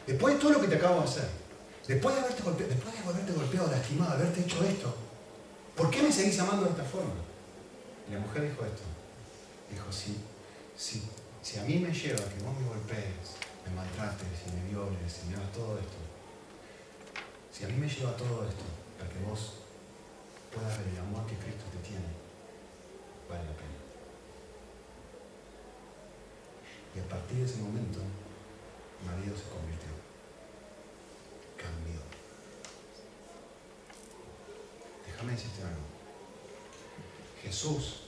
después 0.06 0.34
de 0.34 0.40
todo 0.40 0.52
lo 0.52 0.60
que 0.60 0.68
te 0.68 0.76
acabo 0.76 1.00
de 1.00 1.08
hacer, 1.08 1.28
después 1.88 2.14
de 2.14 2.20
haberte 2.20 2.42
golpeado, 2.42 2.68
después 2.68 2.92
de 2.94 3.00
haberte 3.00 3.32
golpeado, 3.32 3.70
lastimado, 3.70 4.12
haberte 4.12 4.40
hecho 4.42 4.62
esto, 4.62 4.94
¿por 5.74 5.90
qué 5.90 6.02
me 6.02 6.12
seguís 6.12 6.38
amando 6.38 6.66
de 6.66 6.72
esta 6.72 6.84
forma? 6.84 7.14
Y 8.08 8.12
la 8.12 8.20
mujer 8.20 8.50
dijo 8.50 8.64
esto. 8.66 8.82
Dijo, 9.72 9.90
si, 9.90 10.20
si, 10.76 11.02
si 11.40 11.58
a 11.58 11.62
mí 11.62 11.78
me 11.78 11.92
lleva 11.92 12.28
que 12.28 12.44
vos 12.44 12.54
me 12.60 12.68
golpees, 12.68 13.40
me 13.64 13.74
maltrates 13.74 14.44
y 14.46 14.50
me 14.52 14.68
violes 14.68 15.20
y 15.24 15.30
me 15.30 15.36
hagas 15.36 15.52
todo 15.52 15.78
esto, 15.78 15.96
si 17.50 17.64
a 17.64 17.68
mí 17.68 17.74
me 17.74 17.88
lleva 17.88 18.14
todo 18.16 18.46
esto 18.46 18.64
para 18.98 19.08
que 19.08 19.18
vos 19.24 19.65
pueda 20.56 20.68
ver 20.78 20.88
el 20.88 20.98
amor 20.98 21.26
que 21.26 21.36
Cristo 21.36 21.64
te 21.70 21.78
tiene, 21.86 22.08
vale 23.28 23.44
la 23.44 23.52
pena. 23.52 23.76
Y 26.94 27.00
a 27.00 27.08
partir 27.08 27.38
de 27.38 27.44
ese 27.44 27.58
momento, 27.58 27.98
María 29.04 29.36
se 29.36 29.48
convirtió, 29.52 29.92
cambió. 31.58 32.00
Déjame 35.04 35.32
decirte 35.32 35.62
algo. 35.62 35.84
Jesús 37.42 38.00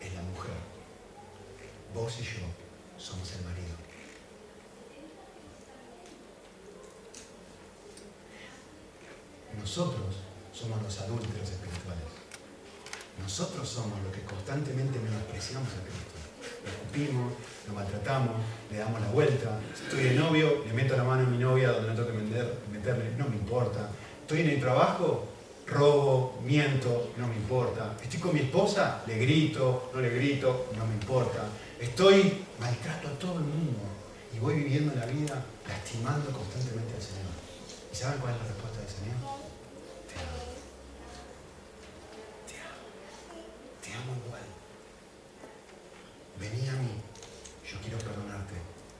es 0.00 0.14
la 0.14 0.22
mujer. 0.22 0.54
Vos 1.92 2.20
y 2.20 2.22
yo 2.22 2.46
somos 2.98 3.32
el 3.32 3.44
marido. 3.44 3.74
Nosotros 9.58 10.29
somos 10.60 10.82
los 10.82 10.98
adúlteros 11.00 11.48
espirituales. 11.48 12.04
Nosotros 13.20 13.68
somos 13.68 14.00
los 14.02 14.12
que 14.12 14.22
constantemente 14.22 14.98
menospreciamos 14.98 15.68
a 15.68 15.80
Cristo. 15.84 16.16
Lo 16.64 16.70
escupimos, 16.70 17.32
lo 17.68 17.74
maltratamos, 17.74 18.36
le 18.70 18.78
damos 18.78 19.00
la 19.00 19.08
vuelta. 19.08 19.60
Estoy 19.74 20.04
de 20.04 20.14
novio, 20.14 20.64
le 20.66 20.72
meto 20.72 20.96
la 20.96 21.04
mano 21.04 21.26
a 21.26 21.30
mi 21.30 21.38
novia 21.38 21.72
donde 21.72 21.88
no 21.88 21.94
tengo 21.94 22.08
que 22.08 22.72
meterle, 22.72 23.16
no 23.16 23.28
me 23.28 23.36
importa. 23.36 23.90
Estoy 24.22 24.40
en 24.40 24.50
el 24.50 24.60
trabajo, 24.60 25.28
robo, 25.66 26.40
miento, 26.44 27.12
no 27.16 27.28
me 27.28 27.36
importa. 27.36 27.96
Estoy 28.02 28.20
con 28.20 28.34
mi 28.34 28.40
esposa, 28.40 29.02
le 29.06 29.18
grito, 29.18 29.90
no 29.94 30.00
le 30.00 30.10
grito, 30.10 30.70
no 30.76 30.86
me 30.86 30.94
importa. 30.94 31.44
Estoy, 31.78 32.44
maltrato 32.58 33.08
a 33.08 33.18
todo 33.18 33.34
el 33.34 33.44
mundo 33.44 33.78
y 34.34 34.38
voy 34.38 34.54
viviendo 34.54 34.94
la 34.94 35.06
vida 35.06 35.44
lastimando 35.66 36.30
constantemente 36.30 36.94
al 36.94 37.02
Señor. 37.02 37.32
¿Y 37.92 37.96
saben 37.96 38.20
cuál 38.20 38.34
es 38.34 38.40
la 38.40 38.46
respuesta 38.48 38.80
del 38.80 38.88
Señor? 38.88 39.16
Te 40.06 40.14
amo. 40.20 40.38
Te 42.46 42.54
amo. 42.60 42.84
Te 43.82 43.89
igual. 44.02 44.42
Vení 46.38 46.68
a 46.68 46.72
mí. 46.72 47.00
Yo 47.70 47.78
quiero 47.80 47.98
perdonarte 47.98 48.54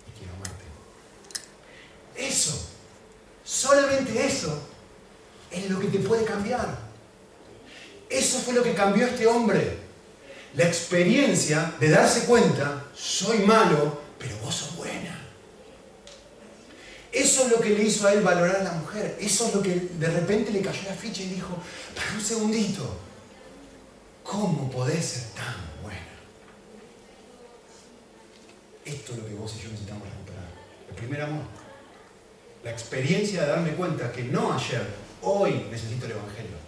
y 0.07 0.18
quiero 0.18 0.34
amarte. 0.34 0.64
Eso, 2.16 2.68
solamente 3.44 4.24
eso, 4.24 4.61
es 5.51 5.70
lo 5.70 5.80
que 5.80 5.88
te 5.88 5.98
puede 5.98 6.24
cambiar. 6.24 6.78
Eso 8.09 8.38
fue 8.40 8.55
lo 8.55 8.62
que 8.62 8.74
cambió 8.74 9.07
a 9.07 9.09
este 9.09 9.26
hombre. 9.26 9.78
La 10.55 10.64
experiencia 10.64 11.74
de 11.78 11.90
darse 11.90 12.24
cuenta, 12.24 12.86
soy 12.94 13.38
malo, 13.38 14.01
pero 14.18 14.36
vos 14.38 14.55
sos 14.55 14.76
buena. 14.76 15.16
Eso 17.12 17.44
es 17.44 17.51
lo 17.51 17.61
que 17.61 17.70
le 17.70 17.82
hizo 17.84 18.07
a 18.07 18.12
él 18.12 18.22
valorar 18.22 18.57
a 18.57 18.64
la 18.64 18.72
mujer. 18.72 19.16
Eso 19.20 19.48
es 19.48 19.55
lo 19.55 19.62
que 19.62 19.74
de 19.74 20.07
repente 20.09 20.53
le 20.53 20.61
cayó 20.61 20.82
la 20.88 20.94
ficha 20.94 21.22
y 21.22 21.28
dijo, 21.28 21.57
para 21.94 22.12
un 22.12 22.20
segundito, 22.20 22.96
¿cómo 24.31 24.70
podés 24.70 25.05
ser 25.05 25.22
tan 25.35 25.57
buena? 25.83 25.99
Esto 28.85 29.12
es 29.12 29.18
lo 29.18 29.26
que 29.26 29.35
vos 29.35 29.53
y 29.57 29.62
yo 29.62 29.70
necesitamos 29.70 30.09
recuperar. 30.09 30.49
El 30.89 30.95
primer 30.95 31.22
amor. 31.22 31.43
La 32.62 32.70
experiencia 32.70 33.43
de 33.43 33.49
darme 33.49 33.72
cuenta 33.72 34.12
que 34.12 34.22
no 34.22 34.53
ayer, 34.53 34.87
hoy 35.22 35.66
necesito 35.70 36.07
el 36.07 36.12
Evangelio. 36.12 36.61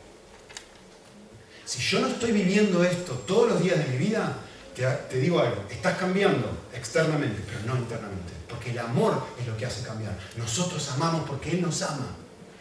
Si 1.64 1.80
yo 1.80 2.00
no 2.00 2.08
estoy 2.08 2.32
viviendo 2.32 2.82
esto 2.82 3.12
todos 3.26 3.50
los 3.50 3.62
días 3.62 3.78
de 3.78 3.84
mi 3.92 3.98
vida, 3.98 4.38
te, 4.74 5.20
digo 5.20 5.38
algo, 5.38 5.64
estás 5.70 5.96
cambiando 5.96 6.66
externamente, 6.74 7.42
pero 7.46 7.60
no 7.66 7.80
internamente. 7.80 8.32
Porque 8.48 8.70
el 8.70 8.78
amor 8.78 9.24
es 9.40 9.46
lo 9.46 9.56
que 9.56 9.66
hace 9.66 9.86
cambiar. 9.86 10.18
Nosotros 10.36 10.90
amamos 10.90 11.28
porque 11.28 11.52
Él 11.52 11.62
nos 11.62 11.80
ama. 11.82 12.08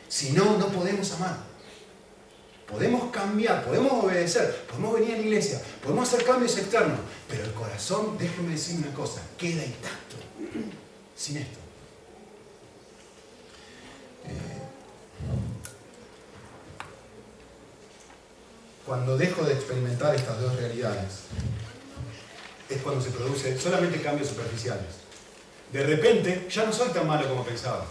Si 0.07 0.31
no, 0.31 0.57
no 0.57 0.67
podemos 0.67 1.11
amar. 1.13 1.50
Podemos 2.71 3.11
cambiar, 3.11 3.65
podemos 3.65 3.91
obedecer, 4.03 4.65
podemos 4.67 4.93
venir 4.93 5.15
a 5.15 5.17
la 5.17 5.23
iglesia, 5.23 5.61
podemos 5.83 6.07
hacer 6.07 6.25
cambios 6.25 6.57
externos, 6.57 6.99
pero 7.27 7.43
el 7.43 7.51
corazón, 7.51 8.17
déjeme 8.17 8.53
decir 8.53 8.77
una 8.77 8.93
cosa, 8.93 9.21
queda 9.37 9.65
intacto 9.65 10.15
sin 11.15 11.37
esto. 11.37 11.59
Eh, 14.25 14.61
cuando 18.85 19.17
dejo 19.17 19.43
de 19.43 19.53
experimentar 19.53 20.15
estas 20.15 20.39
dos 20.39 20.55
realidades, 20.55 21.23
es 22.69 22.81
cuando 22.81 23.01
se 23.01 23.11
producen 23.11 23.59
solamente 23.59 24.01
cambios 24.01 24.29
superficiales. 24.29 25.01
De 25.71 25.83
repente, 25.83 26.47
ya 26.49 26.65
no 26.65 26.73
soy 26.73 26.89
tan 26.89 27.07
malo 27.07 27.27
como 27.29 27.45
pensaba. 27.45 27.85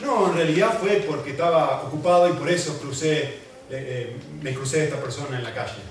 No, 0.00 0.30
en 0.30 0.36
realidad 0.36 0.78
fue 0.80 1.04
porque 1.08 1.30
estaba 1.30 1.82
ocupado 1.82 2.28
y 2.28 2.32
por 2.32 2.48
eso 2.48 2.78
crucé, 2.78 3.47
eh, 3.70 4.10
eh, 4.10 4.16
me 4.42 4.54
crucé 4.54 4.82
a 4.82 4.84
esta 4.84 5.00
persona 5.00 5.38
en 5.38 5.44
la 5.44 5.54
calle. 5.54 5.82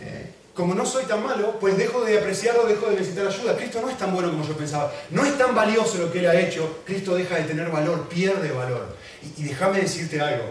Eh, 0.00 0.30
como 0.54 0.74
no 0.74 0.84
soy 0.84 1.04
tan 1.04 1.22
malo, 1.22 1.58
pues 1.58 1.76
dejo 1.78 2.04
de 2.04 2.18
apreciarlo, 2.18 2.66
dejo 2.66 2.90
de 2.90 2.96
necesitar 2.96 3.26
ayuda. 3.26 3.56
Cristo 3.56 3.80
no 3.80 3.88
es 3.88 3.96
tan 3.96 4.12
bueno 4.12 4.30
como 4.30 4.46
yo 4.46 4.56
pensaba. 4.56 4.92
No 5.10 5.24
es 5.24 5.36
tan 5.38 5.54
valioso 5.54 5.98
lo 5.98 6.12
que 6.12 6.18
Él 6.18 6.26
ha 6.26 6.38
hecho. 6.38 6.82
Cristo 6.84 7.14
deja 7.14 7.36
de 7.36 7.44
tener 7.44 7.70
valor, 7.70 8.08
pierde 8.08 8.52
valor. 8.52 8.96
Y, 9.38 9.44
déjame 9.44 9.80
decirte 9.80 10.20
algo. 10.20 10.44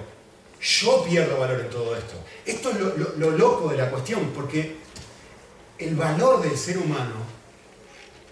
Yo 0.59 1.03
pierdo 1.03 1.39
valor 1.39 1.59
en 1.59 1.69
todo 1.69 1.95
esto. 1.95 2.15
Esto 2.45 2.71
es 2.71 3.17
lo 3.17 3.31
loco 3.31 3.69
de 3.69 3.77
la 3.77 3.89
cuestión, 3.89 4.31
porque 4.33 4.77
el 5.77 5.95
valor 5.95 6.41
del 6.41 6.57
ser 6.57 6.77
humano 6.77 7.15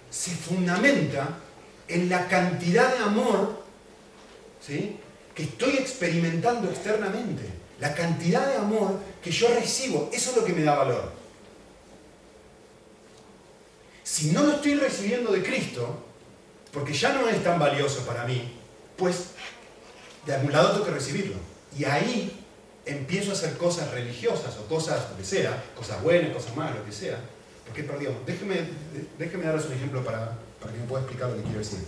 se 0.10 0.32
fundamenta 0.32 1.38
en 1.88 2.10
la 2.10 2.28
cantidad 2.28 2.94
de 2.96 3.04
amor 3.04 3.60
¿sí? 4.60 5.00
Que 5.40 5.46
estoy 5.46 5.78
experimentando 5.78 6.70
externamente. 6.70 7.44
La 7.80 7.96
cantidad 7.96 8.46
de 8.46 8.58
amor 8.58 9.00
que 9.24 9.32
yo 9.32 9.48
recibo, 9.56 10.10
eso 10.12 10.32
es 10.32 10.36
lo 10.36 10.44
que 10.44 10.52
me 10.52 10.64
da 10.64 10.76
valor. 10.76 11.14
Si 14.04 14.32
no 14.32 14.44
lo 14.44 14.56
estoy 14.56 14.74
recibiendo 14.74 15.32
de 15.32 15.42
Cristo, 15.42 16.04
porque 16.74 16.92
ya 16.92 17.14
no 17.14 17.30
es 17.30 17.42
tan 17.42 17.58
valioso 17.58 18.06
para 18.06 18.26
mí, 18.26 18.54
pues 18.98 19.28
de 20.26 20.36
algún 20.36 20.52
lado 20.52 20.72
tengo 20.74 20.86
que 20.88 20.92
recibirlo. 20.92 21.36
Y 21.78 21.86
ahí 21.86 22.46
empiezo 22.86 23.32
a 23.32 23.34
hacer 23.34 23.56
cosas 23.56 23.92
religiosas 23.92 24.58
o 24.58 24.68
cosas, 24.68 25.10
lo 25.10 25.16
que 25.16 25.24
sea, 25.24 25.64
cosas 25.74 26.04
buenas, 26.04 26.34
cosas 26.34 26.54
malas, 26.58 26.76
lo 26.76 26.86
que 26.86 26.92
sea, 26.92 27.18
qué 27.74 27.84
perdió? 27.84 28.14
Déjeme, 28.26 28.58
déjeme 29.18 29.46
darles 29.46 29.68
un 29.68 29.74
ejemplo 29.74 30.04
para, 30.04 30.38
para, 30.60 30.74
que 30.74 30.80
me 30.80 30.86
pueda 30.86 31.04
explicar 31.04 31.30
lo 31.30 31.38
que 31.38 31.44
quiero 31.44 31.60
decir. 31.60 31.80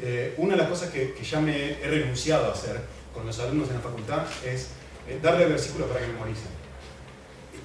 Eh, 0.00 0.34
una 0.38 0.54
de 0.54 0.58
las 0.58 0.68
cosas 0.68 0.90
que, 0.90 1.14
que, 1.14 1.22
ya 1.22 1.40
me 1.40 1.80
he 1.80 1.86
renunciado 1.86 2.46
a 2.46 2.52
hacer 2.52 2.80
con 3.12 3.24
los 3.24 3.38
alumnos 3.38 3.68
en 3.68 3.76
la 3.76 3.80
facultad 3.80 4.26
es 4.44 4.70
eh, 5.08 5.20
darle 5.22 5.46
versículos 5.46 5.88
para 5.88 6.00
que 6.00 6.08
memoricen. 6.08 6.48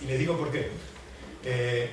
Y, 0.01 0.05
les 0.05 0.19
digo 0.19 0.38
por 0.38 0.51
qué. 0.51 0.69
Eh, 1.43 1.89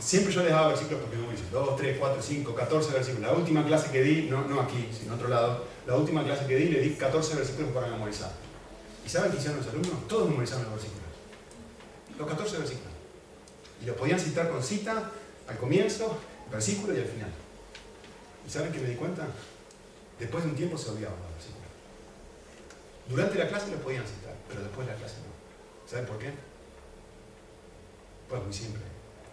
siempre 0.00 0.32
yo 0.32 0.42
les 0.42 0.50
daba 0.50 0.68
versículos 0.68 1.00
porque 1.00 1.16
memoricen. 1.16 1.46
2, 1.50 1.76
3, 1.76 1.96
4, 1.98 2.22
5, 2.22 2.54
14 2.54 2.92
versículos. 2.92 3.30
La 3.30 3.36
última 3.36 3.64
clase 3.64 3.90
que 3.90 4.02
di, 4.02 4.28
no, 4.28 4.46
no 4.46 4.60
aquí, 4.60 4.88
sino 4.92 5.14
otro 5.14 5.28
lado, 5.28 5.64
la 5.86 5.96
última 5.96 6.22
clase 6.22 6.46
que 6.46 6.56
di 6.56 6.68
le 6.68 6.80
di 6.80 6.90
14 6.90 7.36
versículos 7.36 7.72
para 7.72 7.86
memorizar. 7.88 8.32
¿Y 9.04 9.08
saben 9.08 9.30
qué 9.30 9.38
hicieron 9.38 9.58
los 9.58 9.68
alumnos? 9.68 10.06
Todos 10.06 10.28
memorizaron 10.28 10.64
los 10.64 10.72
versículos. 10.72 11.08
Los 12.18 12.28
14 12.28 12.58
versículos. 12.58 12.92
Y 13.82 13.86
lo 13.86 13.96
podían 13.96 14.20
citar 14.20 14.50
con 14.50 14.62
cita 14.62 15.10
al 15.48 15.56
comienzo, 15.56 16.18
versículo 16.50 16.94
y 16.94 16.98
al 16.98 17.06
final. 17.06 17.30
¿Y 18.46 18.50
saben 18.50 18.72
qué 18.72 18.80
me 18.80 18.88
di 18.88 18.96
cuenta? 18.96 19.26
Después 20.18 20.44
de 20.44 20.50
un 20.50 20.56
tiempo 20.56 20.76
se 20.76 20.90
olvidaban 20.90 21.18
los 21.20 21.32
versículos. 21.32 21.68
Durante 23.08 23.38
la 23.38 23.48
clase 23.48 23.70
lo 23.70 23.78
podían 23.78 24.04
citar, 24.06 24.34
pero 24.48 24.62
después 24.62 24.86
de 24.86 24.92
la 24.92 24.98
clase 24.98 25.16
no. 25.16 25.90
¿Saben 25.90 26.06
por 26.06 26.18
qué? 26.18 26.32
Pues 28.28 28.42
muy 28.42 28.52
simple. 28.52 28.82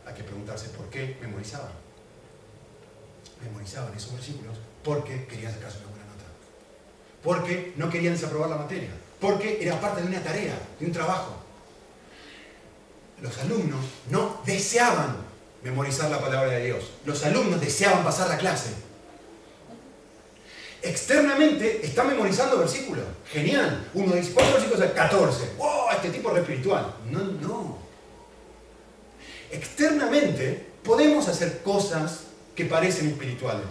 Hay 0.06 0.14
que 0.14 0.24
preguntarse 0.24 0.70
por 0.70 0.90
qué 0.90 1.18
memorizaban. 1.22 1.72
Memorizaban 3.44 3.94
esos 3.96 4.14
versículos 4.14 4.58
porque 4.84 5.26
querían 5.26 5.54
sacarse 5.54 5.80
una 5.80 5.90
buena 5.90 6.06
nota. 6.06 6.26
Porque 7.24 7.74
no 7.76 7.90
querían 7.90 8.14
desaprobar 8.14 8.50
la 8.50 8.58
materia. 8.58 8.90
Porque 9.20 9.58
era 9.62 9.80
parte 9.82 10.02
de 10.02 10.08
una 10.08 10.22
tarea, 10.22 10.58
de 10.80 10.86
un 10.86 10.92
trabajo 10.92 11.46
los 13.22 13.38
alumnos 13.40 13.80
no 14.10 14.42
deseaban 14.46 15.18
memorizar 15.64 16.12
la 16.12 16.20
palabra 16.20 16.52
de 16.52 16.66
Dios. 16.66 16.92
Los 17.06 17.24
alumnos 17.24 17.62
deseaban 17.62 18.04
pasar 18.04 18.30
la 18.30 18.38
clase. 18.38 18.72
Externamente 20.86 21.84
está 21.84 22.04
memorizando 22.04 22.60
versículos. 22.60 23.04
Genial. 23.32 23.90
Uno 23.96 24.14
dice, 24.14 24.32
¿cuántos 24.34 24.62
versículos? 24.62 24.92
14. 24.92 25.54
¡Wow! 25.58 25.90
Este 25.96 26.10
tipo 26.12 26.32
es 26.32 26.38
espiritual. 26.38 26.96
No, 27.10 27.20
no. 27.20 27.78
Externamente 29.52 30.64
podemos 30.84 31.28
hacer 31.28 31.62
cosas 31.64 32.26
que 32.56 32.66
parecen 32.66 33.08
espirituales. 33.08 33.66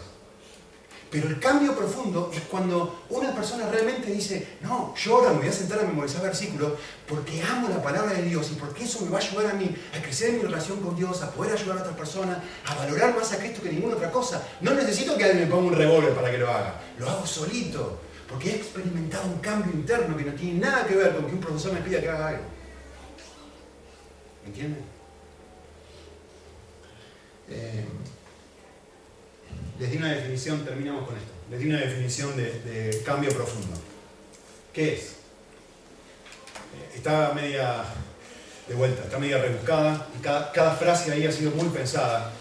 Pero 1.15 1.29
el 1.29 1.39
cambio 1.39 1.77
profundo 1.77 2.29
es 2.35 2.43
cuando 2.51 3.05
una 3.11 3.33
persona 3.33 3.71
realmente 3.71 4.11
dice, 4.11 4.57
no, 4.63 4.93
yo 4.97 5.15
ahora 5.15 5.31
me 5.31 5.39
voy 5.39 5.49
a 5.49 5.53
sentar 5.53 5.79
a 5.79 5.85
memorizar 5.85 6.21
versículos 6.21 6.73
porque 7.07 7.41
amo 7.41 7.69
la 7.69 7.81
palabra 7.81 8.15
de 8.15 8.23
Dios 8.23 8.51
y 8.51 8.57
porque 8.57 8.83
eso 8.83 9.05
me 9.05 9.13
va 9.13 9.19
a 9.19 9.23
ayudar 9.23 9.53
a 9.53 9.55
mí 9.55 9.77
a 9.97 10.03
crecer 10.03 10.31
en 10.31 10.39
mi 10.39 10.43
relación 10.43 10.81
con 10.81 10.97
Dios, 10.97 11.23
a 11.23 11.31
poder 11.31 11.53
ayudar 11.53 11.79
a 11.79 11.81
otras 11.83 11.97
personas, 11.97 12.39
a 12.67 12.75
valorar 12.75 13.15
más 13.15 13.33
a 13.33 13.39
Cristo 13.39 13.63
que 13.63 13.71
ninguna 13.71 13.95
otra 13.95 14.11
cosa. 14.11 14.43
No 14.61 14.75
necesito 14.75 15.17
que 15.17 15.23
alguien 15.23 15.45
me 15.45 15.55
ponga 15.55 15.69
un 15.69 15.77
revólver 15.77 16.15
para 16.15 16.33
que 16.33 16.39
lo 16.39 16.51
haga, 16.51 16.81
lo 16.99 17.09
hago 17.09 17.25
solito, 17.25 18.01
porque 18.29 18.51
he 18.51 18.57
experimentado 18.57 19.29
un 19.29 19.39
cambio 19.39 19.73
interno 19.73 20.17
que 20.17 20.25
no 20.25 20.33
tiene 20.33 20.59
nada 20.59 20.85
que 20.85 20.97
ver 20.97 21.15
con 21.15 21.27
que 21.27 21.33
un 21.33 21.41
profesor 21.41 21.75
me 21.75 21.81
pida 21.81 22.01
que 22.01 22.09
haga 22.09 22.27
algo. 22.31 22.43
¿Me 24.43 24.49
entienden? 24.49 24.85
Eh, 27.51 27.85
les 29.79 29.91
di 29.91 29.97
una 29.97 30.13
definición, 30.13 30.65
terminamos 30.65 31.07
con 31.07 31.17
esto, 31.17 31.33
les 31.51 31.61
di 31.61 31.69
una 31.69 31.79
definición 31.79 32.37
de, 32.37 33.03
cambio 33.05 33.31
profundo. 33.31 33.77
¿Qué 34.73 34.95
es? 34.95 35.01
Eh, 36.75 36.97
está 36.97 37.33
media 37.35 37.85
de 38.69 38.75
vuelta, 38.75 39.05
está 39.05 39.19
media 39.19 39.39
rebuscada 39.39 40.09
y 40.19 40.23
cada, 40.23 40.75
frase 40.77 41.13
ahí 41.13 41.27
ha 41.27 41.33
sido 41.33 41.51
muy 41.53 41.69
pensada 41.69 42.33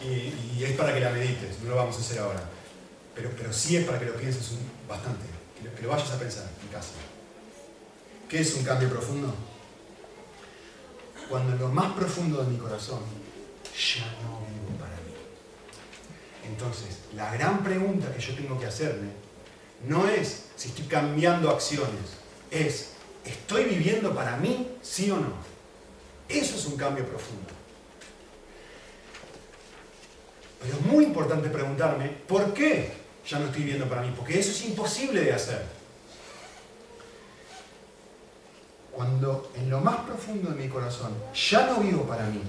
y, 0.00 0.62
es 0.62 0.72
para 0.72 0.94
que 0.94 1.00
la 1.00 1.10
medites, 1.10 1.60
no 1.62 1.70
lo 1.70 1.76
vamos 1.76 1.96
a 1.96 2.00
hacer 2.00 2.18
ahora. 2.20 2.42
Pero, 3.14 3.52
sí 3.52 3.76
es 3.76 3.84
para 3.84 3.98
que 3.98 4.06
lo 4.06 4.14
pienses 4.14 4.58
bastante. 4.88 5.26
que 5.76 5.82
lo 5.82 5.88
vayas 5.88 6.10
a 6.12 6.18
pensar 6.18 6.44
en 6.62 6.68
casa. 6.68 6.92
¿Qué 8.28 8.40
es 8.40 8.54
un 8.54 8.62
cambio 8.62 8.88
profundo? 8.88 9.34
Cuando 11.28 11.56
lo 11.56 11.68
más 11.72 11.92
profundo 11.94 12.44
de 12.44 12.50
mi 12.50 12.58
corazón 12.58 13.00
ya 13.74 14.06
no. 14.22 14.57
Entonces, 16.48 16.98
la 17.14 17.32
gran 17.32 17.62
pregunta 17.62 18.12
que 18.12 18.20
yo 18.20 18.34
tengo 18.34 18.58
que 18.58 18.66
hacerme 18.66 19.10
no 19.86 20.08
es 20.08 20.46
si 20.56 20.68
estoy 20.68 20.86
cambiando 20.86 21.50
acciones, 21.50 22.16
es, 22.50 22.90
¿estoy 23.24 23.64
viviendo 23.64 24.14
para 24.14 24.36
mí, 24.36 24.68
sí 24.82 25.10
o 25.10 25.16
no? 25.16 25.32
Eso 26.28 26.56
es 26.56 26.66
un 26.66 26.76
cambio 26.76 27.06
profundo. 27.06 27.48
Pero 30.60 30.74
es 30.74 30.80
muy 30.82 31.04
importante 31.04 31.48
preguntarme, 31.48 32.08
¿por 32.08 32.52
qué 32.52 32.92
ya 33.26 33.38
no 33.38 33.46
estoy 33.46 33.62
viviendo 33.62 33.88
para 33.88 34.02
mí? 34.02 34.12
Porque 34.16 34.38
eso 34.38 34.50
es 34.50 34.64
imposible 34.64 35.22
de 35.22 35.32
hacer. 35.32 35.64
Cuando 38.90 39.52
en 39.54 39.70
lo 39.70 39.80
más 39.80 39.98
profundo 39.98 40.50
de 40.50 40.56
mi 40.56 40.68
corazón 40.68 41.14
ya 41.32 41.66
no 41.66 41.76
vivo 41.76 42.02
para 42.02 42.24
mí, 42.26 42.42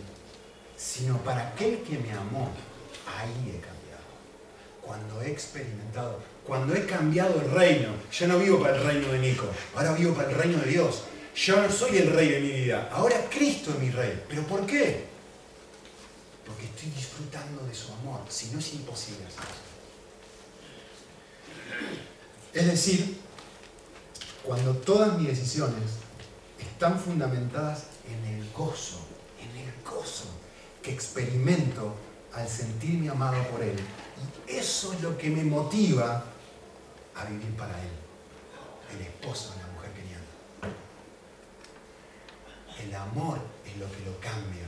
sino 0.75 1.17
para 1.19 1.49
aquel 1.49 1.83
que 1.83 1.99
me 1.99 2.11
amó, 2.11 2.49
ahí 3.05 3.55
he 3.55 3.59
cambiado. 3.59 3.78
Cuando 4.89 5.21
he 5.21 5.29
experimentado, 5.29 6.19
cuando 6.47 6.73
he 6.73 6.83
cambiado 6.87 7.39
el 7.39 7.51
reino, 7.51 7.89
ya 8.11 8.25
no 8.25 8.39
vivo 8.39 8.59
para 8.59 8.75
el 8.75 8.83
reino 8.83 9.09
de 9.09 9.19
Nico, 9.19 9.45
ahora 9.75 9.93
vivo 9.93 10.15
para 10.15 10.31
el 10.31 10.35
reino 10.35 10.57
de 10.57 10.71
Dios. 10.71 11.03
Yo 11.35 11.61
no 11.61 11.69
soy 11.71 11.97
el 11.97 12.11
rey 12.11 12.29
de 12.29 12.39
mi 12.39 12.49
vida, 12.49 12.89
ahora 12.91 13.23
Cristo 13.29 13.69
es 13.69 13.77
mi 13.77 13.91
rey. 13.91 14.23
¿Pero 14.27 14.41
por 14.47 14.65
qué? 14.65 15.05
Porque 16.43 16.65
estoy 16.65 16.89
disfrutando 16.89 17.63
de 17.67 17.75
su 17.75 17.93
amor, 17.93 18.21
si 18.29 18.47
no 18.47 18.57
es 18.57 18.73
imposible 18.73 19.27
hacer 19.27 19.43
eso. 19.43 19.61
Es 22.51 22.65
decir, 22.65 23.19
cuando 24.43 24.73
todas 24.73 25.19
mis 25.19 25.27
decisiones 25.27 25.83
están 26.57 26.99
fundamentadas 26.99 27.83
en 28.09 28.25
el 28.25 28.51
gozo, 28.53 29.05
en 29.39 29.55
el 29.55 29.71
gozo 29.83 30.25
que 30.81 30.91
experimento 30.91 31.93
al 32.33 32.49
sentirme 32.49 33.09
amado 33.09 33.43
por 33.49 33.61
Él. 33.61 33.77
Y 34.47 34.55
eso 34.55 34.93
es 34.93 35.01
lo 35.01 35.17
que 35.17 35.29
me 35.29 35.43
motiva 35.43 36.23
a 37.15 37.25
vivir 37.25 37.55
para 37.55 37.73
Él, 37.79 37.89
el 38.95 39.01
esposo 39.01 39.53
de 39.53 39.61
la 39.61 39.67
mujer 39.67 39.91
quería. 39.91 40.17
El 42.83 42.95
amor 42.95 43.39
es 43.65 43.77
lo 43.77 43.85
que 43.91 44.05
lo 44.05 44.19
cambia. 44.19 44.65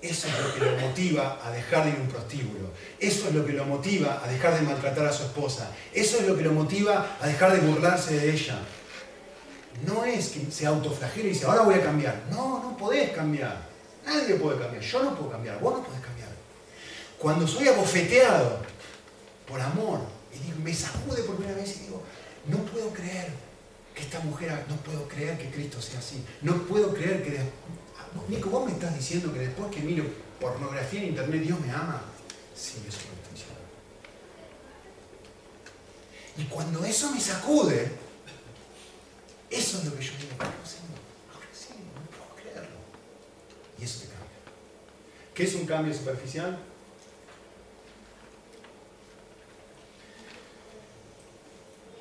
Eso 0.00 0.28
es 0.28 0.38
lo 0.38 0.54
que 0.54 0.60
lo 0.60 0.88
motiva 0.88 1.40
a 1.44 1.50
dejar 1.50 1.84
de 1.84 1.90
ir 1.90 1.96
a 1.96 2.00
un 2.02 2.08
prostíbulo. 2.08 2.70
Eso 3.00 3.28
es 3.28 3.34
lo 3.34 3.44
que 3.44 3.52
lo 3.52 3.64
motiva 3.64 4.22
a 4.22 4.28
dejar 4.28 4.54
de 4.54 4.62
maltratar 4.62 5.06
a 5.06 5.12
su 5.12 5.24
esposa. 5.24 5.72
Eso 5.92 6.18
es 6.18 6.28
lo 6.28 6.36
que 6.36 6.42
lo 6.44 6.52
motiva 6.52 7.16
a 7.20 7.26
dejar 7.26 7.52
de 7.52 7.66
burlarse 7.66 8.16
de 8.16 8.30
ella. 8.32 8.60
No 9.84 10.04
es 10.04 10.28
que 10.28 10.50
se 10.50 10.66
autoflagele 10.66 11.28
y 11.28 11.32
dice, 11.32 11.46
ahora 11.46 11.62
voy 11.62 11.74
a 11.74 11.82
cambiar. 11.82 12.22
No, 12.30 12.62
no 12.62 12.76
podés 12.76 13.10
cambiar. 13.10 13.66
Nadie 14.04 14.36
puede 14.36 14.58
cambiar. 14.60 14.82
Yo 14.82 15.02
no 15.02 15.14
puedo 15.16 15.30
cambiar. 15.30 15.58
Vos 15.60 15.78
no 15.78 15.84
podés. 15.84 15.97
Cuando 17.18 17.46
soy 17.48 17.68
abofeteado 17.68 18.60
por 19.46 19.60
amor, 19.60 20.00
y 20.32 20.38
digo, 20.38 20.58
me 20.62 20.72
sacude 20.72 21.22
por 21.22 21.36
primera 21.36 21.56
vez 21.56 21.76
y 21.76 21.80
digo, 21.80 22.02
no 22.46 22.58
puedo 22.58 22.92
creer 22.92 23.32
que 23.94 24.02
esta 24.02 24.20
mujer, 24.20 24.64
no 24.68 24.76
puedo 24.76 25.08
creer 25.08 25.36
que 25.36 25.50
Cristo 25.50 25.82
sea 25.82 25.98
así. 25.98 26.24
No 26.42 26.62
puedo 26.64 26.94
creer 26.94 27.24
que... 27.24 27.40
Nico, 28.28 28.50
vos 28.50 28.66
me 28.66 28.72
estás 28.72 28.96
diciendo 28.96 29.32
que 29.32 29.40
después 29.40 29.70
que 29.70 29.80
miro 29.80 30.04
pornografía 30.40 31.00
en 31.02 31.08
internet 31.08 31.42
Dios 31.42 31.60
me 31.60 31.70
ama. 31.70 32.02
Sí, 32.54 32.82
eso 32.86 32.98
lo 32.98 33.14
estoy 33.14 33.32
diciendo. 33.34 33.58
Y 36.36 36.44
cuando 36.44 36.84
eso 36.84 37.10
me 37.10 37.20
sacude, 37.20 37.90
eso 39.50 39.78
es 39.78 39.84
lo 39.84 39.96
que 39.96 40.04
yo 40.04 40.12
digo, 40.18 40.32
ahora 40.38 40.52
sí, 40.64 40.76
ahora 41.34 41.46
sí, 41.52 41.68
no 41.94 42.16
puedo 42.16 42.34
creerlo. 42.36 42.76
Y 43.78 43.84
eso 43.84 44.00
te 44.00 44.06
cambia. 44.06 44.38
¿Qué 45.34 45.42
es 45.42 45.54
un 45.54 45.66
cambio 45.66 45.92
superficial? 45.92 46.58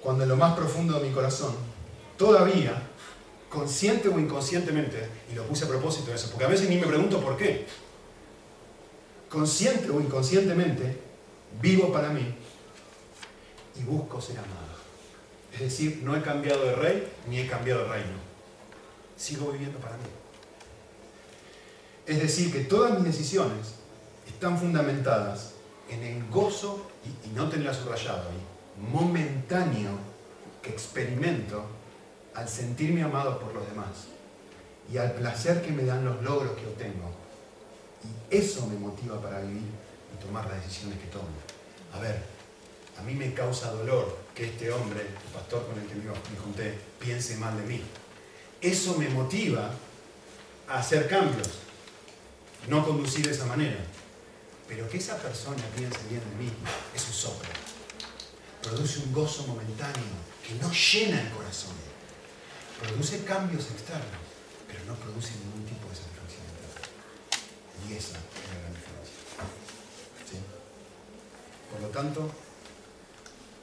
Cuando 0.07 0.23
en 0.23 0.29
lo 0.29 0.37
más 0.37 0.55
profundo 0.55 0.97
de 0.97 1.09
mi 1.09 1.13
corazón, 1.13 1.53
todavía, 2.17 2.81
consciente 3.49 4.07
o 4.07 4.17
inconscientemente, 4.17 5.05
y 5.29 5.35
lo 5.35 5.43
puse 5.43 5.65
a 5.65 5.67
propósito 5.67 6.13
eso, 6.13 6.29
porque 6.29 6.45
a 6.45 6.47
veces 6.47 6.69
ni 6.69 6.77
me 6.77 6.87
pregunto 6.87 7.19
por 7.19 7.35
qué, 7.35 7.67
consciente 9.29 9.89
o 9.89 9.99
inconscientemente, 9.99 10.97
vivo 11.61 11.91
para 11.91 12.07
mí 12.07 12.23
y 13.75 13.83
busco 13.83 14.21
ser 14.21 14.37
amado. 14.37 14.77
Es 15.53 15.59
decir, 15.59 15.99
no 16.01 16.15
he 16.15 16.21
cambiado 16.21 16.63
de 16.63 16.75
rey 16.75 17.11
ni 17.29 17.39
he 17.39 17.47
cambiado 17.49 17.83
de 17.83 17.89
reino. 17.89 18.17
Sigo 19.17 19.51
viviendo 19.51 19.77
para 19.79 19.97
mí. 19.97 20.07
Es 22.05 22.21
decir, 22.21 22.53
que 22.53 22.61
todas 22.61 22.93
mis 22.93 23.03
decisiones 23.03 23.73
están 24.25 24.57
fundamentadas 24.57 25.55
en 25.89 26.01
el 26.01 26.29
gozo, 26.29 26.89
y, 27.25 27.27
no 27.35 27.49
tenerla 27.49 27.73
subrayado 27.73 28.29
ahí, 28.29 28.46
momentáneo 28.77 29.91
que 30.61 30.69
experimento 30.69 31.65
al 32.33 32.47
sentirme 32.47 33.03
amado 33.03 33.39
por 33.39 33.53
los 33.53 33.67
demás 33.67 34.07
y 34.91 34.97
al 34.97 35.13
placer 35.13 35.61
que 35.61 35.71
me 35.71 35.83
dan 35.83 36.05
los 36.05 36.21
logros 36.21 36.57
que 36.57 36.67
obtengo. 36.67 37.11
Y 38.03 38.35
eso 38.35 38.67
me 38.67 38.77
motiva 38.77 39.21
para 39.21 39.41
vivir 39.41 39.63
y 40.13 40.23
tomar 40.23 40.45
las 40.47 40.63
decisiones 40.63 40.99
que 40.99 41.07
tomo. 41.07 41.27
A 41.93 41.99
ver, 41.99 42.21
a 42.97 43.01
mí 43.01 43.13
me 43.13 43.33
causa 43.33 43.71
dolor 43.71 44.17
que 44.33 44.45
este 44.45 44.71
hombre, 44.71 45.01
el 45.01 45.33
pastor 45.33 45.65
con 45.67 45.79
el 45.79 45.87
que 45.87 45.95
me 45.95 46.39
junté, 46.43 46.77
piense 46.99 47.37
mal 47.37 47.57
de 47.57 47.63
mí. 47.63 47.81
Eso 48.61 48.95
me 48.97 49.09
motiva 49.09 49.71
a 50.67 50.79
hacer 50.79 51.07
cambios, 51.07 51.59
no 52.67 52.85
conducir 52.85 53.25
de 53.25 53.31
esa 53.31 53.45
manera. 53.45 53.77
Pero 54.67 54.89
que 54.89 54.97
esa 54.97 55.17
persona 55.17 55.63
piense 55.75 55.99
bien 56.09 56.21
de 56.21 56.43
mí 56.43 56.51
es 56.93 57.07
un 57.07 57.13
soplo. 57.13 57.66
Produce 58.67 58.99
un 58.99 59.13
gozo 59.13 59.47
momentáneo 59.47 60.03
que 60.45 60.55
no 60.55 60.69
llena 60.71 61.21
el 61.21 61.29
corazón. 61.29 61.73
Produce 62.81 63.23
cambios 63.23 63.71
externos, 63.71 64.19
pero 64.67 64.83
no 64.83 64.95
produce 64.95 65.31
ningún 65.39 65.63
tipo 65.63 65.87
de 65.87 65.95
satisfacción. 65.95 66.43
Y 67.87 67.93
esa 67.93 68.17
es 68.17 68.47
la 68.51 68.59
gran 68.59 68.73
diferencia. 68.75 70.41
Por 71.71 71.81
lo 71.81 71.87
tanto, 71.87 72.29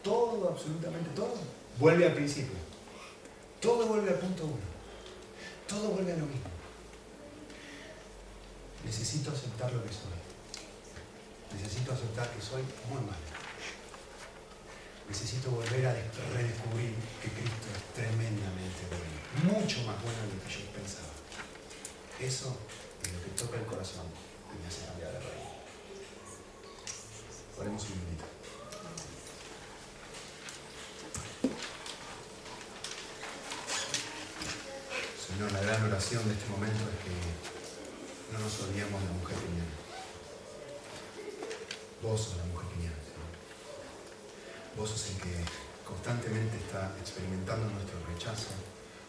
todo, 0.02 0.48
absolutamente 0.48 1.10
todo, 1.10 1.36
vuelve 1.78 2.06
al 2.06 2.14
principio. 2.14 2.56
Todo 3.60 3.86
vuelve 3.86 4.08
al 4.08 4.18
punto 4.18 4.44
uno. 4.44 4.64
Todo 5.68 5.88
vuelve 5.88 6.12
a 6.12 6.16
lo 6.16 6.24
mismo. 6.24 6.48
Necesito 8.86 9.30
aceptar 9.32 9.70
lo 9.70 9.82
que 9.84 9.90
soy. 9.90 11.60
Necesito 11.60 11.92
aceptar 11.92 12.30
que 12.30 12.40
soy 12.40 12.62
muy 12.88 13.00
malo. 13.02 13.33
Necesito 15.08 15.50
volver 15.50 15.86
a 15.86 15.92
redescubrir 15.92 16.94
que 17.22 17.28
Cristo 17.28 17.68
es 17.76 17.94
tremendamente 17.94 18.82
bueno. 18.88 19.60
Mucho 19.60 19.82
más 19.82 20.00
bueno 20.02 20.18
de 20.26 20.34
lo 20.34 20.44
que 20.44 20.50
yo 20.50 20.72
pensaba. 20.72 21.12
Eso 22.20 22.56
es 23.02 23.12
lo 23.12 23.22
que 23.22 23.30
toca 23.30 23.58
el 23.58 23.66
corazón 23.66 24.06
y 24.52 24.62
me 24.62 24.66
hace 24.66 24.86
cambiar 24.86 25.12
de 25.12 25.18
rey. 25.20 25.44
Oremos 27.58 27.82
un 27.84 27.90
minutito. 27.90 28.24
Señor, 35.26 35.52
la 35.52 35.60
gran 35.60 35.82
oración 35.82 36.28
de 36.28 36.34
este 36.34 36.48
momento 36.48 36.82
es 36.84 36.98
que 37.04 38.32
no 38.32 38.38
nos 38.38 38.60
olvidemos 38.60 39.00
de 39.00 39.06
la 39.06 39.12
mujer 39.12 39.36
genial. 39.36 39.66
Vos 42.02 42.20
sos 42.20 42.36
la 42.36 42.44
mujer 42.44 42.68
Señor. 42.72 42.93
Vos 44.76 44.90
sos 44.90 45.10
el 45.10 45.16
que 45.22 45.34
constantemente 45.86 46.56
está 46.56 46.92
experimentando 47.00 47.70
nuestro 47.70 47.98
rechazo, 48.12 48.50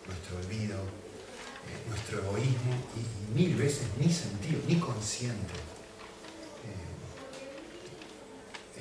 nuestro 0.05 0.37
olvido, 0.37 0.77
eh, 0.77 1.89
nuestro 1.89 2.19
egoísmo 2.19 2.73
y, 2.95 3.33
mil 3.33 3.55
veces 3.55 3.87
ni 3.97 4.11
sentido, 4.11 4.61
ni 4.67 4.79
consciente. 4.79 5.55
Eh, 6.65 6.93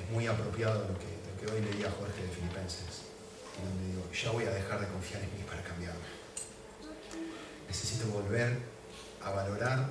es 0.00 0.10
muy 0.10 0.26
apropiado 0.26 0.80
lo 0.88 0.98
que, 0.98 1.08
lo 1.24 1.32
que 1.40 1.46
hoy 1.52 1.62
leía 1.62 1.90
Jorge 1.90 2.22
de 2.22 2.28
Filipenses, 2.28 3.08
donde 3.62 3.88
digo, 3.88 4.04
ya 4.12 4.30
voy 4.30 4.44
a 4.44 4.50
dejar 4.50 4.80
de 4.80 4.88
confiar 4.88 5.22
en 5.22 5.32
mí 5.34 5.42
para 5.48 5.62
cambiarme 5.62 6.14
necesito 7.74 8.06
volver 8.06 8.56
a 9.20 9.30
valorar, 9.30 9.86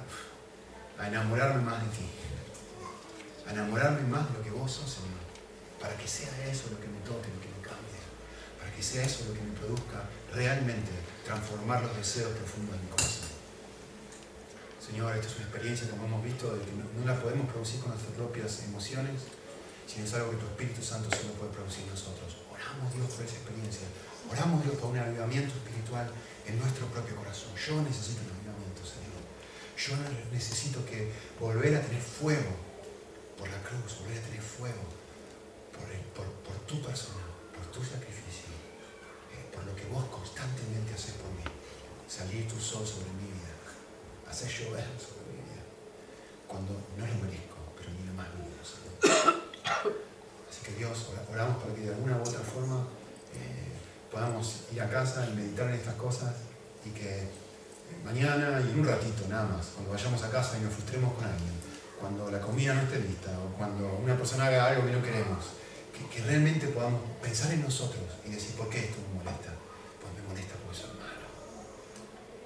a 0.98 1.08
enamorarme 1.08 1.62
más 1.64 1.82
de 1.84 1.90
ti, 1.90 2.06
a 3.46 3.52
enamorarme 3.52 4.08
más 4.08 4.26
de 4.32 4.38
lo 4.38 4.44
que 4.44 4.52
vos 4.52 4.72
sos, 4.72 4.90
Señor, 4.90 5.23
para 5.84 5.98
que 5.98 6.08
sea 6.08 6.32
eso 6.48 6.72
lo 6.72 6.80
que 6.80 6.88
me 6.88 7.04
toque, 7.04 7.28
lo 7.28 7.44
que 7.44 7.52
me 7.52 7.60
cambie, 7.60 8.00
para 8.56 8.72
que 8.72 8.80
sea 8.80 9.04
eso 9.04 9.28
lo 9.28 9.36
que 9.36 9.44
me 9.44 9.52
produzca 9.52 10.08
realmente 10.32 10.96
transformar 11.28 11.84
los 11.84 11.92
deseos 12.00 12.32
profundos 12.40 12.80
de 12.80 12.88
mi 12.88 12.90
corazón. 12.96 13.28
Señor, 14.80 15.12
esta 15.12 15.28
es 15.28 15.36
una 15.36 15.52
experiencia, 15.52 15.92
como 15.92 16.08
hemos 16.08 16.24
visto, 16.24 16.56
de 16.56 16.64
que 16.64 16.72
no, 16.72 16.88
la 17.04 17.20
podemos 17.20 17.52
producir 17.52 17.84
con 17.84 17.92
nuestras 17.92 18.16
propias 18.16 18.64
emociones, 18.64 19.28
sino 19.84 20.08
es 20.08 20.14
algo 20.16 20.32
que 20.32 20.40
tu 20.40 20.48
Espíritu 20.56 20.80
Santo 20.80 21.12
solo 21.12 21.36
puede 21.36 21.52
producir 21.52 21.84
en 21.84 21.92
nosotros. 21.92 22.32
Oramos 22.48 22.88
Dios 22.96 23.08
por 23.12 23.26
esa 23.28 23.36
experiencia. 23.44 23.84
Oramos 24.32 24.64
Dios 24.64 24.80
por 24.80 24.96
un 24.96 25.04
avivamiento 25.04 25.52
espiritual 25.52 26.08
en 26.48 26.64
nuestro 26.64 26.88
propio 26.96 27.20
corazón. 27.20 27.52
Yo 27.60 27.84
necesito 27.84 28.24
un 28.24 28.32
avivamiento, 28.32 28.88
Señor. 28.88 29.20
Yo 29.76 30.00
necesito 30.32 30.80
que 30.88 31.12
volver 31.44 31.76
a 31.76 31.84
tener 31.84 32.00
fuego 32.00 32.56
por 33.36 33.52
la 33.52 33.60
cruz, 33.68 34.00
volver 34.00 34.24
a 34.24 34.24
tener 34.32 34.40
fuego 34.40 35.03
por, 36.16 36.26
por 36.46 36.56
tu 36.68 36.82
persona, 36.82 37.26
por 37.54 37.66
tu 37.68 37.84
sacrificio, 37.84 38.50
eh, 39.34 39.50
por 39.54 39.64
lo 39.66 39.76
que 39.76 39.86
vos 39.88 40.06
constantemente 40.06 40.94
haces 40.94 41.14
por 41.22 41.30
mí. 41.32 41.44
Salir 42.08 42.48
tu 42.48 42.60
sol 42.60 42.86
sobre 42.86 43.10
mi 43.18 43.32
vida, 43.34 43.54
hacer 44.30 44.50
llover 44.50 44.86
sobre 45.02 45.26
mi 45.34 45.42
vida, 45.42 45.64
cuando 46.48 46.74
no 46.98 47.08
lo 47.08 47.16
merezco, 47.26 47.58
pero 47.76 47.90
ni 47.92 48.06
lo 48.06 48.14
más 48.14 48.28
mínimo, 48.36 48.54
Así 48.64 50.62
que 50.64 50.74
Dios, 50.78 51.10
oramos 51.32 51.64
para 51.64 51.74
que 51.74 51.82
de 51.82 51.90
alguna 51.90 52.18
u 52.18 52.22
otra 52.22 52.40
forma 52.40 52.88
eh, 53.34 53.74
podamos 54.12 54.70
ir 54.72 54.82
a 54.82 54.90
casa 54.90 55.28
y 55.28 55.36
meditar 55.36 55.68
en 55.70 55.76
estas 55.76 55.96
cosas 55.96 56.34
y 56.86 56.90
que 56.90 57.28
mañana 58.06 58.62
y 58.62 58.72
en 58.72 58.80
un 58.80 58.88
ratito 58.88 59.28
nada 59.28 59.46
más, 59.46 59.68
cuando 59.74 59.92
vayamos 59.92 60.22
a 60.24 60.30
casa 60.30 60.58
y 60.58 60.62
nos 60.62 60.74
frustremos 60.74 61.14
con 61.14 61.26
alguien, 61.26 61.54
cuando 62.00 62.30
la 62.30 62.40
comida 62.40 62.74
no 62.74 62.82
esté 62.82 63.00
lista 63.00 63.32
o 63.40 63.58
cuando 63.58 63.88
una 64.04 64.16
persona 64.16 64.48
haga 64.48 64.68
algo 64.68 64.86
que 64.86 64.92
no 64.92 65.02
queremos, 65.02 65.46
que, 65.94 66.22
realmente 66.24 66.68
podamos 66.68 67.02
pensar 67.22 67.52
en 67.54 67.62
nosotros 67.62 68.04
y 68.26 68.32
decir, 68.32 68.56
¿por 68.56 68.70
qué 68.70 68.80
esto 68.80 68.98
me 69.10 69.24
molesta? 69.24 69.54
Pues 70.02 70.14
me 70.14 70.28
molesta 70.28 70.56
porque 70.64 70.78
soy 70.78 70.94
malo. 70.98 71.28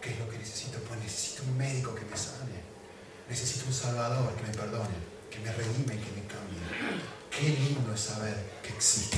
¿Qué 0.01 0.11
es 0.11 0.19
lo 0.19 0.29
que 0.29 0.37
necesito? 0.37 0.79
Pues 0.79 0.99
necesito 0.99 1.43
un 1.43 1.57
médico 1.57 1.95
que 1.95 2.05
me 2.05 2.17
sane. 2.17 2.59
Necesito 3.29 3.65
un 3.67 3.73
salvador 3.73 4.35
que 4.35 4.43
me 4.43 4.53
perdone, 4.53 4.97
que 5.29 5.39
me 5.39 5.51
redime 5.51 5.95
que 5.95 6.11
me 6.15 6.23
cambie. 6.27 6.63
Qué 7.31 7.49
lindo 7.49 7.93
es 7.93 8.01
saber 8.01 8.35
que 8.63 8.69
existe. 8.69 9.17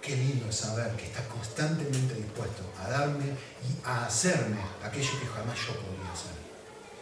Qué 0.00 0.16
lindo 0.16 0.48
es 0.48 0.56
saber 0.56 0.92
que 0.96 1.06
está 1.06 1.26
constantemente 1.28 2.14
dispuesto 2.14 2.62
a 2.78 2.88
darme 2.88 3.24
y 3.24 3.86
a 3.86 4.06
hacerme 4.06 4.60
aquello 4.82 5.20
que 5.20 5.26
jamás 5.26 5.58
yo 5.58 5.72
podría 5.80 6.12
hacer. 6.12 6.36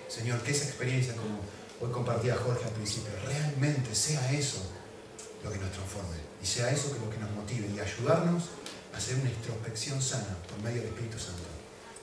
Señor, 0.08 0.40
que 0.42 0.52
esa 0.52 0.66
experiencia 0.66 1.14
como 1.16 1.40
hoy 1.80 1.90
compartía 1.90 2.36
Jorge 2.36 2.64
al 2.64 2.72
principio, 2.72 3.10
realmente 3.26 3.94
sea 3.94 4.30
eso 4.32 4.62
lo 5.42 5.50
que 5.50 5.58
nos 5.58 5.72
transforme 5.72 6.32
y 6.43 6.47
sea 6.47 6.70
eso 6.70 6.93
que 6.93 6.99
lo 6.99 7.09
que 7.09 7.18
nos 7.18 7.30
motive 7.30 7.68
y 7.68 7.78
ayudarnos 7.78 8.45
a 8.93 8.97
hacer 8.97 9.16
una 9.16 9.30
introspección 9.30 10.03
sana 10.03 10.36
por 10.49 10.59
medio 10.59 10.82
del 10.82 10.90
Espíritu 10.90 11.18
Santo 11.18 11.43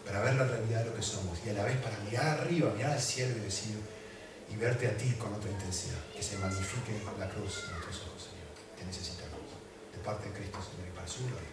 para 0.05 0.21
ver 0.21 0.35
la 0.35 0.45
realidad 0.45 0.83
de 0.83 0.89
lo 0.89 0.95
que 0.95 1.03
somos 1.03 1.37
y 1.45 1.49
a 1.49 1.53
la 1.53 1.63
vez 1.65 1.77
para 1.77 1.99
mirar 1.99 2.39
arriba, 2.39 2.71
mirar 2.75 2.91
al 2.93 3.01
cielo 3.01 3.35
y 3.37 3.41
decir 3.41 3.75
y 4.51 4.55
verte 4.55 4.87
a 4.87 4.97
ti 4.97 5.13
con 5.19 5.33
otra 5.33 5.51
intensidad, 5.51 5.99
que 6.15 6.23
se 6.23 6.37
magnifique 6.39 6.99
la 7.19 7.29
cruz 7.29 7.65
en 7.65 7.71
nuestros 7.71 8.09
ojos, 8.09 8.23
Señor. 8.33 8.49
Te 8.75 8.85
necesitamos. 8.85 9.37
De 9.93 9.99
parte 10.03 10.29
de 10.29 10.33
Cristo, 10.33 10.57
Señor, 10.57 10.87
y 10.89 10.95
para 10.95 11.07
su 11.07 11.19
gloria. 11.27 11.48